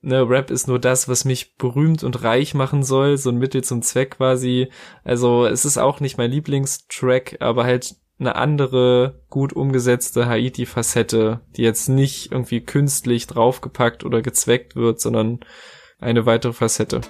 ne, 0.00 0.28
Rap 0.28 0.50
ist 0.50 0.68
nur 0.68 0.78
das, 0.78 1.08
was 1.08 1.24
mich 1.24 1.56
berühmt 1.56 2.04
und 2.04 2.22
reich 2.22 2.54
machen 2.54 2.82
soll, 2.82 3.16
so 3.16 3.30
ein 3.30 3.38
Mittel 3.38 3.64
zum 3.64 3.82
Zweck 3.82 4.16
quasi. 4.18 4.70
Also 5.04 5.46
es 5.46 5.64
ist 5.64 5.78
auch 5.78 6.00
nicht 6.00 6.18
mein 6.18 6.30
Lieblingstrack, 6.30 7.36
aber 7.40 7.64
halt 7.64 7.96
eine 8.20 8.34
andere, 8.34 9.22
gut 9.28 9.52
umgesetzte 9.52 10.26
Haiti-Facette, 10.26 11.40
die 11.56 11.62
jetzt 11.62 11.88
nicht 11.88 12.32
irgendwie 12.32 12.60
künstlich 12.60 13.26
draufgepackt 13.28 14.04
oder 14.04 14.22
gezweckt 14.22 14.74
wird, 14.74 15.00
sondern 15.00 15.40
eine 16.00 16.26
weitere 16.26 16.52
Facette. 16.52 17.00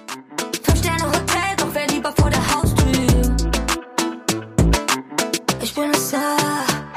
Ich 5.61 5.75
bin 5.75 5.89
es 5.91 6.13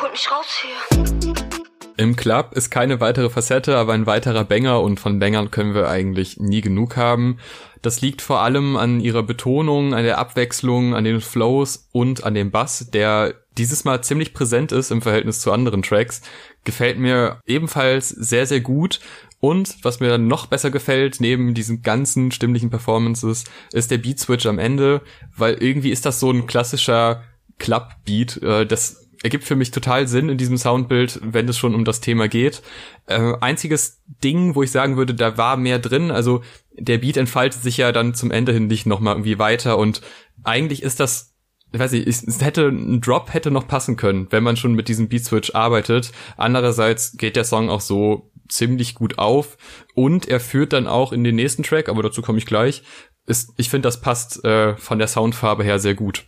holt 0.00 0.12
mich 0.12 0.30
raus 0.30 0.46
hier. 0.60 1.71
Im 1.96 2.16
Club 2.16 2.52
ist 2.54 2.70
keine 2.70 3.00
weitere 3.00 3.28
Facette, 3.28 3.76
aber 3.76 3.92
ein 3.92 4.06
weiterer 4.06 4.44
Banger 4.44 4.80
und 4.80 4.98
von 4.98 5.18
Bangern 5.18 5.50
können 5.50 5.74
wir 5.74 5.88
eigentlich 5.88 6.38
nie 6.38 6.60
genug 6.60 6.96
haben. 6.96 7.38
Das 7.82 8.00
liegt 8.00 8.22
vor 8.22 8.40
allem 8.40 8.76
an 8.76 9.00
ihrer 9.00 9.22
Betonung, 9.22 9.92
an 9.92 10.04
der 10.04 10.18
Abwechslung, 10.18 10.94
an 10.94 11.04
den 11.04 11.20
Flows 11.20 11.88
und 11.92 12.24
an 12.24 12.34
dem 12.34 12.50
Bass, 12.50 12.90
der 12.92 13.34
dieses 13.58 13.84
Mal 13.84 14.02
ziemlich 14.02 14.32
präsent 14.32 14.72
ist 14.72 14.90
im 14.90 15.02
Verhältnis 15.02 15.40
zu 15.40 15.52
anderen 15.52 15.82
Tracks. 15.82 16.22
Gefällt 16.64 16.98
mir 16.98 17.40
ebenfalls 17.44 18.08
sehr, 18.08 18.46
sehr 18.46 18.60
gut. 18.60 19.00
Und 19.40 19.76
was 19.82 19.98
mir 19.98 20.16
noch 20.18 20.46
besser 20.46 20.70
gefällt, 20.70 21.20
neben 21.20 21.52
diesen 21.52 21.82
ganzen 21.82 22.30
stimmlichen 22.30 22.70
Performances, 22.70 23.44
ist 23.72 23.90
der 23.90 23.98
Beat 23.98 24.20
Switch 24.20 24.46
am 24.46 24.60
Ende, 24.60 25.02
weil 25.36 25.54
irgendwie 25.54 25.90
ist 25.90 26.06
das 26.06 26.20
so 26.20 26.30
ein 26.30 26.46
klassischer 26.46 27.24
Club-Beat, 27.58 28.42
äh, 28.42 28.66
das 28.66 29.01
ergibt 29.22 29.44
für 29.44 29.56
mich 29.56 29.70
total 29.70 30.08
Sinn 30.08 30.28
in 30.28 30.38
diesem 30.38 30.56
Soundbild, 30.56 31.20
wenn 31.22 31.48
es 31.48 31.58
schon 31.58 31.74
um 31.74 31.84
das 31.84 32.00
Thema 32.00 32.28
geht. 32.28 32.62
Äh, 33.06 33.34
einziges 33.40 34.02
Ding, 34.06 34.54
wo 34.54 34.62
ich 34.62 34.70
sagen 34.70 34.96
würde, 34.96 35.14
da 35.14 35.36
war 35.38 35.56
mehr 35.56 35.78
drin. 35.78 36.10
Also 36.10 36.42
der 36.72 36.98
Beat 36.98 37.16
entfaltet 37.16 37.62
sich 37.62 37.76
ja 37.76 37.92
dann 37.92 38.14
zum 38.14 38.30
Ende 38.30 38.52
hin 38.52 38.66
nicht 38.66 38.86
nochmal 38.86 39.14
irgendwie 39.14 39.38
weiter 39.38 39.78
und 39.78 40.00
eigentlich 40.44 40.82
ist 40.82 41.00
das, 41.00 41.34
ich 41.72 41.78
weiß 41.78 41.92
nicht, 41.92 42.06
es 42.06 42.40
hätte, 42.40 42.68
ein 42.68 43.00
Drop 43.00 43.32
hätte 43.32 43.50
noch 43.50 43.68
passen 43.68 43.96
können, 43.96 44.26
wenn 44.30 44.42
man 44.42 44.56
schon 44.56 44.74
mit 44.74 44.88
diesem 44.88 45.08
Beat 45.08 45.24
Switch 45.24 45.54
arbeitet. 45.54 46.12
Andererseits 46.36 47.16
geht 47.16 47.36
der 47.36 47.44
Song 47.44 47.70
auch 47.70 47.80
so 47.80 48.30
ziemlich 48.48 48.94
gut 48.94 49.18
auf 49.18 49.56
und 49.94 50.28
er 50.28 50.40
führt 50.40 50.72
dann 50.72 50.86
auch 50.86 51.12
in 51.12 51.24
den 51.24 51.36
nächsten 51.36 51.62
Track, 51.62 51.88
aber 51.88 52.02
dazu 52.02 52.22
komme 52.22 52.38
ich 52.38 52.46
gleich. 52.46 52.82
Ist, 53.26 53.52
ich 53.56 53.70
finde, 53.70 53.86
das 53.86 54.00
passt 54.00 54.44
äh, 54.44 54.76
von 54.76 54.98
der 54.98 55.08
Soundfarbe 55.08 55.62
her 55.62 55.78
sehr 55.78 55.94
gut. 55.94 56.26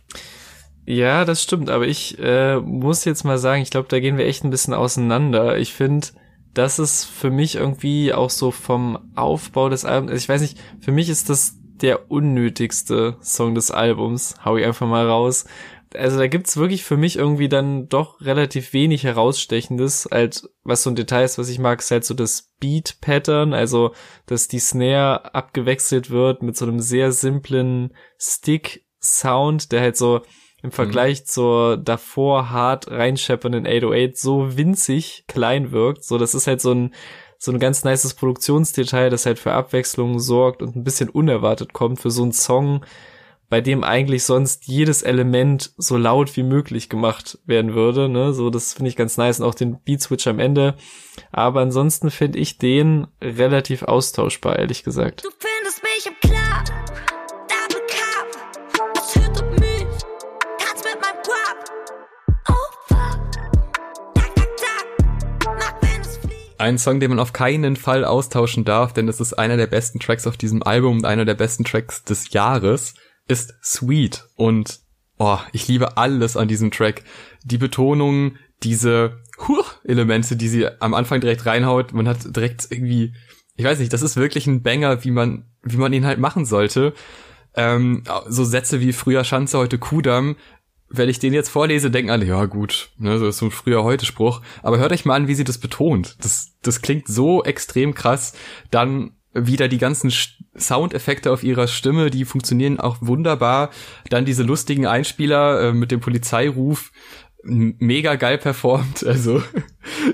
Ja, 0.85 1.25
das 1.25 1.41
stimmt, 1.41 1.69
aber 1.71 1.87
ich 1.87 2.19
äh, 2.19 2.59
muss 2.59 3.05
jetzt 3.05 3.23
mal 3.23 3.39
sagen, 3.39 3.63
ich 3.63 3.71
glaube, 3.71 3.87
da 3.89 3.99
gehen 3.99 4.17
wir 4.17 4.25
echt 4.25 4.43
ein 4.43 4.51
bisschen 4.51 4.73
auseinander. 4.75 5.57
Ich 5.57 5.73
finde, 5.73 6.07
das 6.53 6.77
ist 6.77 7.05
für 7.05 7.31
mich 7.31 7.55
irgendwie 7.55 8.13
auch 8.13 8.29
so 8.29 8.51
vom 8.51 9.11
Aufbau 9.15 9.69
des 9.69 9.83
Albums, 9.83 10.11
also 10.11 10.23
ich 10.23 10.29
weiß 10.29 10.41
nicht, 10.41 10.59
für 10.79 10.91
mich 10.91 11.09
ist 11.09 11.29
das 11.29 11.57
der 11.81 12.09
unnötigste 12.11 13.17
Song 13.21 13.55
des 13.55 13.71
Albums, 13.71 14.35
hau 14.45 14.57
ich 14.57 14.65
einfach 14.65 14.87
mal 14.87 15.07
raus. 15.07 15.45
Also 15.93 16.17
da 16.17 16.27
gibt's 16.27 16.57
wirklich 16.57 16.83
für 16.83 16.97
mich 16.97 17.17
irgendwie 17.17 17.49
dann 17.49 17.87
doch 17.87 18.21
relativ 18.21 18.73
wenig 18.73 19.03
herausstechendes, 19.03 20.07
halt 20.11 20.47
was 20.63 20.83
so 20.83 20.89
ein 20.89 20.95
Detail 20.95 21.23
ist, 21.23 21.37
was 21.37 21.49
ich 21.49 21.59
mag, 21.59 21.79
ist 21.79 21.91
halt 21.91 22.05
so 22.05 22.13
das 22.13 22.53
Beat-Pattern, 22.59 23.53
also 23.53 23.93
dass 24.25 24.47
die 24.47 24.59
Snare 24.59 25.33
abgewechselt 25.33 26.09
wird 26.09 26.43
mit 26.43 26.57
so 26.57 26.65
einem 26.65 26.79
sehr 26.79 27.11
simplen 27.11 27.93
Stick-Sound, 28.19 29.71
der 29.71 29.81
halt 29.81 29.97
so 29.97 30.21
im 30.65 30.71
Vergleich 30.71 31.21
mhm. 31.21 31.25
zur 31.25 31.77
davor 31.77 32.49
hart 32.49 32.89
reinscheppernden 32.89 33.65
808 33.67 34.17
so 34.17 34.57
winzig 34.57 35.23
klein 35.27 35.71
wirkt. 35.71 36.03
So, 36.03 36.17
das 36.17 36.33
ist 36.33 36.47
halt 36.47 36.59
so 36.59 36.73
ein, 36.73 36.93
so 37.37 37.51
ein 37.51 37.59
ganz 37.59 37.83
nices 37.83 38.15
Produktionsdetail, 38.15 39.09
das 39.09 39.25
halt 39.25 39.37
für 39.37 39.53
Abwechslung 39.53 40.19
sorgt 40.19 40.61
und 40.61 40.75
ein 40.75 40.83
bisschen 40.83 41.09
unerwartet 41.09 41.73
kommt 41.73 41.99
für 41.99 42.09
so 42.09 42.23
einen 42.23 42.33
Song, 42.33 42.83
bei 43.47 43.61
dem 43.61 43.83
eigentlich 43.83 44.23
sonst 44.23 44.65
jedes 44.65 45.03
Element 45.03 45.71
so 45.77 45.97
laut 45.97 46.35
wie 46.35 46.43
möglich 46.43 46.89
gemacht 46.89 47.37
werden 47.45 47.75
würde. 47.75 48.09
Ne? 48.09 48.33
So, 48.33 48.49
das 48.49 48.73
finde 48.73 48.89
ich 48.89 48.95
ganz 48.95 49.17
nice 49.17 49.39
und 49.39 49.45
auch 49.45 49.53
den 49.53 49.79
Beat 49.81 50.01
Switch 50.01 50.25
am 50.25 50.39
Ende. 50.39 50.73
Aber 51.31 51.61
ansonsten 51.61 52.09
finde 52.09 52.39
ich 52.39 52.57
den 52.57 53.05
relativ 53.21 53.83
austauschbar, 53.83 54.57
ehrlich 54.57 54.83
gesagt. 54.83 55.23
Du 55.23 55.29
Ein 66.65 66.79
Song, 66.79 66.99
den 66.99 67.11
man 67.11 67.19
auf 67.19 67.31
keinen 67.31 67.75
Fall 67.75 68.03
austauschen 68.03 68.65
darf, 68.65 68.91
denn 68.91 69.07
es 69.07 69.19
ist 69.19 69.33
einer 69.33 69.55
der 69.55 69.67
besten 69.67 69.99
Tracks 69.99 70.25
auf 70.25 70.35
diesem 70.35 70.63
Album 70.63 70.97
und 70.97 71.05
einer 71.05 71.23
der 71.23 71.35
besten 71.35 71.63
Tracks 71.63 72.03
des 72.03 72.33
Jahres, 72.33 72.95
ist 73.27 73.53
Sweet. 73.63 74.25
Und 74.35 74.79
oh, 75.19 75.37
ich 75.51 75.67
liebe 75.67 75.95
alles 75.97 76.35
an 76.35 76.47
diesem 76.47 76.71
Track. 76.71 77.03
Die 77.43 77.59
Betonung, 77.59 78.37
diese 78.63 79.21
Huh-Elemente, 79.47 80.35
die 80.35 80.47
sie 80.47 80.67
am 80.81 80.95
Anfang 80.95 81.21
direkt 81.21 81.45
reinhaut. 81.45 81.93
Man 81.93 82.07
hat 82.07 82.35
direkt 82.35 82.65
irgendwie, 82.71 83.13
ich 83.57 83.63
weiß 83.63 83.77
nicht, 83.77 83.93
das 83.93 84.01
ist 84.01 84.17
wirklich 84.17 84.47
ein 84.47 84.63
Banger, 84.63 85.03
wie 85.03 85.11
man, 85.11 85.45
wie 85.61 85.77
man 85.77 85.93
ihn 85.93 86.07
halt 86.07 86.17
machen 86.17 86.45
sollte. 86.45 86.93
Ähm, 87.53 88.01
so 88.27 88.43
Sätze 88.43 88.81
wie 88.81 88.91
früher 88.91 89.23
Schanze, 89.23 89.59
heute 89.59 89.77
Kudamm. 89.77 90.35
Wenn 90.87 91.09
ich 91.09 91.19
den 91.19 91.33
jetzt 91.33 91.49
vorlese, 91.49 91.89
denken 91.89 92.11
alle, 92.11 92.25
ja 92.25 92.45
gut, 92.45 92.91
ne, 92.97 93.17
so 93.17 93.27
ist 93.27 93.39
so 93.39 93.45
ein 93.45 93.51
früher 93.51 93.83
heute 93.83 94.05
Spruch. 94.05 94.41
Aber 94.61 94.77
hört 94.77 94.91
euch 94.91 95.05
mal 95.05 95.15
an, 95.15 95.27
wie 95.27 95.35
sie 95.35 95.43
das 95.43 95.57
betont. 95.57 96.15
Das, 96.23 96.53
das 96.61 96.81
klingt 96.81 97.07
so 97.07 97.43
extrem 97.43 97.93
krass. 97.95 98.33
Dann 98.71 99.11
wieder 99.33 99.67
die 99.67 99.79
ganzen 99.79 100.13
Soundeffekte 100.57 101.31
auf 101.31 101.43
ihrer 101.43 101.67
Stimme, 101.67 102.09
die 102.09 102.23
funktionieren 102.23 102.79
auch 102.79 102.97
wunderbar. 103.01 103.71
Dann 104.09 104.25
diese 104.25 104.43
lustigen 104.43 104.87
Einspieler 104.87 105.69
äh, 105.69 105.73
mit 105.73 105.91
dem 105.91 105.99
Polizeiruf, 105.99 106.91
mega 107.45 108.15
geil 108.15 108.37
performt. 108.37 109.03
Also 109.15 109.43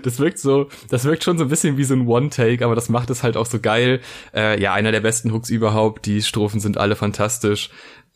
das 0.04 0.20
wirkt 0.20 0.38
so, 0.38 0.68
das 0.90 1.06
wirkt 1.06 1.24
schon 1.24 1.38
so 1.38 1.46
ein 1.46 1.50
bisschen 1.50 1.78
wie 1.78 1.84
so 1.84 1.94
ein 1.94 2.08
One-Take, 2.08 2.64
aber 2.66 2.76
das 2.76 2.90
macht 2.90 3.10
es 3.10 3.24
halt 3.24 3.38
auch 3.38 3.46
so 3.46 3.60
geil. 3.60 4.02
Äh, 4.34 4.62
ja, 4.62 4.74
einer 4.74 4.92
der 4.92 5.00
besten 5.00 5.32
Hooks 5.32 5.50
überhaupt. 5.50 6.06
Die 6.06 6.22
Strophen 6.22 6.60
sind 6.60 6.78
alle 6.78 6.96
fantastisch. 6.96 7.70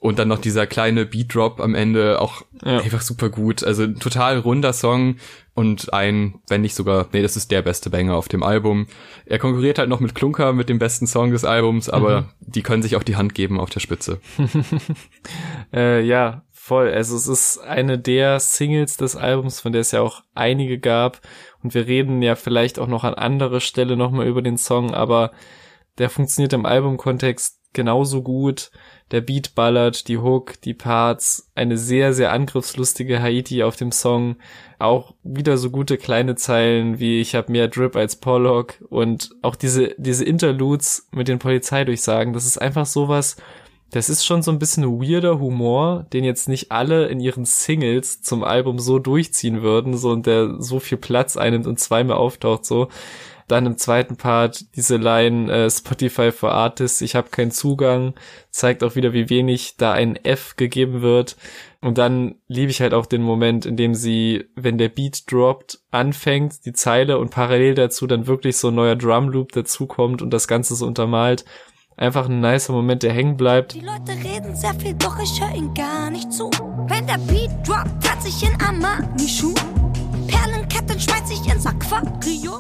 Und 0.06 0.20
dann 0.20 0.28
noch 0.28 0.40
dieser 0.40 0.68
kleine 0.68 1.06
Beat-Drop 1.06 1.60
am 1.60 1.74
Ende, 1.76 2.22
auch 2.22 2.44
Ja. 2.64 2.78
einfach 2.80 3.02
super 3.02 3.30
gut. 3.30 3.64
Also 3.64 3.84
ein 3.84 4.00
total 4.00 4.38
runder 4.40 4.72
Song 4.72 5.16
und 5.56 5.94
ein, 5.94 6.36
wenn 6.48 6.62
nicht 6.62 6.76
sogar, 6.76 7.08
nee, 7.12 7.22
das 7.22 7.36
ist 7.36 7.50
der 7.50 7.62
beste 7.62 7.90
Banger 7.90 8.16
auf 8.16 8.28
dem 8.28 8.44
Album. 8.44 8.88
Er 9.26 9.40
konkurriert 9.40 9.80
halt 9.80 9.90
noch 9.90 10.00
mit 10.02 10.14
Klunker 10.14 10.54
mit 10.54 10.70
dem 10.70 10.78
besten 10.80 11.08
Song 11.08 11.32
des 11.32 11.44
Albums, 11.44 11.90
aber 11.90 12.30
die 12.40 12.62
können 12.62 12.84
sich 12.84 12.96
auch 12.96 13.04
die 13.04 13.16
Hand 13.16 13.34
geben 13.34 13.60
auf 13.60 13.70
der 13.72 13.80
Spitze. 13.80 14.20
Äh, 15.74 16.02
ja, 16.06 16.44
voll. 16.52 16.90
Also 16.92 17.16
es 17.16 17.28
ist 17.28 17.58
eine 17.60 17.98
der 18.00 18.40
Singles 18.40 18.98
des 18.98 19.16
Albums, 19.16 19.60
von 19.60 19.72
der 19.72 19.82
es 19.82 19.92
ja 19.92 20.02
auch 20.02 20.24
einige 20.34 20.80
gab. 20.80 21.22
Und 21.64 21.74
wir 21.74 21.88
reden 21.88 22.22
ja 22.22 22.36
vielleicht 22.36 22.80
auch 22.80 22.88
noch 22.88 23.04
an 23.04 23.16
anderer 23.16 23.60
Stelle 23.60 23.98
nochmal 23.98 24.28
über 24.28 24.42
den 24.42 24.58
Song, 24.58 24.94
aber 24.94 25.32
der 25.98 26.10
funktioniert 26.10 26.54
im 26.54 26.66
Albumkontext 26.66 27.60
genauso 27.74 28.22
gut. 28.22 28.72
Der 29.12 29.22
Beat 29.22 29.54
ballert, 29.54 30.08
die 30.08 30.18
Hook, 30.18 30.60
die 30.62 30.74
Parts, 30.74 31.50
eine 31.54 31.78
sehr, 31.78 32.14
sehr 32.14 32.32
angriffslustige 32.32 33.22
Haiti 33.22 33.62
auf 33.62 33.76
dem 33.76 33.92
Song. 33.92 34.38
Auch 34.80 35.14
wieder 35.24 35.58
so 35.58 35.70
gute 35.70 35.98
kleine 35.98 36.36
Zeilen 36.36 37.00
wie 37.00 37.22
ich 37.22 37.36
habe 37.36 37.52
mehr 37.52 37.68
Drip 37.68 37.96
als 37.96 38.16
Pollock 38.16 38.82
und 38.90 39.30
auch 39.42 39.56
diese, 39.56 39.94
diese 39.98 40.26
Interludes 40.26 41.08
mit 41.12 41.28
den 41.28 41.40
Polizeidurchsagen. 41.40 42.34
Das 42.34 42.46
ist 42.46 42.58
einfach 42.58 42.88
sowas, 42.88 43.38
das 43.92 44.10
ist 44.10 44.26
schon 44.26 44.42
so 44.42 44.52
ein 44.52 44.60
bisschen 44.60 44.84
weirder 45.00 45.40
Humor, 45.40 46.06
den 46.12 46.24
jetzt 46.24 46.50
nicht 46.50 46.72
alle 46.72 47.08
in 47.08 47.20
ihren 47.20 47.46
Singles 47.46 48.22
zum 48.22 48.44
Album 48.44 48.80
so 48.80 49.00
durchziehen 49.00 49.62
würden, 49.62 49.96
so 49.96 50.10
und 50.10 50.26
der 50.26 50.62
so 50.62 50.80
viel 50.80 50.98
Platz 50.98 51.38
einnimmt 51.38 51.68
und 51.68 51.80
zweimal 51.80 52.18
auftaucht 52.18 52.66
so. 52.66 52.90
Dann 53.48 53.68
im 53.68 53.78
zweiten 53.78 54.16
Part 54.16 54.76
diese 54.76 54.98
Line 54.98 55.52
äh, 55.52 55.70
Spotify 55.70 56.32
for 56.32 56.52
Artists, 56.52 57.02
ich 57.02 57.16
habe 57.16 57.30
keinen 57.30 57.52
Zugang, 57.52 58.16
zeigt 58.50 58.84
auch 58.84 58.96
wieder, 58.96 59.14
wie 59.14 59.30
wenig 59.30 59.76
da 59.78 59.92
ein 59.92 60.16
F 60.16 60.56
gegeben 60.56 61.02
wird. 61.02 61.38
Und 61.82 62.00
dann 62.00 62.36
liebe 62.48 62.72
ich 62.72 62.82
halt 62.82 62.96
auch 62.96 63.06
den 63.06 63.22
Moment, 63.22 63.68
in 63.68 63.78
dem 63.78 63.94
sie, 63.94 64.46
wenn 64.56 64.80
der 64.80 64.90
Beat 64.90 65.32
droppt, 65.32 65.80
anfängt, 65.92 66.66
die 66.66 66.74
Zeile 66.74 67.20
und 67.20 67.30
parallel 67.30 67.76
dazu 67.76 68.08
dann 68.08 68.26
wirklich 68.26 68.58
so 68.58 68.70
ein 68.70 68.76
neuer 68.76 68.96
Drumloop 68.96 69.52
dazukommt 69.52 70.24
und 70.24 70.32
das 70.32 70.48
Ganze 70.48 70.76
so 70.76 70.88
untermalt. 70.88 71.46
Einfach 71.98 72.28
ein 72.28 72.42
nicer 72.42 72.74
Moment, 72.74 73.04
der 73.04 73.14
hängen 73.14 73.38
bleibt. 73.38 73.74
Die 73.74 73.82
Leute 73.82 74.12
reden 74.12 74.56
sehr 74.56 74.74
viel, 74.74 74.96
doch 74.96 75.18
ich 75.20 75.40
höre 75.40 75.56
ihnen 75.56 75.74
gar 75.74 76.10
nicht 76.10 76.34
zu. 76.34 76.50
Wenn 76.88 77.06
der 77.08 77.20
Beat 77.20 77.52
droppt, 77.66 78.04
tanz 78.04 78.26
ich 78.26 78.44
in 78.44 78.60
Armani-Schuh. 78.60 79.54
Perlenketten 80.28 81.00
schmeiß 81.00 81.30
ich 81.30 81.54
ins 81.54 81.66
Aquarium. 81.66 82.58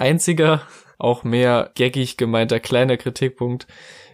Einziger, 0.00 0.62
auch 0.98 1.24
mehr 1.24 1.70
gaggig 1.76 2.16
gemeinter 2.16 2.60
kleiner 2.60 2.96
Kritikpunkt 2.96 3.66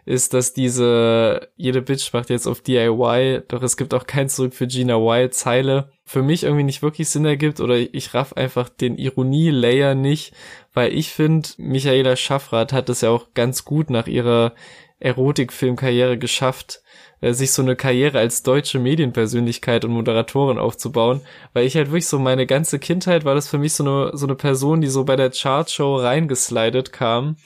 ist, 0.06 0.34
dass 0.34 0.54
diese 0.54 1.48
jede 1.56 1.82
Bitch 1.82 2.12
macht 2.12 2.30
jetzt 2.30 2.46
auf 2.46 2.60
DIY, 2.60 3.42
doch 3.48 3.62
es 3.62 3.76
gibt 3.76 3.92
auch 3.92 4.06
kein 4.06 4.28
Zurück 4.28 4.54
für 4.54 4.68
Gina 4.68 4.96
Y 4.96 5.32
Zeile. 5.32 5.90
Für 6.04 6.22
mich 6.22 6.44
irgendwie 6.44 6.62
nicht 6.62 6.80
wirklich 6.80 7.08
Sinn 7.08 7.24
ergibt 7.24 7.60
oder 7.60 7.76
ich 7.76 8.14
raff 8.14 8.32
einfach 8.32 8.68
den 8.68 8.96
Ironie-Layer 8.96 9.96
nicht, 9.96 10.32
weil 10.72 10.94
ich 10.94 11.10
finde, 11.10 11.48
Michaela 11.58 12.14
Schaffrath 12.14 12.72
hat 12.72 12.88
es 12.88 13.00
ja 13.00 13.10
auch 13.10 13.34
ganz 13.34 13.64
gut 13.64 13.90
nach 13.90 14.06
ihrer 14.06 14.54
Erotikfilmkarriere 15.00 16.18
geschafft, 16.18 16.82
äh, 17.20 17.32
sich 17.32 17.52
so 17.52 17.62
eine 17.62 17.76
Karriere 17.76 18.18
als 18.18 18.42
deutsche 18.42 18.78
Medienpersönlichkeit 18.78 19.84
und 19.84 19.92
Moderatorin 19.92 20.58
aufzubauen, 20.58 21.20
weil 21.52 21.66
ich 21.66 21.76
halt 21.76 21.88
wirklich 21.88 22.06
so 22.06 22.18
meine 22.18 22.46
ganze 22.46 22.78
Kindheit 22.78 23.24
war 23.24 23.34
das 23.34 23.48
für 23.48 23.58
mich 23.58 23.74
so 23.74 23.84
eine 23.84 24.16
so 24.16 24.26
eine 24.26 24.34
Person, 24.34 24.80
die 24.80 24.88
so 24.88 25.04
bei 25.04 25.16
der 25.16 25.30
Chartshow 25.30 25.96
reingeslidet 25.96 26.92
kam. 26.92 27.36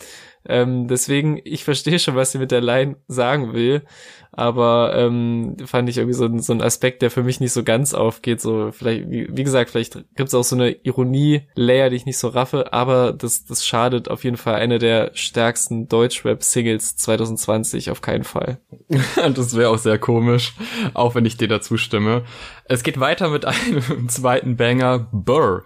Ähm, 0.47 0.89
deswegen, 0.89 1.41
ich 1.45 1.65
verstehe 1.65 1.99
schon, 1.99 2.17
was 2.17 2.33
sie 2.33 2.39
mit 2.39 2.51
der 2.51 2.63
Line 2.63 2.97
sagen 3.09 3.53
will, 3.53 3.83
aber 4.33 4.95
ähm, 4.97 5.57
fand 5.67 5.89
ich 5.89 5.99
irgendwie 5.99 6.15
so, 6.15 6.39
so 6.39 6.53
ein 6.53 6.63
Aspekt, 6.63 7.03
der 7.03 7.11
für 7.11 7.23
mich 7.23 7.41
nicht 7.41 7.53
so 7.53 7.63
ganz 7.63 7.95
aufgeht. 7.95 8.41
So 8.41 8.71
vielleicht, 8.73 9.11
wie, 9.11 9.29
wie 9.31 9.45
gesagt, 9.45 9.71
vielleicht 9.71 10.03
gibt's 10.15 10.35
auch 10.35 10.45
so 10.45 10.57
eine 10.57 10.71
Ironie-Layer, 10.71 11.91
die 11.91 11.97
ich 11.97 12.07
nicht 12.07 12.19
so 12.19 12.29
raffe, 12.29 12.73
aber 12.73 13.13
das, 13.13 13.45
das 13.45 13.67
schadet 13.67 14.09
auf 14.09 14.25
jeden 14.25 14.37
Fall 14.37 14.55
eine 14.55 14.79
der 14.79 15.11
stärksten 15.15 15.89
Deutschrap-Singles 15.89 16.97
2020 16.97 17.91
auf 17.91 18.01
keinen 18.01 18.25
Fall. 18.25 18.59
das 19.35 19.57
wäre 19.57 19.71
auch 19.71 19.79
sehr 19.79 19.99
komisch, 19.99 20.55
auch 20.95 21.15
wenn 21.15 21.27
ich 21.27 21.37
dir 21.37 21.49
dazu 21.49 21.77
stimme. 21.77 22.23
Es 22.65 22.83
geht 22.83 22.99
weiter 23.01 23.29
mit 23.29 23.45
einem 23.45 24.09
zweiten 24.09 24.57
Banger, 24.57 25.09
Burr. 25.13 25.65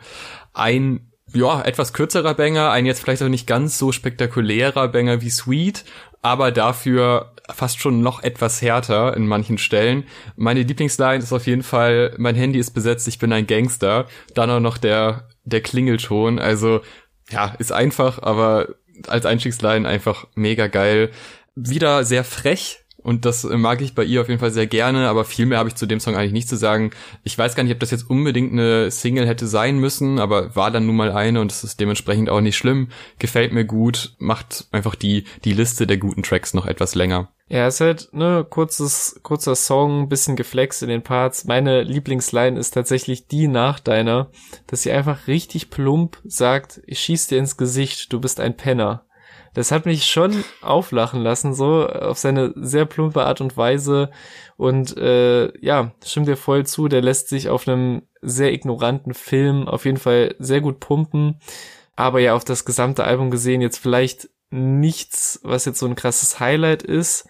Ein 0.53 1.11
ja, 1.35 1.61
etwas 1.62 1.93
kürzerer 1.93 2.35
Banger, 2.35 2.70
ein 2.70 2.87
jetzt 2.87 3.01
vielleicht 3.01 3.22
auch 3.22 3.28
nicht 3.28 3.47
ganz 3.47 3.78
so 3.78 3.93
spektakulärer 3.93 4.89
Banger 4.89 5.20
wie 5.20 5.30
Sweet, 5.30 5.85
aber 6.22 6.53
dafür 6.53 7.35
fast 7.53 7.80
schon 7.80 8.01
noch 8.01 8.22
etwas 8.22 8.62
härter 8.62 9.16
in 9.16 9.26
manchen 9.26 9.59
Stellen. 9.59 10.05
Meine 10.37 10.62
Lieblingsline 10.62 11.22
ist 11.22 11.32
auf 11.32 11.47
jeden 11.47 11.62
Fall, 11.62 12.14
mein 12.16 12.35
Handy 12.35 12.59
ist 12.59 12.70
besetzt, 12.70 13.07
ich 13.09 13.18
bin 13.18 13.32
ein 13.32 13.47
Gangster. 13.47 14.07
Dann 14.35 14.51
auch 14.51 14.61
noch 14.61 14.78
der, 14.78 15.28
der 15.45 15.61
Klingelton, 15.61 16.39
also 16.39 16.80
ja, 17.30 17.55
ist 17.59 17.72
einfach, 17.72 18.22
aber 18.22 18.68
als 19.09 19.26
Einstiegsline 19.26 19.87
einfach 19.87 20.26
mega 20.35 20.68
geil. 20.68 21.11
Wieder 21.55 22.05
sehr 22.05 22.24
frech, 22.24 22.84
und 23.05 23.26
das 23.26 23.44
mag 23.44 23.82
ich 23.82 23.94
bei 23.94 24.02
ihr 24.02 24.22
auf 24.22 24.28
jeden 24.28 24.40
Fall 24.40 24.50
sehr 24.50 24.66
gerne, 24.66 25.09
aber 25.09 25.24
viel 25.26 25.44
mehr 25.44 25.59
habe 25.59 25.68
ich 25.68 25.74
zu 25.74 25.84
dem 25.84 26.00
Song 26.00 26.16
eigentlich 26.16 26.32
nicht 26.32 26.48
zu 26.48 26.57
sagen. 26.57 26.90
Ich 27.22 27.36
weiß 27.36 27.55
gar 27.55 27.62
nicht, 27.62 27.72
ob 27.72 27.78
das 27.78 27.90
jetzt 27.90 28.09
unbedingt 28.09 28.52
eine 28.52 28.90
Single 28.90 29.28
hätte 29.28 29.46
sein 29.46 29.78
müssen, 29.78 30.18
aber 30.18 30.57
war 30.57 30.70
dann 30.70 30.86
nun 30.86 30.96
mal 30.96 31.12
eine 31.12 31.42
und 31.42 31.52
es 31.52 31.62
ist 31.64 31.78
dementsprechend 31.78 32.30
auch 32.30 32.40
nicht 32.40 32.57
schlimm. 32.57 32.88
Gefällt 33.18 33.52
mir 33.52 33.66
gut, 33.66 34.14
macht 34.18 34.68
einfach 34.72 34.94
die, 34.94 35.24
die 35.44 35.52
Liste 35.52 35.86
der 35.86 35.98
guten 35.98 36.22
Tracks 36.22 36.55
noch 36.55 36.64
etwas 36.64 36.94
länger. 36.94 37.28
Ja, 37.48 37.66
es 37.66 37.74
ist 37.74 37.80
halt, 37.80 38.09
ne, 38.12 38.46
kurzes, 38.48 39.20
kurzer 39.22 39.55
Song, 39.55 40.09
bisschen 40.09 40.34
geflext 40.34 40.82
in 40.82 40.88
den 40.88 41.02
Parts. 41.02 41.44
Meine 41.44 41.82
Lieblingsline 41.82 42.59
ist 42.59 42.70
tatsächlich 42.70 43.26
die 43.26 43.48
nach 43.48 43.80
deiner, 43.80 44.30
dass 44.66 44.82
sie 44.82 44.92
einfach 44.92 45.26
richtig 45.26 45.68
plump 45.68 46.16
sagt, 46.24 46.80
ich 46.86 47.00
schieß 47.00 47.26
dir 47.26 47.38
ins 47.38 47.59
Gesicht, 47.59 48.11
du 48.14 48.20
bist 48.20 48.40
ein 48.40 48.57
Penner. 48.57 49.05
Das 49.55 49.70
hat 49.70 49.86
mich 49.86 50.07
schon 50.07 50.44
auflachen 50.61 51.22
lassen, 51.22 51.55
so 51.55 51.88
auf 51.88 52.18
seine 52.18 52.52
sehr 52.57 52.84
plumpe 52.84 53.24
Art 53.24 53.40
und 53.40 53.57
Weise. 53.57 54.11
Und 54.57 54.96
äh, 54.96 55.57
ja, 55.64 55.92
stimmt 56.05 56.28
dir 56.28 56.36
voll 56.36 56.66
zu, 56.66 56.88
der 56.88 57.02
lässt 57.02 57.28
sich 57.28 57.48
auf 57.48 57.66
einem 57.66 58.02
sehr 58.20 58.52
ignoranten 58.52 59.14
Film 59.14 59.68
auf 59.68 59.84
jeden 59.84 59.98
Fall 59.98 60.34
sehr 60.38 60.61
gut 60.61 60.80
pumpen. 60.80 61.40
Aber 61.96 62.18
ja, 62.18 62.34
auf 62.34 62.44
das 62.44 62.64
gesamte 62.64 63.05
Album 63.05 63.30
gesehen 63.30 63.61
jetzt 63.61 63.78
vielleicht 63.78 64.28
nichts, 64.50 65.40
was 65.44 65.64
jetzt 65.64 65.78
so 65.78 65.86
ein 65.86 65.94
krasses 65.94 66.40
Highlight 66.40 66.82
ist. 66.82 67.26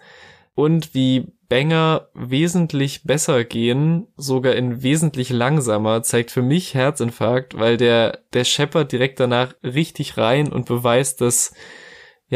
Und 0.55 0.93
wie 0.93 1.33
Banger 1.49 2.07
wesentlich 2.13 3.03
besser 3.03 3.43
gehen, 3.43 4.07
sogar 4.15 4.55
in 4.55 4.81
wesentlich 4.81 5.29
langsamer, 5.29 6.01
zeigt 6.01 6.31
für 6.31 6.41
mich 6.41 6.73
Herzinfarkt, 6.73 7.59
weil 7.59 7.77
der, 7.77 8.19
der 8.33 8.45
scheppert 8.45 8.91
direkt 8.91 9.19
danach 9.19 9.53
richtig 9.63 10.17
rein 10.17 10.51
und 10.51 10.65
beweist, 10.65 11.21
dass 11.21 11.53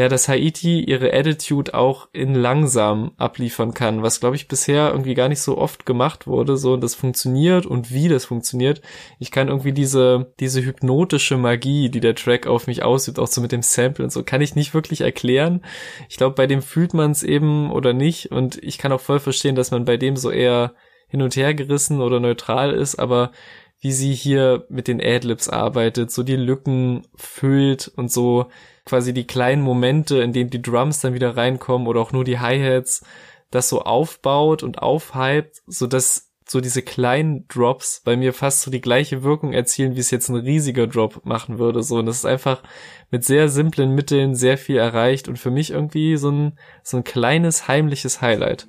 ja, 0.00 0.08
dass 0.08 0.28
Haiti 0.28 0.80
ihre 0.80 1.12
Attitude 1.12 1.74
auch 1.74 2.08
in 2.14 2.34
langsam 2.34 3.12
abliefern 3.18 3.74
kann, 3.74 4.02
was 4.02 4.18
glaube 4.18 4.34
ich 4.34 4.48
bisher 4.48 4.92
irgendwie 4.92 5.12
gar 5.12 5.28
nicht 5.28 5.42
so 5.42 5.58
oft 5.58 5.84
gemacht 5.84 6.26
wurde, 6.26 6.56
so 6.56 6.72
und 6.72 6.80
das 6.80 6.94
funktioniert 6.94 7.66
und 7.66 7.92
wie 7.92 8.08
das 8.08 8.24
funktioniert. 8.24 8.80
Ich 9.18 9.30
kann 9.30 9.48
irgendwie 9.48 9.74
diese 9.74 10.32
diese 10.40 10.64
hypnotische 10.64 11.36
Magie, 11.36 11.90
die 11.90 12.00
der 12.00 12.14
Track 12.14 12.46
auf 12.46 12.66
mich 12.66 12.82
ausübt, 12.82 13.18
auch 13.18 13.26
so 13.26 13.42
mit 13.42 13.52
dem 13.52 13.60
Sample 13.60 14.02
und 14.02 14.10
so, 14.10 14.22
kann 14.22 14.40
ich 14.40 14.54
nicht 14.54 14.72
wirklich 14.72 15.02
erklären. 15.02 15.60
Ich 16.08 16.16
glaube, 16.16 16.34
bei 16.34 16.46
dem 16.46 16.62
fühlt 16.62 16.94
man 16.94 17.10
es 17.10 17.22
eben 17.22 17.70
oder 17.70 17.92
nicht 17.92 18.32
und 18.32 18.56
ich 18.62 18.78
kann 18.78 18.92
auch 18.92 19.02
voll 19.02 19.20
verstehen, 19.20 19.54
dass 19.54 19.70
man 19.70 19.84
bei 19.84 19.98
dem 19.98 20.16
so 20.16 20.30
eher 20.30 20.72
hin 21.08 21.20
und 21.20 21.36
her 21.36 21.52
gerissen 21.52 22.00
oder 22.00 22.20
neutral 22.20 22.72
ist, 22.72 22.98
aber 22.98 23.32
wie 23.80 23.92
sie 23.92 24.14
hier 24.14 24.64
mit 24.70 24.88
den 24.88 25.02
Adlibs 25.02 25.50
arbeitet, 25.50 26.10
so 26.10 26.22
die 26.22 26.36
Lücken 26.36 27.06
füllt 27.16 27.92
und 27.96 28.10
so 28.10 28.46
quasi 28.90 29.14
die 29.14 29.26
kleinen 29.26 29.62
Momente, 29.62 30.20
in 30.20 30.32
denen 30.32 30.50
die 30.50 30.60
Drums 30.60 31.00
dann 31.00 31.14
wieder 31.14 31.36
reinkommen 31.36 31.86
oder 31.86 32.00
auch 32.00 32.10
nur 32.10 32.24
die 32.24 32.40
Hi-Hats, 32.40 33.04
das 33.52 33.68
so 33.68 33.82
aufbaut 33.82 34.64
und 34.64 34.82
aufhypt, 34.82 35.62
so 35.66 35.86
dass 35.86 36.30
so 36.44 36.60
diese 36.60 36.82
kleinen 36.82 37.46
Drops 37.46 38.02
bei 38.04 38.16
mir 38.16 38.32
fast 38.32 38.62
so 38.62 38.70
die 38.72 38.80
gleiche 38.80 39.22
Wirkung 39.22 39.52
erzielen, 39.52 39.94
wie 39.94 40.00
es 40.00 40.10
jetzt 40.10 40.28
ein 40.28 40.34
riesiger 40.34 40.88
Drop 40.88 41.24
machen 41.24 41.60
würde. 41.60 41.84
So, 41.84 41.98
und 41.98 42.06
das 42.06 42.16
ist 42.16 42.24
einfach 42.26 42.64
mit 43.12 43.24
sehr 43.24 43.48
simplen 43.48 43.94
Mitteln 43.94 44.34
sehr 44.34 44.58
viel 44.58 44.78
erreicht 44.78 45.28
und 45.28 45.38
für 45.38 45.52
mich 45.52 45.70
irgendwie 45.70 46.16
so 46.16 46.32
ein, 46.32 46.58
so 46.82 46.96
ein 46.96 47.04
kleines 47.04 47.68
heimliches 47.68 48.20
Highlight. 48.20 48.66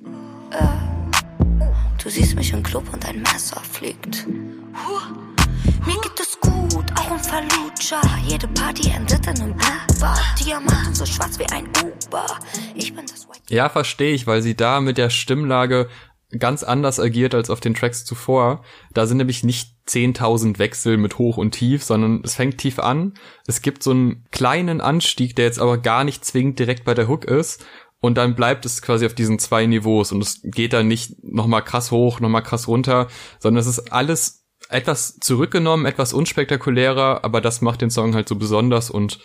Äh, 0.52 1.64
du 2.00 2.08
siehst 2.08 2.36
mich 2.36 2.52
im 2.52 2.62
Club 2.62 2.84
und 2.92 3.04
ein 3.08 3.22
Messer 3.22 3.60
fliegt. 3.60 4.28
Mir 4.28 6.00
geht 6.00 6.20
im 6.20 6.31
Fallujah. 7.22 8.18
Jede 8.26 8.48
Party 8.48 8.90
endet 8.90 9.26
in 9.26 9.40
einem 9.40 9.56
Blutbad. 9.56 10.18
Diamanten 10.40 10.94
so 10.94 11.06
schwarz 11.06 11.38
wie 11.38 11.46
ein 11.46 11.66
Uber. 11.68 12.26
Ich 12.74 12.94
bin 12.94 13.06
das 13.06 13.28
White. 13.28 13.42
Ja, 13.48 13.68
verstehe 13.68 14.12
ich, 14.12 14.26
weil 14.26 14.42
sie 14.42 14.56
da 14.56 14.80
mit 14.80 14.98
der 14.98 15.10
Stimmlage 15.10 15.88
ganz 16.38 16.62
anders 16.62 16.98
agiert 16.98 17.34
als 17.34 17.50
auf 17.50 17.60
den 17.60 17.74
Tracks 17.74 18.04
zuvor. 18.04 18.64
Da 18.94 19.06
sind 19.06 19.18
nämlich 19.18 19.44
nicht 19.44 19.74
10.000 19.88 20.58
Wechsel 20.58 20.96
mit 20.96 21.18
Hoch 21.18 21.36
und 21.36 21.52
Tief, 21.52 21.84
sondern 21.84 22.22
es 22.24 22.34
fängt 22.34 22.58
tief 22.58 22.78
an. 22.78 23.14
Es 23.46 23.62
gibt 23.62 23.82
so 23.82 23.90
einen 23.90 24.24
kleinen 24.30 24.80
Anstieg, 24.80 25.36
der 25.36 25.44
jetzt 25.44 25.60
aber 25.60 25.78
gar 25.78 26.04
nicht 26.04 26.24
zwingend 26.24 26.58
direkt 26.58 26.84
bei 26.84 26.94
der 26.94 27.08
Hook 27.08 27.24
ist. 27.24 27.64
Und 28.00 28.18
dann 28.18 28.34
bleibt 28.34 28.66
es 28.66 28.82
quasi 28.82 29.06
auf 29.06 29.14
diesen 29.14 29.38
zwei 29.38 29.64
Niveaus 29.66 30.10
und 30.10 30.20
es 30.22 30.40
geht 30.42 30.72
dann 30.72 30.88
nicht 30.88 31.22
nochmal 31.22 31.62
krass 31.62 31.92
hoch, 31.92 32.18
nochmal 32.18 32.42
krass 32.42 32.66
runter, 32.66 33.06
sondern 33.38 33.60
es 33.60 33.68
ist 33.68 33.92
alles 33.92 34.41
etwas 34.72 35.18
zurückgenommen, 35.20 35.86
etwas 35.86 36.12
unspektakulärer, 36.12 37.24
aber 37.24 37.40
das 37.40 37.60
macht 37.60 37.82
den 37.82 37.90
Song 37.90 38.14
halt 38.14 38.28
so 38.28 38.36
besonders 38.36 38.90
und 38.90 39.20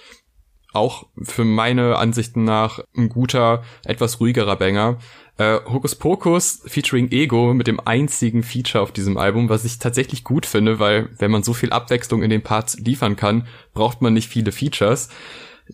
auch 0.74 1.08
für 1.24 1.44
meine 1.44 1.98
Ansichten 1.98 2.44
nach 2.44 2.80
ein 2.96 3.10
guter, 3.10 3.64
etwas 3.86 4.20
ruhigerer 4.20 4.58
Banger. 4.58 4.98
Äh, 5.38 5.60
Hokus 5.66 5.96
Pokus 5.96 6.62
featuring 6.66 7.12
Ego 7.12 7.54
mit 7.54 7.68
dem 7.68 7.80
einzigen 7.80 8.44
Feature 8.44 8.84
auf 8.84 8.92
diesem 8.92 9.18
Album, 9.18 9.50
was 9.50 9.66
ich 9.66 9.80
tatsächlich 9.80 10.24
gut 10.24 10.46
finde, 10.46 10.80
weil 10.80 11.10
wenn 11.18 11.32
man 11.32 11.44
so 11.44 11.54
viel 11.54 11.72
Abwechslung 11.72 12.22
in 12.22 12.30
den 12.30 12.44
Parts 12.44 12.78
liefern 12.78 13.16
kann, 13.16 13.48
braucht 13.74 14.02
man 14.02 14.14
nicht 14.14 14.30
viele 14.30 14.52
Features. 14.52 15.10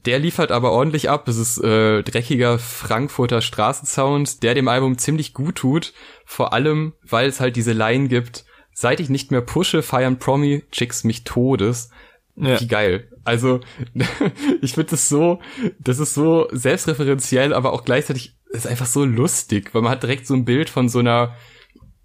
Der 0.06 0.20
liefert 0.20 0.52
aber 0.52 0.72
ordentlich 0.72 1.10
ab. 1.10 1.28
Es 1.28 1.38
ist 1.38 1.60
äh, 1.64 2.02
dreckiger 2.02 2.58
Frankfurter 2.58 3.42
Straßensound, 3.42 4.42
der 4.42 4.56
dem 4.56 4.68
Album 4.68 4.98
ziemlich 4.98 5.34
gut 5.34 5.56
tut. 5.56 5.94
Vor 6.26 6.52
allem, 6.52 6.94
weil 7.04 7.30
es 7.30 7.40
halt 7.40 7.56
diese 7.56 7.74
Line 7.74 8.08
gibt, 8.08 8.46
seit 8.74 9.00
ich 9.00 9.10
nicht 9.10 9.32
mehr 9.32 9.42
pushe, 9.42 9.82
feiern 9.82 10.20
Promi-Chicks 10.20 11.04
mich 11.04 11.24
todes. 11.24 11.90
Ja. 12.36 12.60
Wie 12.60 12.68
geil. 12.68 13.08
Also, 13.24 13.62
ich 14.62 14.74
finde 14.74 14.92
das 14.92 15.08
so, 15.08 15.40
das 15.80 16.00
ist 16.00 16.14
so 16.14 16.48
selbstreferenziell, 16.52 17.54
aber 17.54 17.74
auch 17.74 17.86
gleichzeitig 17.86 18.36
ist 18.50 18.68
einfach 18.68 18.86
so 18.86 19.06
lustig, 19.06 19.74
weil 19.74 19.82
man 19.82 19.92
hat 19.92 20.04
direkt 20.04 20.28
so 20.28 20.34
ein 20.34 20.46
Bild 20.46 20.70
von 20.70 20.90
so 20.90 21.00
einer, 21.00 21.36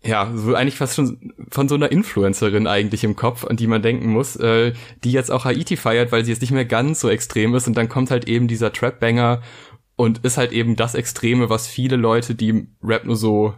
ja, 0.03 0.31
so 0.35 0.55
eigentlich 0.55 0.77
fast 0.77 0.97
schon 0.97 1.35
von 1.51 1.69
so 1.69 1.75
einer 1.75 1.91
Influencerin 1.91 2.67
eigentlich 2.67 3.05
im 3.05 3.17
Kopf, 3.17 3.45
an 3.45 3.57
die 3.57 3.67
man 3.67 3.83
denken 3.83 4.09
muss, 4.09 4.37
äh, 4.37 4.73
die 5.05 5.13
jetzt 5.13 5.31
auch 5.31 5.45
Haiti 5.45 5.77
feiert, 5.77 6.13
weil 6.13 6.25
sie 6.25 6.31
jetzt 6.31 6.41
nicht 6.41 6.53
mehr 6.53 6.65
ganz 6.65 7.01
so 7.01 7.09
extrem 7.09 7.55
ist 7.55 7.67
und 7.67 7.77
dann 7.77 7.89
kommt 7.89 8.11
halt 8.11 8.29
eben 8.29 8.49
dieser 8.49 8.73
Trap-Banger 8.73 9.43
und 9.97 10.25
ist 10.25 10.39
halt 10.39 10.53
eben 10.53 10.77
das 10.77 10.95
Extreme, 10.95 11.51
was 11.51 11.67
viele 11.67 11.97
Leute, 11.97 12.35
die 12.35 12.69
Rap 12.83 13.05
nur 13.05 13.17
so 13.17 13.55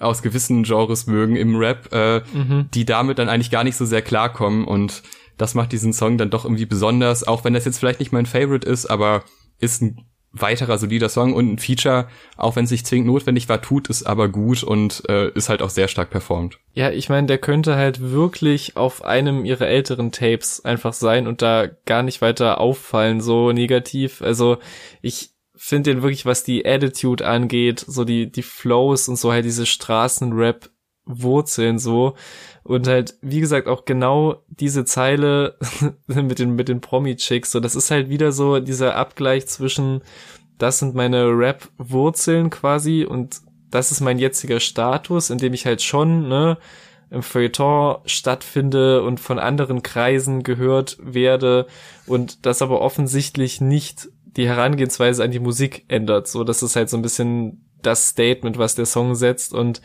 aus 0.00 0.22
gewissen 0.22 0.62
Genres 0.62 1.06
mögen 1.06 1.36
im 1.36 1.56
Rap, 1.56 1.92
äh, 1.92 2.20
mhm. 2.32 2.68
die 2.74 2.84
damit 2.84 3.18
dann 3.18 3.28
eigentlich 3.28 3.50
gar 3.50 3.64
nicht 3.64 3.76
so 3.76 3.84
sehr 3.84 4.02
klarkommen 4.02 4.64
und 4.64 5.02
das 5.36 5.54
macht 5.54 5.72
diesen 5.72 5.92
Song 5.92 6.18
dann 6.18 6.30
doch 6.30 6.44
irgendwie 6.44 6.66
besonders, 6.66 7.26
auch 7.26 7.44
wenn 7.44 7.54
das 7.54 7.64
jetzt 7.64 7.78
vielleicht 7.78 8.00
nicht 8.00 8.12
mein 8.12 8.26
Favorite 8.26 8.68
ist, 8.68 8.86
aber 8.86 9.24
ist 9.58 9.82
ein 9.82 10.06
weiterer 10.34 10.78
solider 10.78 11.08
Song 11.08 11.32
und 11.32 11.52
ein 11.52 11.58
Feature, 11.58 12.08
auch 12.36 12.56
wenn 12.56 12.64
es 12.64 12.70
nicht 12.70 12.86
zwingend 12.86 13.06
notwendig 13.06 13.48
war, 13.48 13.62
tut 13.62 13.88
es 13.88 14.04
aber 14.04 14.28
gut 14.28 14.64
und 14.64 15.04
äh, 15.08 15.30
ist 15.30 15.48
halt 15.48 15.62
auch 15.62 15.70
sehr 15.70 15.88
stark 15.88 16.10
performt. 16.10 16.58
Ja, 16.72 16.90
ich 16.90 17.08
meine, 17.08 17.28
der 17.28 17.38
könnte 17.38 17.76
halt 17.76 18.00
wirklich 18.00 18.76
auf 18.76 19.04
einem 19.04 19.44
ihrer 19.44 19.68
älteren 19.68 20.10
Tapes 20.10 20.64
einfach 20.64 20.92
sein 20.92 21.28
und 21.28 21.40
da 21.40 21.68
gar 21.86 22.02
nicht 22.02 22.20
weiter 22.20 22.60
auffallen, 22.60 23.20
so 23.20 23.52
negativ. 23.52 24.22
Also 24.22 24.58
ich 25.02 25.33
finde 25.66 25.94
den 25.94 26.02
wirklich, 26.02 26.26
was 26.26 26.44
die 26.44 26.66
Attitude 26.66 27.26
angeht, 27.26 27.82
so 27.88 28.04
die, 28.04 28.30
die 28.30 28.42
Flows 28.42 29.08
und 29.08 29.16
so 29.16 29.32
halt 29.32 29.46
diese 29.46 29.64
Straßenrap 29.64 30.68
Wurzeln 31.06 31.78
so. 31.78 32.16
Und 32.64 32.86
halt, 32.86 33.16
wie 33.22 33.40
gesagt, 33.40 33.66
auch 33.66 33.86
genau 33.86 34.42
diese 34.48 34.84
Zeile 34.84 35.56
mit 36.06 36.38
den, 36.38 36.54
mit 36.54 36.68
den 36.68 36.82
Promi-Chicks, 36.82 37.50
so, 37.50 37.60
das 37.60 37.76
ist 37.76 37.90
halt 37.90 38.10
wieder 38.10 38.30
so 38.30 38.60
dieser 38.60 38.96
Abgleich 38.96 39.46
zwischen, 39.46 40.02
das 40.58 40.80
sind 40.80 40.94
meine 40.94 41.28
Rap-Wurzeln 41.28 42.50
quasi 42.50 43.06
und 43.08 43.40
das 43.70 43.90
ist 43.90 44.02
mein 44.02 44.18
jetziger 44.18 44.60
Status, 44.60 45.30
in 45.30 45.38
dem 45.38 45.54
ich 45.54 45.64
halt 45.64 45.80
schon, 45.80 46.28
ne, 46.28 46.58
im 47.10 47.22
Feuilleton 47.22 48.00
stattfinde 48.04 49.02
und 49.02 49.18
von 49.18 49.38
anderen 49.38 49.82
Kreisen 49.82 50.42
gehört 50.42 50.98
werde 51.00 51.66
und 52.06 52.44
das 52.44 52.60
aber 52.60 52.82
offensichtlich 52.82 53.62
nicht 53.62 54.08
die 54.36 54.48
Herangehensweise 54.48 55.22
an 55.22 55.30
die 55.30 55.40
Musik 55.40 55.84
ändert. 55.88 56.28
So, 56.28 56.44
das 56.44 56.62
ist 56.62 56.76
halt 56.76 56.90
so 56.90 56.96
ein 56.96 57.02
bisschen 57.02 57.64
das 57.82 58.08
Statement, 58.08 58.58
was 58.58 58.74
der 58.74 58.86
Song 58.86 59.14
setzt 59.14 59.52
und 59.52 59.80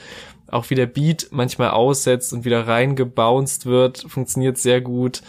auch 0.48 0.70
wie 0.70 0.76
der 0.76 0.88
Beat 0.88 1.28
manchmal 1.32 1.72
aussetzt 1.72 2.34
und 2.34 2.46
wieder 2.46 2.68
reingebounced 2.68 3.66
wird, 3.66 4.06
funktioniert 4.08 4.58
sehr 4.58 4.82
gut. 4.82 5.22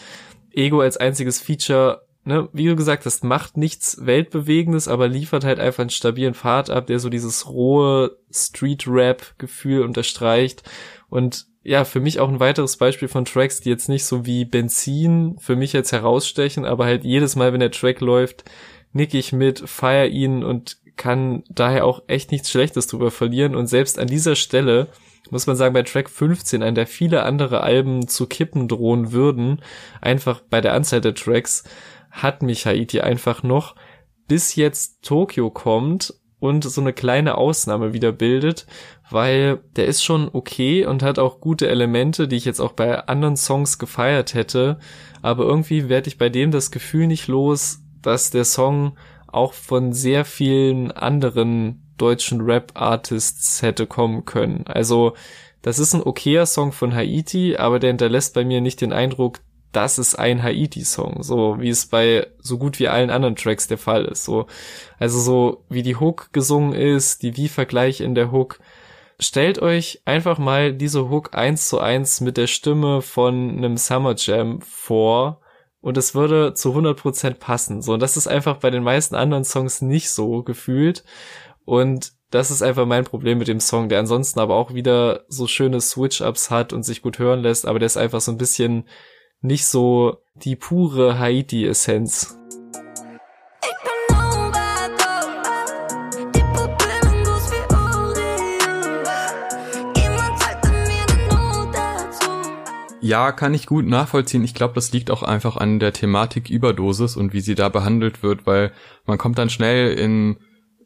Ego 0.53 0.81
als 0.81 0.97
einziges 0.97 1.41
Feature, 1.41 2.07
ne, 2.25 2.49
wie 2.53 2.67
du 2.67 2.77
gesagt 2.77 3.05
hast, 3.07 3.23
macht 3.23 3.57
nichts 3.57 4.05
Weltbewegendes, 4.05 4.89
aber 4.89 5.09
liefert 5.09 5.45
halt 5.45 5.59
einfach 5.59 5.83
einen 5.83 5.91
stabilen 5.91 6.35
Pfad 6.35 6.71
ab, 6.71 6.87
der 6.87 6.99
so 6.99 7.11
dieses 7.11 7.49
rohe 7.49 8.17
Street-Rap-Gefühl 8.33 9.83
unterstreicht 9.83 10.63
und 11.09 11.47
ja, 11.63 11.85
für 11.85 12.01
mich 12.01 12.21
auch 12.21 12.29
ein 12.31 12.41
weiteres 12.41 12.79
Beispiel 12.79 13.09
von 13.09 13.27
Tracks, 13.27 13.61
die 13.61 13.69
jetzt 13.69 13.91
nicht 13.91 14.07
so 14.07 14.25
wie 14.25 14.47
Benzin 14.47 15.37
für 15.39 15.57
mich 15.57 15.75
jetzt 15.75 15.93
herausstechen, 15.93 16.65
aber 16.65 16.87
halt 16.87 17.05
jedes 17.05 17.37
Mal, 17.37 17.53
wenn 17.53 17.61
der 17.61 17.71
Track 17.71 18.01
läuft, 18.01 18.45
nick 18.93 19.15
ich 19.15 19.33
mit, 19.33 19.61
feier 19.69 20.07
ihn 20.07 20.45
und 20.45 20.79
kann 20.97 21.45
daher 21.49 21.87
auch 21.87 22.03
echt 22.09 22.31
nichts 22.31 22.51
Schlechtes 22.51 22.87
drüber 22.87 23.11
verlieren. 23.11 23.55
Und 23.55 23.69
selbst 23.69 23.99
an 23.99 24.09
dieser 24.09 24.37
Stelle 24.37 24.89
muss 25.31 25.47
man 25.47 25.57
sagen, 25.57 25.75
bei 25.75 25.83
Track 25.83 26.11
15, 26.11 26.63
an 26.63 26.75
der 26.75 26.87
viele 26.87 27.23
andere 27.23 27.63
Alben 27.63 28.09
zu 28.09 28.27
kippen 28.27 28.69
drohen 28.69 29.13
würden, 29.13 29.63
einfach 30.01 30.41
bei 30.41 30.61
der 30.61 30.75
Anzahl 30.75 31.01
der 31.01 31.15
Tracks, 31.15 31.65
hat 32.11 32.43
mich 32.43 32.67
Haiti 32.67 33.01
einfach 33.01 33.43
noch, 33.43 33.77
bis 34.27 34.57
jetzt 34.57 35.03
Tokio 35.03 35.51
kommt 35.51 36.15
und 36.41 36.65
so 36.65 36.81
eine 36.81 36.93
kleine 36.93 37.37
Ausnahme 37.37 37.93
wieder 37.93 38.13
bildet, 38.13 38.67
weil 39.11 39.61
der 39.77 39.87
ist 39.87 40.03
schon 40.03 40.29
okay 40.33 40.87
und 40.87 41.03
hat 41.03 41.19
auch 41.19 41.41
gute 41.41 41.69
Elemente, 41.69 42.27
die 42.27 42.37
ich 42.37 42.45
jetzt 42.45 42.61
auch 42.61 42.73
bei 42.73 43.07
anderen 43.07 43.37
Songs 43.37 43.79
gefeiert 43.79 44.35
hätte, 44.35 44.79
aber 45.23 45.45
irgendwie 45.45 45.89
werde 45.89 46.09
ich 46.09 46.19
bei 46.19 46.29
dem 46.29 46.51
das 46.51 46.71
Gefühl 46.71 47.07
nicht 47.07 47.29
los, 47.29 47.81
dass 48.03 48.31
der 48.31 48.45
Song 48.45 48.97
auch 49.27 49.53
von 49.53 49.93
sehr 49.93 50.25
vielen 50.25 50.91
anderen 50.91 51.83
deutschen 51.97 52.41
Rap-Artists 52.41 53.63
hätte 53.63 53.87
kommen 53.87 54.25
können. 54.25 54.65
Also, 54.67 55.15
das 55.63 55.79
ist 55.79 55.95
ein 55.95 56.03
okayer 56.03 56.47
Song 56.47 56.73
von 56.73 56.95
Haiti, 56.95 57.57
aber 57.57 57.79
der 57.79 57.91
hinterlässt 57.91 58.35
bei 58.35 58.45
mir 58.45 58.61
nicht 58.61 58.81
den 58.81 58.93
Eindruck, 58.93 59.41
das 59.73 59.99
ist 59.99 60.17
ein 60.17 60.43
Haiti-Song, 60.43 61.23
so 61.23 61.61
wie 61.61 61.69
es 61.69 61.87
bei 61.87 62.27
so 62.41 62.59
gut 62.59 62.81
wie 62.81 62.89
allen 62.89 63.11
anderen 63.11 63.37
Tracks 63.37 63.69
der 63.69 63.79
Fall 63.79 64.05
ist. 64.05 64.25
So, 64.25 64.47
also 64.99 65.21
so 65.21 65.65
wie 65.69 65.83
die 65.83 65.97
Hook 65.97 66.33
gesungen 66.33 66.73
ist, 66.73 67.23
die 67.23 67.37
Wie-Vergleich 67.37 68.01
in 68.01 68.15
der 68.15 68.33
Hook. 68.33 68.59
Stellt 69.21 69.61
euch 69.61 70.01
einfach 70.07 70.39
mal 70.39 70.73
diese 70.73 71.11
Hook 71.11 71.35
eins 71.37 71.69
zu 71.69 71.79
eins 71.79 72.21
mit 72.21 72.37
der 72.37 72.47
Stimme 72.47 73.03
von 73.03 73.59
einem 73.59 73.77
Summer 73.77 74.15
Jam 74.17 74.61
vor 74.63 75.41
und 75.81 75.97
es 75.97 76.15
würde 76.15 76.55
zu 76.55 76.75
100% 76.75 77.35
passen. 77.35 77.83
So, 77.83 77.95
und 77.95 78.01
das 78.01 78.17
ist 78.17 78.27
einfach 78.27 78.57
bei 78.59 78.71
den 78.71 78.83
meisten 78.83 79.15
anderen 79.15 79.45
Songs 79.45 79.81
nicht 79.81 80.11
so 80.11 80.43
gefühlt. 80.43 81.05
Und 81.65 82.13
das 82.31 82.51
ist 82.51 82.63
einfach 82.63 82.87
mein 82.87 83.05
Problem 83.05 83.39
mit 83.39 83.49
dem 83.49 83.61
Song, 83.61 83.89
der 83.89 83.99
ansonsten 83.99 84.41
aber 84.41 84.55
auch 84.55 84.75
wieder 84.75 85.25
so 85.29 85.47
schöne 85.47 85.81
Switch-Ups 85.81 86.51
hat 86.51 86.73
und 86.73 86.85
sich 86.85 87.03
gut 87.03 87.19
hören 87.19 87.41
lässt, 87.41 87.67
aber 87.67 87.79
der 87.79 87.87
ist 87.87 87.97
einfach 87.97 88.21
so 88.21 88.31
ein 88.31 88.39
bisschen 88.39 88.85
nicht 89.41 89.67
so 89.67 90.19
die 90.35 90.57
pure 90.57 91.19
Haiti-Essenz. 91.19 92.37
Ja, 103.01 103.33
kann 103.33 103.55
ich 103.55 103.67
gut 103.67 103.87
nachvollziehen. 103.87 104.45
Ich 104.45 104.55
glaube, 104.55 104.75
das 104.75 104.93
liegt 104.93 105.11
auch 105.11 105.23
einfach 105.23 105.57
an 105.57 105.79
der 105.79 105.93
Thematik 105.93 106.51
Überdosis 106.51 107.17
und 107.17 107.33
wie 107.33 107.41
sie 107.41 107.55
da 107.55 107.71
behandelt 107.71 108.23
wird, 108.23 108.47
weil 108.47 108.73
man 109.07 109.17
kommt 109.17 109.39
dann 109.39 109.49
schnell 109.49 109.95
in, 109.95 110.37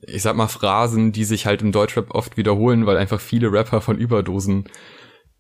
ich 0.06 0.22
sag 0.22 0.36
mal, 0.36 0.46
Phrasen, 0.46 1.10
die 1.10 1.24
sich 1.24 1.46
halt 1.46 1.60
im 1.62 1.72
Deutschrap 1.72 2.12
oft 2.12 2.36
wiederholen, 2.36 2.86
weil 2.86 2.98
einfach 2.98 3.20
viele 3.20 3.50
Rapper 3.50 3.80
von 3.80 3.98
Überdosen 3.98 4.68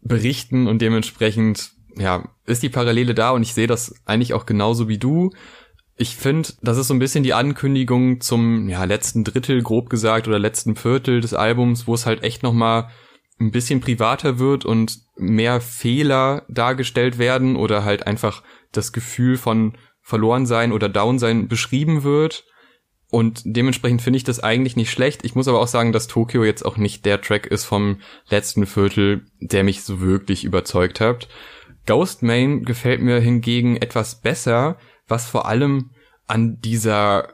berichten 0.00 0.66
und 0.66 0.82
dementsprechend, 0.82 1.70
ja, 1.96 2.28
ist 2.44 2.64
die 2.64 2.68
Parallele 2.68 3.14
da 3.14 3.30
und 3.30 3.42
ich 3.42 3.54
sehe 3.54 3.68
das 3.68 3.94
eigentlich 4.04 4.34
auch 4.34 4.44
genauso 4.44 4.88
wie 4.88 4.98
du. 4.98 5.30
Ich 5.96 6.16
finde, 6.16 6.48
das 6.60 6.76
ist 6.76 6.88
so 6.88 6.94
ein 6.94 6.98
bisschen 6.98 7.22
die 7.22 7.34
Ankündigung 7.34 8.20
zum 8.20 8.68
ja, 8.68 8.82
letzten 8.82 9.22
Drittel, 9.22 9.62
grob 9.62 9.90
gesagt, 9.90 10.26
oder 10.26 10.40
letzten 10.40 10.74
Viertel 10.74 11.20
des 11.20 11.34
Albums, 11.34 11.86
wo 11.86 11.94
es 11.94 12.04
halt 12.04 12.24
echt 12.24 12.42
nochmal 12.42 12.88
ein 13.40 13.50
bisschen 13.50 13.80
privater 13.80 14.38
wird 14.38 14.64
und 14.64 15.00
mehr 15.16 15.60
Fehler 15.60 16.44
dargestellt 16.48 17.18
werden 17.18 17.56
oder 17.56 17.84
halt 17.84 18.06
einfach 18.06 18.42
das 18.72 18.92
Gefühl 18.92 19.36
von 19.36 19.76
verloren 20.00 20.46
sein 20.46 20.72
oder 20.72 20.88
down 20.88 21.18
sein 21.18 21.48
beschrieben 21.48 22.02
wird. 22.02 22.44
Und 23.10 23.42
dementsprechend 23.44 24.02
finde 24.02 24.16
ich 24.16 24.24
das 24.24 24.40
eigentlich 24.40 24.76
nicht 24.76 24.90
schlecht. 24.90 25.24
Ich 25.24 25.34
muss 25.34 25.46
aber 25.46 25.60
auch 25.60 25.68
sagen, 25.68 25.92
dass 25.92 26.08
Tokio 26.08 26.44
jetzt 26.44 26.64
auch 26.64 26.76
nicht 26.76 27.04
der 27.04 27.20
Track 27.20 27.46
ist 27.46 27.64
vom 27.64 28.00
letzten 28.28 28.66
Viertel, 28.66 29.26
der 29.40 29.62
mich 29.62 29.84
so 29.84 30.00
wirklich 30.00 30.44
überzeugt 30.44 31.00
hat. 31.00 31.28
Ghost 31.86 32.22
Main 32.22 32.64
gefällt 32.64 33.00
mir 33.00 33.20
hingegen 33.20 33.76
etwas 33.76 34.20
besser, 34.20 34.78
was 35.06 35.28
vor 35.28 35.46
allem 35.46 35.90
an 36.26 36.60
dieser 36.60 37.33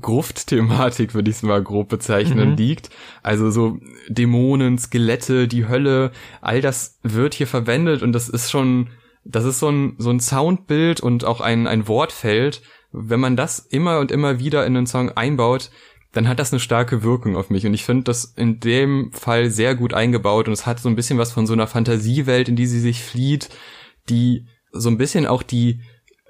Gruft-Thematik, 0.00 1.14
würde 1.14 1.30
ich 1.30 1.36
es 1.36 1.42
mal 1.42 1.62
grob 1.62 1.88
bezeichnen, 1.88 2.50
mhm. 2.50 2.56
liegt. 2.56 2.90
Also 3.22 3.50
so 3.50 3.78
Dämonen, 4.08 4.78
Skelette, 4.78 5.48
die 5.48 5.66
Hölle, 5.66 6.12
all 6.40 6.60
das 6.60 6.98
wird 7.02 7.34
hier 7.34 7.46
verwendet 7.46 8.02
und 8.02 8.12
das 8.12 8.28
ist 8.28 8.50
schon, 8.50 8.90
das 9.24 9.44
ist 9.44 9.58
so 9.58 9.68
ein, 9.68 9.94
so 9.98 10.10
ein 10.10 10.20
Soundbild 10.20 11.00
und 11.00 11.24
auch 11.24 11.40
ein, 11.40 11.66
ein 11.66 11.88
Wortfeld. 11.88 12.62
Wenn 12.92 13.20
man 13.20 13.36
das 13.36 13.58
immer 13.58 13.98
und 13.98 14.10
immer 14.10 14.38
wieder 14.38 14.66
in 14.66 14.76
einen 14.76 14.86
Song 14.86 15.10
einbaut, 15.10 15.70
dann 16.12 16.28
hat 16.28 16.38
das 16.38 16.52
eine 16.52 16.60
starke 16.60 17.02
Wirkung 17.02 17.36
auf 17.36 17.50
mich. 17.50 17.66
Und 17.66 17.74
ich 17.74 17.84
finde 17.84 18.04
das 18.04 18.24
in 18.24 18.60
dem 18.60 19.12
Fall 19.12 19.50
sehr 19.50 19.74
gut 19.74 19.94
eingebaut 19.94 20.48
und 20.48 20.54
es 20.54 20.66
hat 20.66 20.80
so 20.80 20.88
ein 20.88 20.96
bisschen 20.96 21.18
was 21.18 21.32
von 21.32 21.46
so 21.46 21.52
einer 21.52 21.66
Fantasiewelt, 21.66 22.48
in 22.48 22.56
die 22.56 22.66
sie 22.66 22.80
sich 22.80 23.02
flieht, 23.02 23.50
die 24.08 24.46
so 24.72 24.88
ein 24.88 24.98
bisschen 24.98 25.26
auch 25.26 25.42
die 25.42 25.80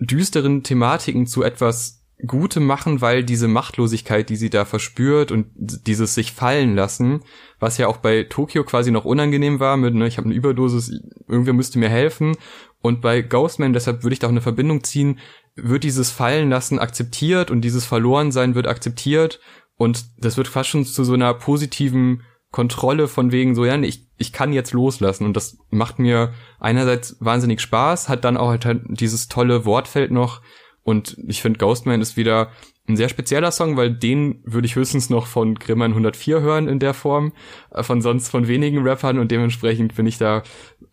düsteren 0.01 0.63
Thematiken 0.63 1.27
zu 1.27 1.43
etwas 1.43 1.98
Gute 2.27 2.59
machen, 2.59 3.01
weil 3.01 3.23
diese 3.23 3.47
Machtlosigkeit, 3.47 4.29
die 4.29 4.37
sie 4.37 4.51
da 4.51 4.64
verspürt 4.64 5.31
und 5.31 5.47
dieses 5.55 6.14
sich 6.14 6.33
fallen 6.33 6.75
lassen, 6.75 7.23
was 7.61 7.79
ja 7.79 7.87
auch 7.87 7.99
bei 7.99 8.25
Tokio 8.25 8.64
quasi 8.64 8.91
noch 8.91 9.05
unangenehm 9.05 9.61
war, 9.61 9.77
mit, 9.77 9.95
ne, 9.95 10.09
ich 10.09 10.19
habe 10.19 10.27
eine 10.27 10.35
Überdosis, 10.35 11.01
irgendwer 11.29 11.55
müsste 11.55 11.79
mir 11.79 11.89
helfen. 11.89 12.37
Und 12.81 13.01
bei 13.01 13.23
Ghostman, 13.23 13.73
deshalb 13.73 14.03
würde 14.03 14.14
ich 14.14 14.19
da 14.19 14.27
auch 14.27 14.33
eine 14.33 14.41
Verbindung 14.41 14.83
ziehen, 14.83 15.21
wird 15.55 15.85
dieses 15.85 16.11
Fallen 16.11 16.51
lassen 16.51 16.79
akzeptiert 16.79 17.51
und 17.51 17.61
dieses 17.61 17.85
Verlorensein 17.85 18.55
wird 18.55 18.66
akzeptiert 18.66 19.41
und 19.77 20.07
das 20.19 20.37
wird 20.37 20.49
fast 20.49 20.71
schon 20.71 20.85
zu 20.85 21.05
so 21.05 21.14
einer 21.14 21.35
positiven 21.35 22.23
Kontrolle 22.51 23.09
von 23.09 23.31
wegen 23.31 23.55
so, 23.55 23.64
ja, 23.64 23.77
ich, 23.79 24.09
ich 24.16 24.33
kann 24.33 24.53
jetzt 24.53 24.73
loslassen 24.73 25.25
und 25.25 25.37
das 25.37 25.59
macht 25.71 25.99
mir 25.99 26.33
einerseits 26.59 27.16
wahnsinnig 27.21 27.61
Spaß, 27.61 28.09
hat 28.09 28.25
dann 28.25 28.37
auch 28.37 28.49
halt, 28.49 28.64
halt 28.64 28.83
dieses 28.89 29.29
tolle 29.29 29.64
Wortfeld 29.64 30.11
noch, 30.11 30.41
und 30.89 31.18
ich 31.26 31.43
finde 31.43 31.59
Ghostman 31.59 32.01
ist 32.01 32.16
wieder 32.16 32.51
ein 32.89 32.97
sehr 32.97 33.11
spezieller 33.11 33.51
Song, 33.51 33.76
weil 33.76 33.91
den 33.91 34.41
würde 34.45 34.64
ich 34.64 34.74
höchstens 34.74 35.11
noch 35.11 35.26
von 35.26 35.57
Grimman 35.57 35.91
104 35.91 36.41
hören 36.41 36.66
in 36.66 36.78
der 36.78 36.95
Form, 36.95 37.34
äh, 37.72 37.82
von 37.82 38.01
sonst 38.01 38.30
von 38.30 38.49
wenigen 38.49 38.78
Rappern 38.89 39.18
und 39.18 39.30
dementsprechend 39.30 39.95
bin 39.97 40.07
ich 40.07 40.16
da 40.16 40.43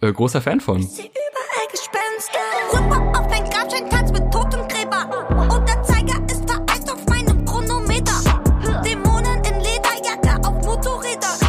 äh, 0.01 0.11
großer 0.11 0.41
Fan 0.41 0.59
von. 0.59 0.81
Ich 0.81 0.87
seh 0.89 1.03
überall 1.03 1.67
Gespenster. 1.71 2.39
Super 2.73 3.19
auf 3.21 3.27
dein 3.27 3.49
Grabstein, 3.49 3.89
tanz 3.89 4.11
mit 4.11 4.29
Totengräber. 4.33 5.55
Und 5.55 5.69
der 5.69 5.81
Zeiger 5.83 6.21
ist 6.29 6.45
vereist 6.45 6.91
auf 6.91 7.05
meinem 7.07 7.45
Chronometer. 7.45 8.41
Dämonen 8.83 9.43
in 9.45 9.59
Lederjacke 9.61 10.45
auf 10.45 10.65
Motorräder. 10.65 11.39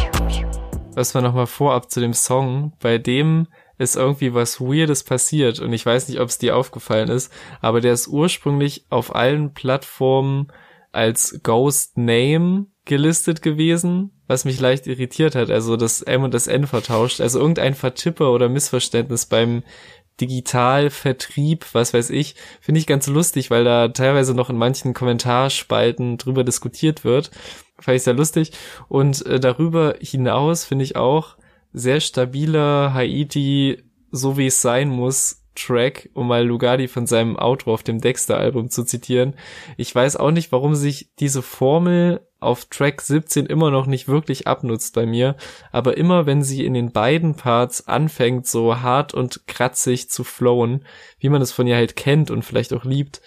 Was 0.95 1.13
war 1.13 1.21
nochmal 1.21 1.47
vorab 1.47 1.91
zu 1.91 1.99
dem 1.99 2.13
Song, 2.13 2.71
bei 2.79 2.97
dem 2.97 3.47
ist 3.77 3.95
irgendwie 3.95 4.33
was 4.33 4.59
Weirdes 4.59 5.03
passiert 5.03 5.59
und 5.59 5.73
ich 5.73 5.85
weiß 5.85 6.09
nicht, 6.09 6.19
ob 6.19 6.29
es 6.29 6.37
dir 6.37 6.55
aufgefallen 6.55 7.09
ist, 7.09 7.31
aber 7.61 7.81
der 7.81 7.93
ist 7.93 8.07
ursprünglich 8.07 8.85
auf 8.89 9.15
allen 9.15 9.53
Plattformen 9.53 10.47
als 10.91 11.41
Ghost 11.43 11.97
Name 11.97 12.67
gelistet 12.85 13.41
gewesen, 13.41 14.11
was 14.27 14.45
mich 14.45 14.59
leicht 14.59 14.87
irritiert 14.87 15.35
hat. 15.35 15.51
Also 15.51 15.77
das 15.77 16.01
M 16.01 16.23
und 16.23 16.33
das 16.33 16.47
N 16.47 16.65
vertauscht. 16.65 17.21
Also 17.21 17.39
irgendein 17.39 17.75
Vertipper 17.75 18.31
oder 18.31 18.49
Missverständnis 18.49 19.25
beim 19.25 19.63
Digitalvertrieb, 20.19 21.65
was 21.73 21.93
weiß 21.93 22.09
ich, 22.09 22.35
finde 22.59 22.79
ich 22.79 22.87
ganz 22.87 23.05
lustig, 23.07 23.51
weil 23.51 23.63
da 23.63 23.89
teilweise 23.89 24.33
noch 24.33 24.49
in 24.49 24.57
manchen 24.57 24.95
Kommentarspalten 24.95 26.17
drüber 26.17 26.43
diskutiert 26.43 27.03
wird. 27.03 27.29
Fand 27.79 27.97
ich 27.97 28.03
sehr 28.03 28.15
lustig. 28.15 28.51
Und 28.87 29.23
äh, 29.27 29.39
darüber 29.39 29.95
hinaus 29.99 30.65
finde 30.65 30.85
ich 30.85 30.95
auch, 30.95 31.37
sehr 31.73 31.99
stabiler 31.99 32.93
Haiti, 32.93 33.83
so 34.11 34.37
wie 34.37 34.47
es 34.47 34.61
sein 34.61 34.89
muss, 34.89 35.43
Track, 35.57 36.09
um 36.13 36.27
mal 36.27 36.45
Lugardi 36.45 36.87
von 36.87 37.07
seinem 37.07 37.35
Outro 37.35 37.73
auf 37.73 37.83
dem 37.83 37.99
Dexter-Album 37.99 38.69
zu 38.69 38.83
zitieren. 38.83 39.33
Ich 39.75 39.93
weiß 39.93 40.15
auch 40.17 40.31
nicht, 40.31 40.51
warum 40.51 40.75
sich 40.75 41.09
diese 41.19 41.41
Formel 41.41 42.21
auf 42.39 42.65
Track 42.65 43.01
17 43.01 43.47
immer 43.47 43.71
noch 43.71 43.87
nicht 43.87 44.07
wirklich 44.07 44.45
abnutzt 44.45 44.93
bei 44.93 45.07
mir, 45.07 45.35
aber 45.71 45.97
immer 45.97 46.27
wenn 46.27 46.43
sie 46.43 46.63
in 46.63 46.75
den 46.75 46.91
beiden 46.91 47.33
Parts 47.33 47.87
anfängt, 47.87 48.45
so 48.45 48.81
hart 48.81 49.15
und 49.15 49.47
kratzig 49.47 50.11
zu 50.11 50.23
flowen, 50.23 50.85
wie 51.19 51.29
man 51.29 51.41
es 51.41 51.51
von 51.51 51.65
ihr 51.65 51.75
halt 51.75 51.95
kennt 51.95 52.29
und 52.29 52.43
vielleicht 52.43 52.73
auch 52.73 52.85
liebt, 52.85 53.21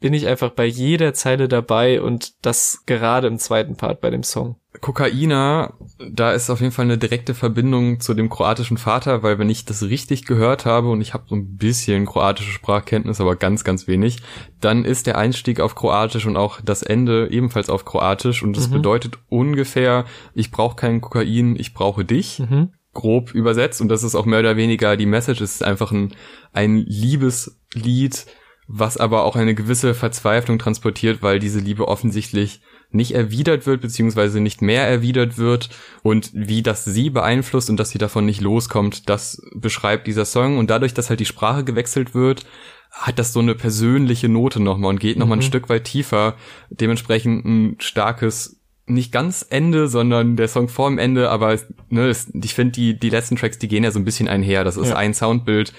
bin 0.00 0.14
ich 0.14 0.26
einfach 0.26 0.50
bei 0.50 0.64
jeder 0.64 1.12
Zeile 1.12 1.46
dabei 1.46 2.00
und 2.00 2.44
das 2.44 2.84
gerade 2.86 3.28
im 3.28 3.38
zweiten 3.38 3.76
Part 3.76 4.00
bei 4.00 4.08
dem 4.08 4.22
Song. 4.22 4.56
Kokaina, 4.80 5.74
da 6.10 6.32
ist 6.32 6.48
auf 6.48 6.60
jeden 6.60 6.72
Fall 6.72 6.86
eine 6.86 6.96
direkte 6.96 7.34
Verbindung 7.34 8.00
zu 8.00 8.14
dem 8.14 8.30
kroatischen 8.30 8.78
Vater, 8.78 9.22
weil 9.22 9.38
wenn 9.38 9.50
ich 9.50 9.66
das 9.66 9.82
richtig 9.82 10.24
gehört 10.24 10.64
habe 10.64 10.90
und 10.90 11.00
ich 11.00 11.12
habe 11.12 11.24
so 11.28 11.34
ein 11.34 11.56
bisschen 11.56 12.06
kroatische 12.06 12.52
Sprachkenntnis, 12.52 13.20
aber 13.20 13.36
ganz, 13.36 13.62
ganz 13.62 13.88
wenig, 13.88 14.22
dann 14.60 14.84
ist 14.84 15.06
der 15.06 15.18
Einstieg 15.18 15.60
auf 15.60 15.74
Kroatisch 15.74 16.24
und 16.24 16.36
auch 16.36 16.60
das 16.62 16.82
Ende 16.82 17.28
ebenfalls 17.30 17.68
auf 17.68 17.84
Kroatisch 17.84 18.42
und 18.42 18.56
das 18.56 18.68
mhm. 18.68 18.74
bedeutet 18.74 19.18
ungefähr, 19.28 20.06
ich 20.34 20.50
brauche 20.50 20.76
kein 20.76 21.00
Kokain, 21.00 21.56
ich 21.56 21.74
brauche 21.74 22.04
dich. 22.04 22.38
Mhm. 22.38 22.70
grob 22.92 23.32
übersetzt 23.34 23.80
und 23.80 23.88
das 23.88 24.02
ist 24.02 24.16
auch 24.16 24.26
mehr 24.26 24.40
oder 24.40 24.56
weniger 24.56 24.96
die 24.96 25.06
Message, 25.06 25.40
es 25.40 25.54
ist 25.56 25.64
einfach 25.64 25.92
ein, 25.92 26.12
ein 26.52 26.76
Liebeslied, 26.76 28.26
was 28.72 28.96
aber 28.96 29.24
auch 29.24 29.34
eine 29.34 29.54
gewisse 29.56 29.94
Verzweiflung 29.94 30.58
transportiert, 30.58 31.22
weil 31.22 31.40
diese 31.40 31.58
Liebe 31.58 31.88
offensichtlich 31.88 32.60
nicht 32.92 33.14
erwidert 33.14 33.66
wird, 33.66 33.80
beziehungsweise 33.80 34.40
nicht 34.40 34.62
mehr 34.62 34.86
erwidert 34.86 35.38
wird 35.38 35.70
und 36.02 36.30
wie 36.34 36.62
das 36.62 36.84
sie 36.84 37.10
beeinflusst 37.10 37.68
und 37.68 37.78
dass 37.78 37.90
sie 37.90 37.98
davon 37.98 38.26
nicht 38.26 38.40
loskommt, 38.40 39.08
das 39.08 39.42
beschreibt 39.54 40.06
dieser 40.06 40.24
Song 40.24 40.58
und 40.58 40.70
dadurch, 40.70 40.94
dass 40.94 41.10
halt 41.10 41.18
die 41.18 41.26
Sprache 41.26 41.64
gewechselt 41.64 42.14
wird, 42.14 42.46
hat 42.92 43.18
das 43.18 43.32
so 43.32 43.40
eine 43.40 43.56
persönliche 43.56 44.28
Note 44.28 44.60
nochmal 44.60 44.90
und 44.90 45.00
geht 45.00 45.18
nochmal 45.18 45.36
mhm. 45.36 45.42
ein 45.42 45.46
Stück 45.46 45.68
weit 45.68 45.84
tiefer, 45.84 46.36
dementsprechend 46.70 47.44
ein 47.44 47.76
starkes 47.80 48.60
nicht 48.86 49.12
ganz 49.12 49.44
Ende, 49.48 49.88
sondern 49.88 50.36
der 50.36 50.48
Song 50.48 50.68
vor 50.68 50.88
dem 50.88 50.98
Ende, 50.98 51.30
aber 51.30 51.58
ne, 51.88 52.10
ich 52.10 52.54
finde 52.54 52.72
die 52.72 52.98
die 52.98 53.10
letzten 53.10 53.36
Tracks, 53.36 53.58
die 53.58 53.68
gehen 53.68 53.84
ja 53.84 53.90
so 53.90 53.98
ein 53.98 54.04
bisschen 54.04 54.28
einher. 54.28 54.64
Das 54.64 54.76
ist 54.76 54.90
ja. 54.90 54.96
ein 54.96 55.14
Soundbild. 55.14 55.72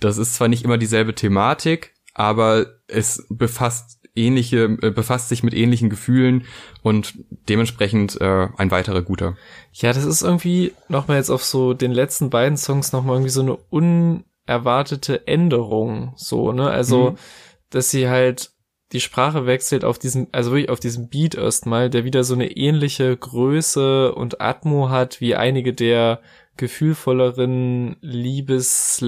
Das 0.00 0.18
ist 0.18 0.34
zwar 0.34 0.48
nicht 0.48 0.64
immer 0.64 0.78
dieselbe 0.78 1.14
Thematik, 1.14 1.93
aber 2.14 2.66
es 2.86 3.26
befasst 3.28 4.00
ähnliche, 4.14 4.76
äh, 4.80 4.90
befasst 4.90 5.28
sich 5.28 5.42
mit 5.42 5.54
ähnlichen 5.54 5.90
Gefühlen 5.90 6.44
und 6.82 7.14
dementsprechend 7.48 8.20
äh, 8.20 8.48
ein 8.56 8.70
weiterer 8.70 9.02
guter. 9.02 9.36
Ja, 9.72 9.92
das 9.92 10.04
ist 10.04 10.22
irgendwie 10.22 10.72
nochmal 10.88 11.18
jetzt 11.18 11.30
auf 11.30 11.44
so 11.44 11.74
den 11.74 11.92
letzten 11.92 12.30
beiden 12.30 12.56
Songs 12.56 12.92
nochmal 12.92 13.16
irgendwie 13.16 13.30
so 13.30 13.42
eine 13.42 13.56
unerwartete 13.70 15.26
Änderung, 15.26 16.12
so, 16.16 16.52
ne? 16.52 16.70
Also, 16.70 17.10
mhm. 17.10 17.16
dass 17.70 17.90
sie 17.90 18.08
halt 18.08 18.52
die 18.92 19.00
Sprache 19.00 19.46
wechselt 19.46 19.84
auf 19.84 19.98
diesem, 19.98 20.28
also 20.30 20.52
wirklich 20.52 20.68
auf 20.68 20.78
diesem 20.78 21.08
Beat 21.08 21.34
erstmal, 21.34 21.90
der 21.90 22.04
wieder 22.04 22.22
so 22.22 22.34
eine 22.34 22.56
ähnliche 22.56 23.16
Größe 23.16 24.14
und 24.14 24.40
Atmo 24.40 24.88
hat 24.88 25.20
wie 25.20 25.34
einige 25.34 25.72
der 25.72 26.20
gefühlvolleren 26.56 27.96
Liebes 28.00 29.00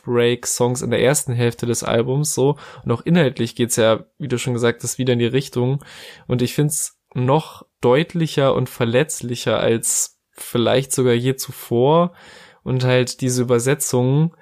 slash 0.00 0.10
Heartbreak-Songs 0.10 0.82
in 0.82 0.90
der 0.90 1.02
ersten 1.02 1.32
Hälfte 1.32 1.66
des 1.66 1.82
Albums 1.82 2.34
so. 2.34 2.56
Und 2.84 2.92
auch 2.92 3.02
inhaltlich 3.02 3.54
geht's 3.54 3.76
ja, 3.76 4.04
wie 4.18 4.28
du 4.28 4.38
schon 4.38 4.54
gesagt 4.54 4.82
hast, 4.82 4.98
wieder 4.98 5.12
in 5.12 5.18
die 5.18 5.26
Richtung. 5.26 5.84
Und 6.26 6.42
ich 6.42 6.54
find's 6.54 6.98
noch 7.14 7.66
deutlicher 7.80 8.54
und 8.54 8.68
verletzlicher 8.68 9.58
als 9.58 10.20
vielleicht 10.32 10.92
sogar 10.92 11.14
je 11.14 11.36
zuvor. 11.36 12.12
Und 12.62 12.84
halt 12.84 13.20
diese 13.22 13.42
Übersetzungen, 13.42 14.32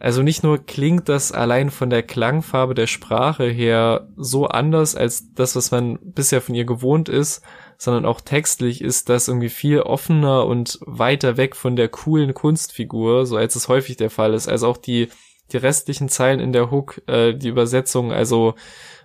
also 0.00 0.22
nicht 0.22 0.42
nur 0.42 0.58
klingt 0.58 1.08
das 1.08 1.32
allein 1.32 1.70
von 1.70 1.90
der 1.90 2.02
Klangfarbe 2.02 2.74
der 2.74 2.86
Sprache 2.86 3.44
her 3.44 4.08
so 4.16 4.46
anders 4.46 4.94
als 4.94 5.32
das, 5.34 5.56
was 5.56 5.70
man 5.70 5.98
bisher 6.02 6.40
von 6.40 6.54
ihr 6.54 6.64
gewohnt 6.64 7.08
ist, 7.08 7.42
sondern 7.78 8.04
auch 8.04 8.20
textlich 8.20 8.82
ist 8.82 9.08
das 9.08 9.28
irgendwie 9.28 9.48
viel 9.48 9.80
offener 9.80 10.44
und 10.44 10.78
weiter 10.82 11.36
weg 11.36 11.56
von 11.56 11.76
der 11.76 11.88
coolen 11.88 12.34
Kunstfigur, 12.34 13.24
so 13.24 13.36
als 13.36 13.56
es 13.56 13.68
häufig 13.68 13.96
der 13.96 14.10
Fall 14.10 14.34
ist. 14.34 14.48
Also 14.48 14.68
auch 14.68 14.76
die 14.76 15.08
die 15.52 15.56
restlichen 15.56 16.08
Zeilen 16.08 16.40
in 16.40 16.52
der 16.52 16.70
Hook, 16.70 17.00
äh, 17.06 17.32
die 17.32 17.48
Übersetzung, 17.48 18.12
also 18.12 18.54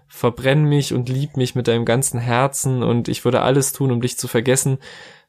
verbrenn 0.08 0.66
mich 0.66 0.94
und 0.94 1.10
lieb 1.10 1.38
mich 1.38 1.56
mit 1.56 1.68
deinem 1.68 1.86
ganzen 1.86 2.20
Herzen 2.20 2.84
und 2.84 3.08
ich 3.08 3.26
würde 3.26 3.42
alles 3.42 3.74
tun, 3.74 3.92
um 3.92 4.02
dich 4.02 4.18
zu 4.18 4.28
vergessen. 4.28 4.78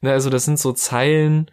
Ne, 0.00 0.12
also 0.12 0.28
das 0.28 0.44
sind 0.44 0.58
so 0.58 0.72
Zeilen, 0.72 1.50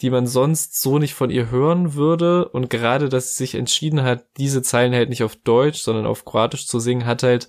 die 0.00 0.10
man 0.10 0.26
sonst 0.26 0.80
so 0.80 0.98
nicht 0.98 1.14
von 1.14 1.30
ihr 1.30 1.50
hören 1.50 1.94
würde. 1.94 2.48
Und 2.48 2.70
gerade, 2.70 3.08
dass 3.08 3.36
sie 3.36 3.44
sich 3.44 3.54
entschieden 3.54 4.02
hat, 4.02 4.24
diese 4.36 4.62
Zeilen 4.62 4.94
halt 4.94 5.10
nicht 5.10 5.22
auf 5.22 5.36
Deutsch, 5.36 5.80
sondern 5.80 6.06
auf 6.06 6.24
Kroatisch 6.24 6.66
zu 6.66 6.80
singen, 6.80 7.06
hat 7.06 7.22
halt 7.22 7.48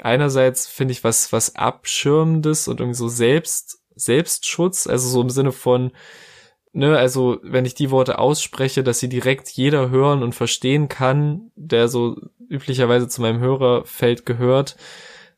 einerseits, 0.00 0.66
finde 0.66 0.92
ich, 0.92 1.04
was, 1.04 1.32
was 1.32 1.56
Abschirmendes 1.56 2.68
und 2.68 2.80
irgendwie 2.80 2.98
so 2.98 3.08
Selbst, 3.08 3.80
Selbstschutz, 3.94 4.86
also 4.86 5.08
so 5.08 5.20
im 5.20 5.30
Sinne 5.30 5.52
von, 5.52 5.92
ne, 6.72 6.98
also 6.98 7.38
wenn 7.42 7.64
ich 7.64 7.74
die 7.74 7.90
Worte 7.90 8.18
ausspreche, 8.18 8.82
dass 8.82 8.98
sie 8.98 9.08
direkt 9.08 9.48
jeder 9.50 9.90
hören 9.90 10.22
und 10.22 10.34
verstehen 10.34 10.88
kann, 10.88 11.52
der 11.54 11.88
so 11.88 12.16
üblicherweise 12.48 13.08
zu 13.08 13.22
meinem 13.22 13.40
Hörerfeld 13.40 14.26
gehört, 14.26 14.76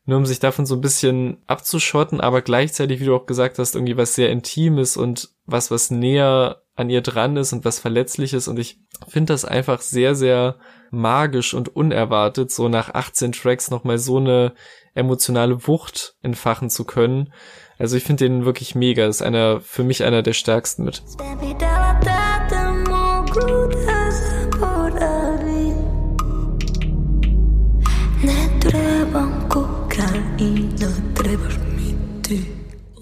nur 0.05 0.17
um 0.17 0.25
sich 0.25 0.39
davon 0.39 0.65
so 0.65 0.75
ein 0.75 0.81
bisschen 0.81 1.37
abzuschotten, 1.47 2.21
aber 2.21 2.41
gleichzeitig, 2.41 2.99
wie 2.99 3.05
du 3.05 3.15
auch 3.15 3.25
gesagt 3.25 3.59
hast, 3.59 3.75
irgendwie 3.75 3.97
was 3.97 4.15
sehr 4.15 4.31
Intimes 4.31 4.97
und 4.97 5.29
was, 5.45 5.69
was 5.69 5.91
näher 5.91 6.63
an 6.75 6.89
ihr 6.89 7.01
dran 7.01 7.37
ist 7.37 7.53
und 7.53 7.65
was 7.65 7.79
Verletzliches 7.79 8.47
und 8.47 8.57
ich 8.57 8.79
finde 9.07 9.33
das 9.33 9.45
einfach 9.45 9.81
sehr, 9.81 10.15
sehr 10.15 10.57
magisch 10.91 11.53
und 11.53 11.75
unerwartet, 11.75 12.51
so 12.51 12.69
nach 12.69 12.93
18 12.93 13.31
Tracks 13.31 13.69
nochmal 13.69 13.97
so 13.97 14.17
eine 14.17 14.53
emotionale 14.93 15.67
Wucht 15.67 16.15
entfachen 16.21 16.69
zu 16.69 16.83
können. 16.83 17.31
Also 17.77 17.97
ich 17.97 18.03
finde 18.03 18.25
den 18.25 18.45
wirklich 18.45 18.75
mega. 18.75 19.05
Ist 19.05 19.21
einer, 19.21 19.61
für 19.61 19.83
mich 19.83 20.03
einer 20.03 20.23
der 20.23 20.33
stärksten 20.33 20.83
mit. 20.85 21.03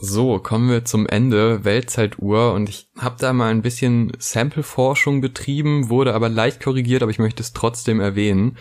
So, 0.08 0.38
kommen 0.38 0.70
wir 0.70 0.86
zum 0.86 1.08
Ende 1.08 1.66
Weltzeituhr 1.66 2.54
und 2.54 2.70
ich 2.70 2.88
habe 2.96 3.16
da 3.18 3.34
mal 3.34 3.50
ein 3.50 3.64
bisschen 3.64 4.12
Sample-Forschung 4.20 5.20
betrieben, 5.20 5.90
wurde 5.90 6.14
aber 6.14 6.30
leicht 6.30 6.64
korrigiert, 6.64 7.02
aber 7.02 7.10
ich 7.10 7.18
möchte 7.18 7.42
es 7.42 7.54
trotzdem 7.54 8.00
erwähnen. 8.00 8.56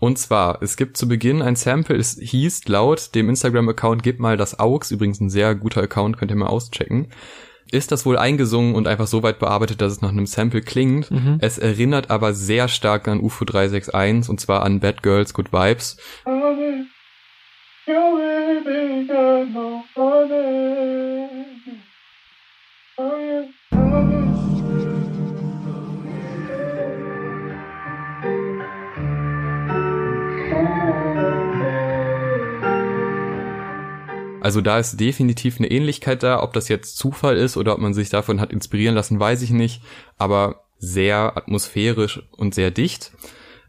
Und 0.00 0.18
zwar, 0.18 0.60
es 0.60 0.76
gibt 0.76 0.96
zu 0.96 1.06
Beginn 1.06 1.40
ein 1.40 1.54
Sample, 1.54 1.96
es 1.96 2.18
hieß 2.20 2.66
laut 2.66 3.14
dem 3.14 3.28
Instagram-Account 3.28 4.02
Gib 4.02 4.18
mal 4.18 4.36
das 4.36 4.58
Aux, 4.58 4.90
übrigens 4.90 5.20
ein 5.20 5.30
sehr 5.30 5.54
guter 5.54 5.82
Account, 5.82 6.18
könnt 6.18 6.32
ihr 6.32 6.36
mal 6.36 6.48
auschecken. 6.48 7.06
Ist 7.70 7.92
das 7.92 8.04
wohl 8.04 8.18
eingesungen 8.18 8.74
und 8.74 8.88
einfach 8.88 9.06
so 9.06 9.22
weit 9.22 9.38
bearbeitet, 9.38 9.80
dass 9.80 9.92
es 9.92 10.00
nach 10.00 10.10
einem 10.10 10.26
Sample 10.26 10.62
klingt. 10.62 11.12
Mhm. 11.12 11.38
Es 11.40 11.58
erinnert 11.58 12.10
aber 12.10 12.34
sehr 12.34 12.66
stark 12.66 13.06
an 13.06 13.20
UFO 13.20 13.44
361 13.44 14.28
und 14.28 14.40
zwar 14.40 14.64
an 14.64 14.80
Bad 14.80 15.04
Girls 15.04 15.32
Good 15.32 15.52
Vibes. 15.52 15.96
Also 34.40 34.60
da 34.60 34.78
ist 34.78 35.00
definitiv 35.00 35.58
eine 35.58 35.70
Ähnlichkeit 35.70 36.22
da. 36.22 36.42
Ob 36.42 36.52
das 36.52 36.68
jetzt 36.68 36.98
Zufall 36.98 37.38
ist 37.38 37.56
oder 37.56 37.72
ob 37.72 37.78
man 37.80 37.94
sich 37.94 38.10
davon 38.10 38.38
hat 38.42 38.52
inspirieren 38.52 38.96
lassen, 38.96 39.18
weiß 39.18 39.40
ich 39.40 39.50
nicht. 39.50 39.80
Aber 40.18 40.66
sehr 40.78 41.38
atmosphärisch 41.38 42.22
und 42.32 42.54
sehr 42.54 42.70
dicht. 42.70 43.12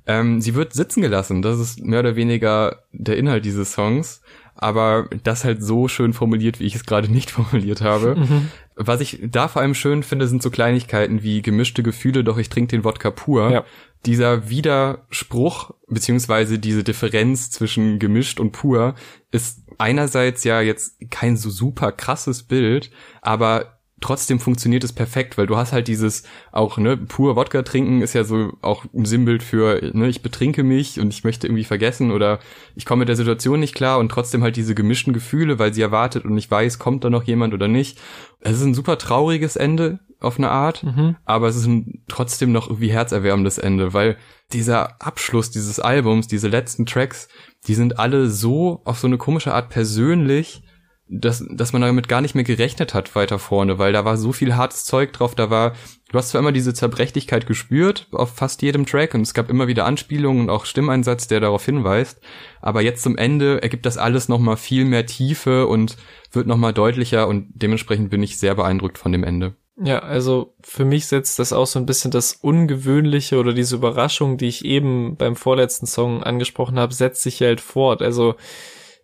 Ähm, 0.05 0.41
sie 0.41 0.55
wird 0.55 0.73
sitzen 0.73 1.01
gelassen. 1.01 1.41
Das 1.41 1.59
ist 1.59 1.83
mehr 1.83 1.99
oder 1.99 2.15
weniger 2.15 2.83
der 2.91 3.17
Inhalt 3.17 3.45
dieses 3.45 3.73
Songs. 3.73 4.21
Aber 4.55 5.07
das 5.23 5.45
halt 5.45 5.63
so 5.63 5.87
schön 5.87 6.11
formuliert, 6.11 6.59
wie 6.59 6.65
ich 6.65 6.75
es 6.75 6.85
gerade 6.85 7.07
nicht 7.11 7.31
formuliert 7.31 7.81
habe. 7.81 8.15
Mhm. 8.15 8.49
Was 8.75 9.01
ich 9.01 9.19
da 9.23 9.47
vor 9.47 9.61
allem 9.61 9.75
schön 9.75 10.03
finde, 10.03 10.27
sind 10.27 10.43
so 10.43 10.49
Kleinigkeiten 10.49 11.23
wie 11.23 11.41
gemischte 11.41 11.83
Gefühle, 11.83 12.23
doch 12.23 12.37
ich 12.37 12.49
trinke 12.49 12.75
den 12.75 12.83
Wodka 12.83 13.11
pur. 13.11 13.51
Ja. 13.51 13.65
Dieser 14.05 14.49
Widerspruch, 14.49 15.71
beziehungsweise 15.87 16.59
diese 16.59 16.83
Differenz 16.83 17.51
zwischen 17.51 17.99
gemischt 17.99 18.39
und 18.39 18.51
pur, 18.51 18.95
ist 19.31 19.63
einerseits 19.77 20.43
ja 20.43 20.61
jetzt 20.61 20.95
kein 21.09 21.35
so 21.37 21.49
super 21.49 21.91
krasses 21.91 22.43
Bild, 22.43 22.91
aber 23.21 23.78
trotzdem 24.01 24.39
funktioniert 24.39 24.83
es 24.83 24.93
perfekt, 24.93 25.37
weil 25.37 25.47
du 25.47 25.57
hast 25.57 25.73
halt 25.73 25.87
dieses 25.87 26.23
auch 26.51 26.77
ne 26.77 26.97
pur 26.97 27.35
Wodka 27.35 27.63
trinken 27.63 28.01
ist 28.01 28.13
ja 28.13 28.23
so 28.23 28.53
auch 28.61 28.85
ein 28.93 29.05
Sinnbild 29.05 29.43
für 29.43 29.91
ne 29.93 30.07
ich 30.07 30.21
betrinke 30.21 30.63
mich 30.63 30.99
und 30.99 31.13
ich 31.13 31.23
möchte 31.23 31.47
irgendwie 31.47 31.63
vergessen 31.63 32.11
oder 32.11 32.39
ich 32.75 32.85
komme 32.85 32.99
mit 32.99 33.09
der 33.09 33.15
Situation 33.15 33.59
nicht 33.59 33.75
klar 33.75 33.99
und 33.99 34.09
trotzdem 34.09 34.43
halt 34.43 34.55
diese 34.55 34.75
gemischten 34.75 35.13
Gefühle, 35.13 35.59
weil 35.59 35.73
sie 35.73 35.81
erwartet 35.81 36.25
und 36.25 36.37
ich 36.37 36.49
weiß, 36.49 36.79
kommt 36.79 37.03
da 37.03 37.09
noch 37.09 37.23
jemand 37.23 37.53
oder 37.53 37.67
nicht. 37.67 37.99
Es 38.41 38.57
ist 38.57 38.63
ein 38.63 38.73
super 38.73 38.97
trauriges 38.97 39.55
Ende 39.55 39.99
auf 40.19 40.37
eine 40.37 40.49
Art, 40.49 40.83
mhm. 40.83 41.15
aber 41.25 41.47
es 41.47 41.55
ist 41.55 41.65
ein 41.65 42.03
trotzdem 42.07 42.51
noch 42.51 42.67
irgendwie 42.67 42.91
herzerwärmendes 42.91 43.57
Ende, 43.57 43.93
weil 43.93 44.17
dieser 44.51 45.01
Abschluss 45.01 45.51
dieses 45.51 45.79
Albums, 45.79 46.27
diese 46.27 46.47
letzten 46.47 46.85
Tracks, 46.85 47.27
die 47.67 47.75
sind 47.75 47.99
alle 47.99 48.29
so 48.29 48.81
auf 48.85 48.99
so 48.99 49.07
eine 49.07 49.17
komische 49.17 49.53
Art 49.53 49.69
persönlich 49.69 50.63
dass, 51.09 51.43
dass 51.49 51.73
man 51.73 51.81
damit 51.81 52.07
gar 52.07 52.21
nicht 52.21 52.35
mehr 52.35 52.43
gerechnet 52.43 52.93
hat 52.93 53.15
weiter 53.15 53.39
vorne, 53.39 53.79
weil 53.79 53.91
da 53.93 54.05
war 54.05 54.15
so 54.15 54.31
viel 54.31 54.55
hartes 54.55 54.85
Zeug 54.85 55.11
drauf, 55.11 55.33
da 55.33 55.49
war, 55.49 55.73
du 56.11 56.17
hast 56.17 56.29
zwar 56.29 56.39
immer 56.39 56.51
diese 56.51 56.73
Zerbrechlichkeit 56.73 57.47
gespürt 57.47 58.07
auf 58.11 58.35
fast 58.35 58.61
jedem 58.61 58.85
Track 58.85 59.15
und 59.15 59.21
es 59.21 59.33
gab 59.33 59.49
immer 59.49 59.67
wieder 59.67 59.85
Anspielungen 59.85 60.43
und 60.43 60.49
auch 60.51 60.65
Stimmeinsatz, 60.65 61.27
der 61.27 61.39
darauf 61.39 61.65
hinweist, 61.65 62.21
aber 62.61 62.81
jetzt 62.81 63.01
zum 63.01 63.17
Ende 63.17 63.61
ergibt 63.61 63.87
das 63.87 63.97
alles 63.97 64.29
nochmal 64.29 64.57
viel 64.57 64.85
mehr 64.85 65.07
Tiefe 65.07 65.65
und 65.65 65.97
wird 66.31 66.45
nochmal 66.45 66.73
deutlicher 66.73 67.27
und 67.27 67.47
dementsprechend 67.55 68.11
bin 68.11 68.21
ich 68.21 68.37
sehr 68.37 68.53
beeindruckt 68.53 68.99
von 68.99 69.11
dem 69.11 69.23
Ende. 69.23 69.55
Ja, 69.81 69.99
also 69.99 70.53
für 70.61 70.83
mich 70.83 71.07
setzt 71.07 71.39
das 71.39 71.53
auch 71.53 71.65
so 71.65 71.79
ein 71.79 71.85
bisschen 71.85 72.11
das 72.11 72.33
Ungewöhnliche 72.33 73.37
oder 73.37 73.53
diese 73.53 73.77
Überraschung, 73.77 74.37
die 74.37 74.47
ich 74.47 74.65
eben 74.65 75.15
beim 75.15 75.37
vorletzten 75.37 75.87
Song 75.87 76.21
angesprochen 76.21 76.77
habe, 76.77 76.93
setzt 76.93 77.23
sich 77.23 77.41
halt 77.41 77.61
fort. 77.61 78.01
Also 78.01 78.35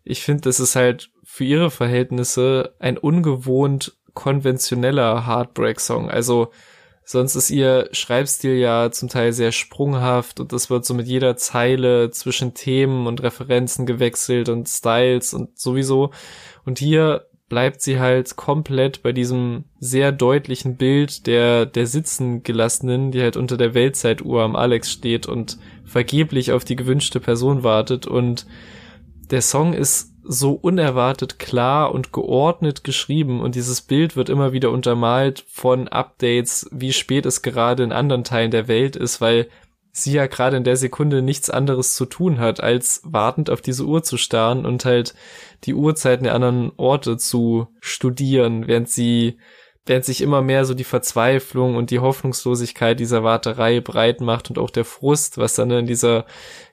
ich 0.04 0.22
finde, 0.22 0.42
das 0.42 0.60
ist 0.60 0.76
halt 0.76 1.10
für 1.36 1.44
ihre 1.44 1.70
Verhältnisse 1.70 2.76
ein 2.80 2.98
ungewohnt 2.98 3.98
konventioneller 4.14 5.28
Heartbreak-Song. 5.28 6.10
Also 6.10 6.52
sonst 7.04 7.36
ist 7.36 7.50
ihr 7.52 7.90
Schreibstil 7.92 8.56
ja 8.56 8.90
zum 8.90 9.10
Teil 9.10 9.34
sehr 9.34 9.52
sprunghaft 9.52 10.40
und 10.40 10.54
das 10.54 10.70
wird 10.70 10.86
so 10.86 10.94
mit 10.94 11.08
jeder 11.08 11.36
Zeile 11.36 12.10
zwischen 12.12 12.54
Themen 12.54 13.06
und 13.06 13.22
Referenzen 13.22 13.86
gewechselt 13.86 14.48
und 14.48 14.70
Styles 14.70 15.34
und 15.34 15.60
sowieso. 15.60 16.12
Und 16.64 16.80
hier 16.80 17.26
bleibt 17.50 17.82
sie 17.82 18.00
halt 18.00 18.38
komplett 18.38 19.04
bei 19.04 19.12
diesem 19.12 19.66
sehr 19.78 20.14
deutlichen 20.14 20.78
Bild 20.78 21.28
der, 21.28 21.66
der 21.66 21.86
sitzen 21.86 22.44
gelassenen, 22.44 23.12
die 23.12 23.22
halt 23.22 23.36
unter 23.36 23.58
der 23.58 23.74
Weltzeituhr 23.74 24.42
am 24.42 24.56
Alex 24.56 24.90
steht 24.90 25.28
und 25.28 25.58
vergeblich 25.84 26.54
auf 26.54 26.64
die 26.64 26.78
gewünschte 26.78 27.20
Person 27.20 27.64
wartet 27.64 28.08
und 28.08 28.48
der 29.32 29.42
Song 29.42 29.74
ist 29.74 30.15
so 30.28 30.54
unerwartet 30.54 31.40
klar 31.40 31.94
und 31.94 32.12
geordnet 32.12 32.84
geschrieben 32.84 33.42
und 33.42 33.56
dieses 33.56 33.82
Bild 33.82 34.16
wird 34.16 34.30
immer 34.30 34.52
wieder 34.54 34.72
untermalt 34.72 35.46
von 35.48 35.88
Updates, 35.88 36.68
wie 36.72 36.94
spät 36.94 37.26
es 37.26 37.42
gerade 37.42 37.84
in 37.84 37.92
anderen 37.92 38.24
Teilen 38.24 38.52
der 38.52 38.68
Welt 38.68 38.96
ist, 38.96 39.22
weil 39.22 39.48
sie 39.92 40.14
ja 40.14 40.28
gerade 40.28 40.58
in 40.58 40.64
der 40.64 40.76
Sekunde 40.76 41.22
nichts 41.22 41.50
anderes 41.50 41.96
zu 41.96 42.06
tun 42.06 42.40
hat, 42.40 42.62
als 42.62 43.02
wartend 43.06 43.50
auf 43.50 43.62
diese 43.62 43.86
Uhr 43.86 44.04
zu 44.04 44.18
starren 44.18 44.66
und 44.66 44.84
halt 44.84 45.16
die 45.64 45.74
Uhrzeiten 45.74 46.26
der 46.26 46.36
anderen 46.36 46.74
Orte 46.76 47.18
zu 47.18 47.68
studieren, 47.80 48.68
während 48.68 48.90
sie 48.90 49.38
während 49.86 50.06
sich 50.06 50.22
immer 50.22 50.42
mehr 50.42 50.66
so 50.66 50.74
die 50.74 50.84
Verzweiflung 50.84 51.76
und 51.76 51.92
die 51.92 52.00
Hoffnungslosigkeit 52.00 53.00
dieser 53.00 53.24
Warterei 53.24 53.82
breit 53.82 54.22
macht 54.22 54.50
und 54.50 54.58
auch 54.58 54.70
der 54.70 54.86
Frust, 54.86 55.38
was 55.38 55.56
dann 55.56 55.72
in 55.72 55.86
dieser 55.86 56.26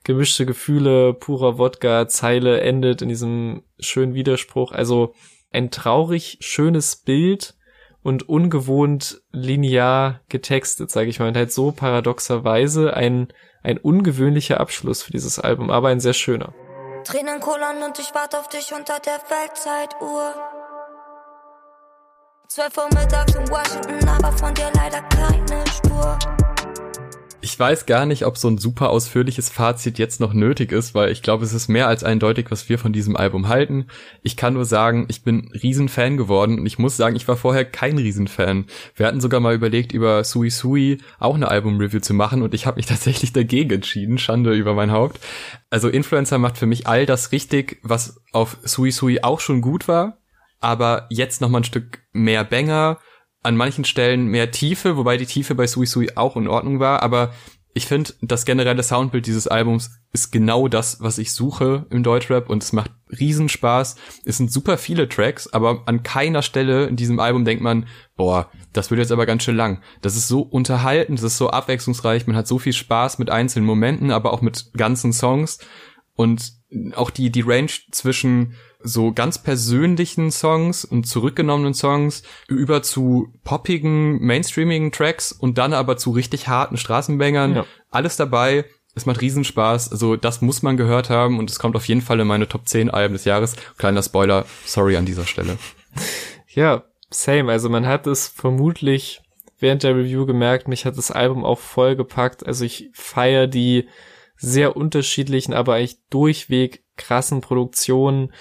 gemischte 0.05 0.47
Gefühle 0.47 1.15
purer 1.15 1.59
Wodka 1.59 2.09
Zeile 2.09 2.61
endet 2.61 3.03
in 3.03 3.09
diesem 3.09 3.63
schönen 3.79 4.15
Widerspruch. 4.15 4.73
Also 4.73 5.15
ein 5.51 5.71
traurig 5.71 6.39
schönes 6.41 6.97
Bild 6.97 7.55
und 8.03 8.29
ungewohnt 8.29 9.23
linear 9.31 10.21
getextet, 10.29 10.91
sage 10.91 11.11
ich 11.11 11.19
mal, 11.19 11.29
und 11.29 11.37
halt 11.37 11.53
so 11.53 11.71
paradoxerweise 11.71 12.95
ein 12.95 13.29
ein 13.63 13.79
ungewöhnlicher 13.79 14.61
Abschluss 14.61 15.03
für 15.03 15.13
dieses 15.13 15.39
Album, 15.39 15.71
aber 15.71 15.89
ein 15.89 16.01
sehr 16.01 16.15
schöner. 16.15 16.53
Tränen 17.05 17.41
kullern 17.41 17.83
und 17.83 17.99
ich 17.99 18.15
warte 18.15 18.39
auf 18.39 18.49
dich 18.49 18.73
unter 18.73 18.99
der 19.01 19.21
Weltzeituhr. 19.29 20.35
12 22.55 22.77
Uhr 22.77 23.01
mittags 23.01 23.35
in 23.35 23.49
Washington, 23.49 24.09
aber 24.11 24.31
von 24.31 24.53
dir 24.53 24.71
leider 24.75 25.01
keine 25.01 25.67
Spur. 25.69 26.19
Ich 27.41 27.59
weiß 27.59 27.87
gar 27.87 28.05
nicht, 28.05 28.27
ob 28.27 28.37
so 28.37 28.47
ein 28.47 28.59
super 28.59 28.91
ausführliches 28.91 29.49
Fazit 29.49 29.99
jetzt 29.99 30.21
noch 30.21 30.35
nötig 30.35 30.71
ist, 30.71 30.95
weil 30.95 31.11
ich 31.11 31.23
glaube, 31.23 31.47
es 31.47 31.55
ist 31.55 31.69
mehr 31.69 31.89
als 31.89 32.05
eindeutig, 32.05 32.51
was 32.51 32.69
wir 32.69 32.79
von 32.79 32.93
diesem 32.93 33.17
Album 33.17 33.49
halten. 33.49 33.87
Ich 34.23 34.37
kann 34.37 34.53
nur 34.53 34.67
sagen, 34.67 35.07
ich 35.09 35.25
bin 35.25 35.51
Riesenfan 35.55 36.19
geworden 36.19 36.59
und 36.59 36.67
ich 36.67 36.79
muss 36.79 36.99
sagen, 36.99 37.17
ich 37.17 37.27
war 37.27 37.39
vorher 37.39 37.65
kein 37.65 37.97
Riesenfan. 37.97 38.67
Wir 38.97 39.07
hatten 39.07 39.23
sogar 39.23 39.41
mal 39.41 39.55
überlegt, 39.55 39.93
über 39.93 40.23
Sui 40.23 40.51
Sui 40.51 40.99
auch 41.19 41.37
eine 41.37 41.49
Album-Review 41.49 42.01
zu 42.01 42.13
machen 42.13 42.43
und 42.43 42.53
ich 42.53 42.67
habe 42.67 42.77
mich 42.77 42.87
tatsächlich 42.95 43.33
dagegen 43.33 43.71
entschieden. 43.71 44.19
Schande 44.19 44.53
über 44.53 44.75
mein 44.75 44.93
Haupt. 44.93 45.21
Also 45.71 45.89
Influencer 45.89 46.37
macht 46.37 46.59
für 46.59 46.67
mich 46.67 46.87
all 46.87 47.07
das 47.07 47.33
richtig, 47.33 47.79
was 47.83 48.21
auf 48.31 48.59
Sui 48.63 48.91
Sui 48.91 49.21
auch 49.23 49.41
schon 49.41 49.63
gut 49.63 49.89
war, 49.89 50.19
aber 50.63 51.07
jetzt 51.11 51.41
noch 51.41 51.49
mal 51.49 51.61
ein 51.61 51.65
Stück 51.65 52.03
mehr 52.13 52.45
Banger, 52.45 52.99
an 53.43 53.57
manchen 53.57 53.85
Stellen 53.85 54.27
mehr 54.27 54.51
Tiefe, 54.51 54.97
wobei 54.97 55.17
die 55.17 55.27
Tiefe 55.27 55.55
bei 55.55 55.67
Sui 55.67 55.87
Sui 55.87 56.11
auch 56.15 56.37
in 56.37 56.49
Ordnung 56.49 56.81
war, 56.81 57.03
aber 57.03 57.33
ich 57.75 57.87
finde, 57.87 58.13
das 58.21 58.45
generelle 58.45 58.83
Soundbild 58.83 59.27
dieses 59.27 59.49
Albums 59.49 59.91
ist 60.13 60.31
genau 60.31 60.69
das, 60.69 61.01
was 61.01 61.17
ich 61.17 61.33
suche 61.33 61.87
im 61.89 62.03
Deutschrap 62.03 62.51
und 62.51 62.63
es 62.63 62.75
macht 62.75 62.91
Riesenspaß. 63.19 63.97
Es 64.27 64.37
sind 64.37 64.53
super 64.53 64.77
viele 64.77 65.09
Tracks, 65.09 65.51
aber 65.51 65.83
an 65.87 66.03
keiner 66.03 66.43
Stelle 66.43 66.85
in 66.85 66.97
diesem 66.97 67.19
Album 67.19 67.47
denkt 67.47 67.63
man, 67.63 67.87
boah, 68.15 68.51
das 68.75 68.91
wird 68.91 68.99
jetzt 68.99 69.13
aber 69.13 69.25
ganz 69.25 69.43
schön 69.43 69.57
lang. 69.57 69.81
Das 70.03 70.17
ist 70.17 70.29
so 70.29 70.43
unterhaltend, 70.43 71.19
das 71.19 71.25
ist 71.25 71.39
so 71.39 71.49
abwechslungsreich, 71.49 72.27
man 72.27 72.37
hat 72.37 72.47
so 72.47 72.59
viel 72.59 72.75
Spaß 72.75 73.19
mit 73.19 73.31
einzelnen 73.31 73.65
Momenten, 73.65 74.11
aber 74.11 74.35
auch 74.35 74.43
mit 74.43 74.73
ganzen 74.75 75.15
Songs 75.15 75.59
und 76.15 76.62
auch 76.95 77.11
die, 77.11 77.31
die 77.31 77.43
Range 77.43 77.71
zwischen 77.91 78.55
so 78.81 79.13
ganz 79.13 79.43
persönlichen 79.43 80.31
Songs 80.31 80.85
und 80.85 81.05
zurückgenommenen 81.05 81.75
Songs 81.75 82.23
über 82.49 82.83
zu 82.83 83.33
poppigen, 83.45 84.21
mainstreamigen 84.25 84.91
Tracks 84.91 85.33
und 85.33 85.59
dann 85.59 85.73
aber 85.73 85.97
zu 85.97 86.11
richtig 86.11 86.49
harten 86.49 86.77
Straßenbängern. 86.77 87.57
Ja. 87.57 87.67
Alles 87.91 88.17
dabei. 88.17 88.65
Es 88.95 89.07
macht 89.07 89.21
Riesenspaß. 89.21 89.93
Also 89.93 90.17
das 90.17 90.43
muss 90.43 90.63
man 90.63 90.77
gehört 90.77 91.11
haben 91.11 91.39
und 91.39 91.51
es 91.51 91.59
kommt 91.59 91.77
auf 91.77 91.87
jeden 91.87 92.03
Fall 92.03 92.21
in 92.21 92.27
meine 92.27 92.49
Top 92.49 92.69
10 92.69 92.91
Alben 92.91 93.15
des 93.15 93.25
Jahres. 93.25 93.57
Kleiner 93.79 94.03
Spoiler, 94.03 94.45
sorry 94.65 94.97
an 94.97 95.07
dieser 95.07 95.27
Stelle. 95.27 95.59
Ja, 96.55 96.85
same. 97.09 97.51
Also 97.51 97.71
man 97.71 97.87
hat 97.87 98.07
es 98.07 98.29
vermutlich 98.29 99.23
während 99.59 99.85
der 99.85 99.97
Review 99.97 100.27
gemerkt, 100.27 100.69
mich 100.69 100.85
hat 100.85 100.99
das 100.99 101.11
Album 101.11 101.47
auch 101.47 101.59
vollgepackt. 101.59 102.45
Also 102.47 102.67
ich 102.67 102.91
feiere 102.93 103.47
die 103.47 103.89
sehr 104.43 104.77
unterschiedlichen, 104.77 105.55
aber 105.55 105.75
eigentlich 105.75 105.99
durchweg 106.11 106.85
krassen 106.97 107.41
Produktionen. 107.41 108.33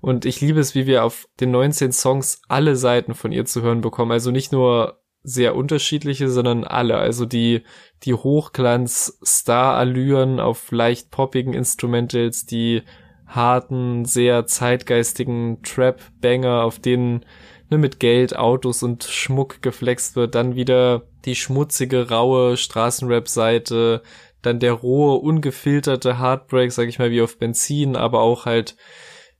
Und 0.00 0.24
ich 0.24 0.40
liebe 0.40 0.60
es, 0.60 0.76
wie 0.76 0.86
wir 0.86 1.04
auf 1.04 1.28
den 1.40 1.50
19 1.50 1.90
Songs 1.92 2.40
alle 2.48 2.76
Seiten 2.76 3.14
von 3.14 3.32
ihr 3.32 3.44
zu 3.44 3.60
hören 3.62 3.80
bekommen. 3.80 4.12
Also 4.12 4.30
nicht 4.30 4.52
nur 4.52 5.00
sehr 5.24 5.56
unterschiedliche, 5.56 6.30
sondern 6.30 6.62
alle. 6.64 6.98
Also 6.98 7.26
die, 7.26 7.64
die 8.04 8.14
Hochglanz-Star-Allüren 8.14 10.38
auf 10.38 10.70
leicht 10.70 11.10
poppigen 11.10 11.54
Instrumentals, 11.54 12.46
die 12.46 12.84
harten, 13.26 14.04
sehr 14.04 14.46
zeitgeistigen 14.46 15.60
Trap-Banger, 15.62 16.62
auf 16.62 16.78
denen 16.78 17.24
ne, 17.68 17.78
mit 17.78 17.98
Geld, 18.00 18.36
Autos 18.36 18.82
und 18.82 19.04
Schmuck 19.04 19.60
geflext 19.60 20.16
wird. 20.16 20.34
Dann 20.34 20.54
wieder 20.54 21.02
die 21.24 21.34
schmutzige, 21.34 22.08
raue 22.08 22.56
Straßenrap-Seite, 22.56 24.02
dann 24.42 24.60
der 24.60 24.72
rohe, 24.72 25.18
ungefilterte 25.18 26.18
Heartbreak, 26.18 26.72
sag 26.72 26.88
ich 26.88 26.98
mal, 26.98 27.10
wie 27.10 27.22
auf 27.22 27.38
Benzin, 27.38 27.96
aber 27.96 28.20
auch 28.20 28.46
halt, 28.46 28.76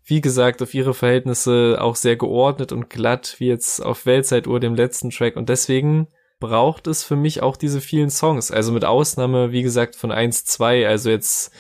wie 0.05 0.21
gesagt, 0.21 0.63
auf 0.63 0.75
ihre 0.75 0.95
Verhältnisse 0.95 1.79
auch 1.81 1.97
sehr 1.97 2.17
geordnet 2.17 2.73
und 2.73 2.91
glatt, 2.91 3.37
wie 3.39 3.49
jetzt 3.49 3.85
auf 3.85 4.07
Weltzeituhr, 4.07 4.61
dem 4.61 4.75
letzten 4.75 5.11
Track. 5.11 5.37
Und 5.37 5.49
deswegen 5.49 6.09
braucht 6.41 6.87
es 6.87 7.05
für 7.05 7.17
mich 7.17 7.43
auch 7.43 7.57
diese 7.57 7.81
vielen 7.81 8.11
Songs. 8.11 8.51
Also 8.51 8.73
mit 8.73 8.85
Ausnahme, 8.85 9.53
wie 9.53 9.63
gesagt, 9.63 9.97
von 9.97 10.13
1, 10.13 10.45
2, 10.45 10.87
also 10.87 11.11
jetzt 11.11 11.53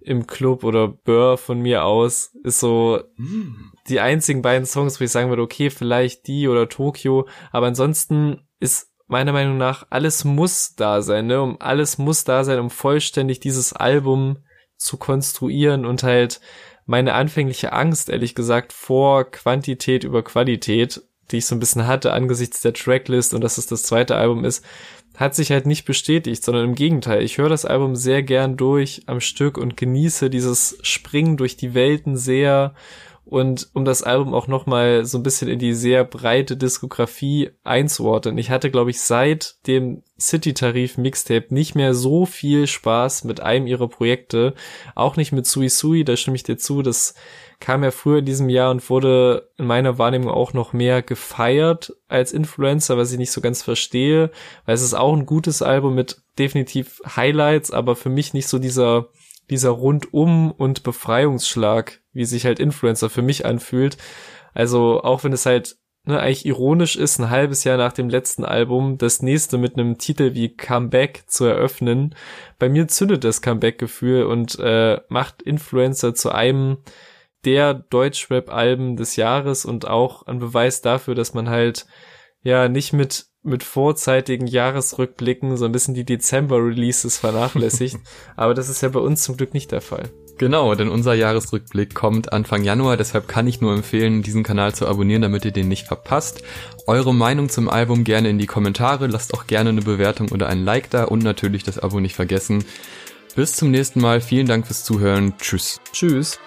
im 0.00 0.26
Club 0.26 0.64
oder 0.64 0.88
Burr 0.88 1.38
von 1.38 1.60
mir 1.60 1.84
aus, 1.84 2.32
ist 2.44 2.60
so 2.60 3.00
hm. 3.16 3.72
die 3.88 4.00
einzigen 4.00 4.42
beiden 4.42 4.66
Songs, 4.66 5.00
wo 5.00 5.04
ich 5.04 5.10
sagen 5.10 5.30
würde, 5.30 5.42
okay, 5.42 5.70
vielleicht 5.70 6.26
die 6.26 6.46
oder 6.46 6.68
Tokio, 6.68 7.26
aber 7.52 7.68
ansonsten 7.68 8.46
ist 8.60 8.93
meiner 9.14 9.32
Meinung 9.32 9.58
nach, 9.58 9.86
alles 9.90 10.24
muss 10.24 10.74
da 10.74 11.00
sein, 11.00 11.28
ne? 11.28 11.40
Um 11.40 11.60
alles 11.60 11.98
muss 11.98 12.24
da 12.24 12.42
sein, 12.42 12.58
um 12.58 12.68
vollständig 12.68 13.38
dieses 13.38 13.72
Album 13.72 14.38
zu 14.76 14.96
konstruieren 14.96 15.86
und 15.86 16.02
halt 16.02 16.40
meine 16.84 17.14
anfängliche 17.14 17.72
Angst, 17.72 18.08
ehrlich 18.08 18.34
gesagt, 18.34 18.72
vor 18.72 19.30
Quantität 19.30 20.02
über 20.02 20.24
Qualität, 20.24 21.00
die 21.30 21.36
ich 21.36 21.46
so 21.46 21.54
ein 21.54 21.60
bisschen 21.60 21.86
hatte 21.86 22.12
angesichts 22.12 22.60
der 22.60 22.72
Tracklist 22.72 23.34
und 23.34 23.40
dass 23.40 23.56
es 23.56 23.66
das 23.66 23.84
zweite 23.84 24.16
Album 24.16 24.44
ist, 24.44 24.64
hat 25.16 25.36
sich 25.36 25.52
halt 25.52 25.64
nicht 25.64 25.84
bestätigt, 25.84 26.42
sondern 26.42 26.64
im 26.64 26.74
Gegenteil. 26.74 27.22
Ich 27.22 27.38
höre 27.38 27.48
das 27.48 27.64
Album 27.64 27.94
sehr 27.94 28.24
gern 28.24 28.56
durch 28.56 29.02
am 29.06 29.20
Stück 29.20 29.58
und 29.58 29.76
genieße 29.76 30.28
dieses 30.28 30.76
Springen 30.82 31.36
durch 31.36 31.56
die 31.56 31.72
Welten 31.72 32.16
sehr 32.16 32.74
und 33.26 33.70
um 33.72 33.84
das 33.84 34.02
Album 34.02 34.34
auch 34.34 34.48
nochmal 34.48 35.06
so 35.06 35.18
ein 35.18 35.22
bisschen 35.22 35.48
in 35.48 35.58
die 35.58 35.72
sehr 35.72 36.04
breite 36.04 36.56
Diskografie 36.56 37.50
einzuordnen. 37.64 38.36
Ich 38.36 38.50
hatte, 38.50 38.70
glaube 38.70 38.90
ich, 38.90 39.00
seit 39.00 39.56
dem 39.66 40.02
City-Tarif 40.20 40.98
Mixtape 40.98 41.46
nicht 41.48 41.74
mehr 41.74 41.94
so 41.94 42.26
viel 42.26 42.66
Spaß 42.66 43.24
mit 43.24 43.40
einem 43.40 43.66
ihrer 43.66 43.88
Projekte. 43.88 44.54
Auch 44.94 45.16
nicht 45.16 45.32
mit 45.32 45.46
Sui 45.46 45.70
Sui, 45.70 46.04
da 46.04 46.16
stimme 46.16 46.36
ich 46.36 46.42
dir 46.42 46.58
zu. 46.58 46.82
Das 46.82 47.14
kam 47.60 47.82
ja 47.82 47.90
früher 47.90 48.18
in 48.18 48.26
diesem 48.26 48.50
Jahr 48.50 48.70
und 48.70 48.88
wurde 48.90 49.48
in 49.56 49.66
meiner 49.66 49.98
Wahrnehmung 49.98 50.28
auch 50.28 50.52
noch 50.52 50.74
mehr 50.74 51.00
gefeiert 51.00 51.94
als 52.08 52.32
Influencer, 52.32 52.98
was 52.98 53.10
ich 53.10 53.18
nicht 53.18 53.32
so 53.32 53.40
ganz 53.40 53.62
verstehe, 53.62 54.30
weil 54.66 54.74
es 54.74 54.82
ist 54.82 54.94
auch 54.94 55.14
ein 55.16 55.24
gutes 55.24 55.62
Album 55.62 55.94
mit 55.94 56.22
definitiv 56.38 57.00
Highlights, 57.16 57.70
aber 57.70 57.96
für 57.96 58.10
mich 58.10 58.34
nicht 58.34 58.48
so 58.48 58.58
dieser 58.58 59.08
dieser 59.50 59.70
Rundum- 59.70 60.50
und 60.50 60.82
Befreiungsschlag, 60.82 62.00
wie 62.12 62.24
sich 62.24 62.46
halt 62.46 62.58
Influencer 62.58 63.10
für 63.10 63.22
mich 63.22 63.44
anfühlt. 63.44 63.96
Also 64.54 65.02
auch 65.02 65.24
wenn 65.24 65.32
es 65.32 65.46
halt 65.46 65.76
ne, 66.04 66.20
eigentlich 66.20 66.46
ironisch 66.46 66.96
ist, 66.96 67.18
ein 67.18 67.30
halbes 67.30 67.64
Jahr 67.64 67.76
nach 67.76 67.92
dem 67.92 68.08
letzten 68.08 68.44
Album 68.44 68.98
das 68.98 69.22
nächste 69.22 69.58
mit 69.58 69.74
einem 69.74 69.98
Titel 69.98 70.34
wie 70.34 70.56
Comeback 70.56 71.24
zu 71.26 71.44
eröffnen. 71.44 72.14
Bei 72.58 72.68
mir 72.68 72.88
zündet 72.88 73.24
das 73.24 73.42
Comeback-Gefühl 73.42 74.24
und 74.24 74.58
äh, 74.58 75.00
macht 75.08 75.42
Influencer 75.42 76.14
zu 76.14 76.30
einem 76.30 76.78
der 77.44 77.74
Deutschrap-Alben 77.74 78.96
des 78.96 79.16
Jahres 79.16 79.64
und 79.64 79.86
auch 79.86 80.26
ein 80.26 80.38
Beweis 80.38 80.80
dafür, 80.80 81.14
dass 81.14 81.34
man 81.34 81.50
halt 81.50 81.86
ja 82.42 82.68
nicht 82.68 82.92
mit 82.92 83.26
mit 83.44 83.62
vorzeitigen 83.62 84.46
Jahresrückblicken 84.46 85.56
so 85.56 85.66
ein 85.66 85.72
bisschen 85.72 85.94
die 85.94 86.04
Dezember-Releases 86.04 87.18
vernachlässigt. 87.18 87.98
Aber 88.36 88.54
das 88.54 88.68
ist 88.68 88.82
ja 88.82 88.88
bei 88.88 89.00
uns 89.00 89.22
zum 89.22 89.36
Glück 89.36 89.54
nicht 89.54 89.70
der 89.70 89.80
Fall. 89.80 90.10
Genau, 90.36 90.74
denn 90.74 90.88
unser 90.88 91.14
Jahresrückblick 91.14 91.94
kommt 91.94 92.32
Anfang 92.32 92.64
Januar, 92.64 92.96
deshalb 92.96 93.28
kann 93.28 93.46
ich 93.46 93.60
nur 93.60 93.72
empfehlen, 93.72 94.22
diesen 94.22 94.42
Kanal 94.42 94.74
zu 94.74 94.88
abonnieren, 94.88 95.22
damit 95.22 95.44
ihr 95.44 95.52
den 95.52 95.68
nicht 95.68 95.86
verpasst. 95.86 96.42
Eure 96.88 97.14
Meinung 97.14 97.48
zum 97.48 97.68
Album 97.68 98.02
gerne 98.02 98.30
in 98.30 98.38
die 98.38 98.46
Kommentare, 98.46 99.06
lasst 99.06 99.32
auch 99.32 99.46
gerne 99.46 99.70
eine 99.70 99.82
Bewertung 99.82 100.32
oder 100.32 100.48
ein 100.48 100.64
Like 100.64 100.90
da 100.90 101.04
und 101.04 101.22
natürlich 101.22 101.62
das 101.62 101.78
Abo 101.78 102.00
nicht 102.00 102.16
vergessen. 102.16 102.64
Bis 103.36 103.54
zum 103.54 103.70
nächsten 103.70 104.00
Mal, 104.00 104.20
vielen 104.20 104.46
Dank 104.46 104.66
fürs 104.66 104.82
Zuhören, 104.82 105.34
tschüss. 105.38 105.80
Tschüss. 105.92 106.40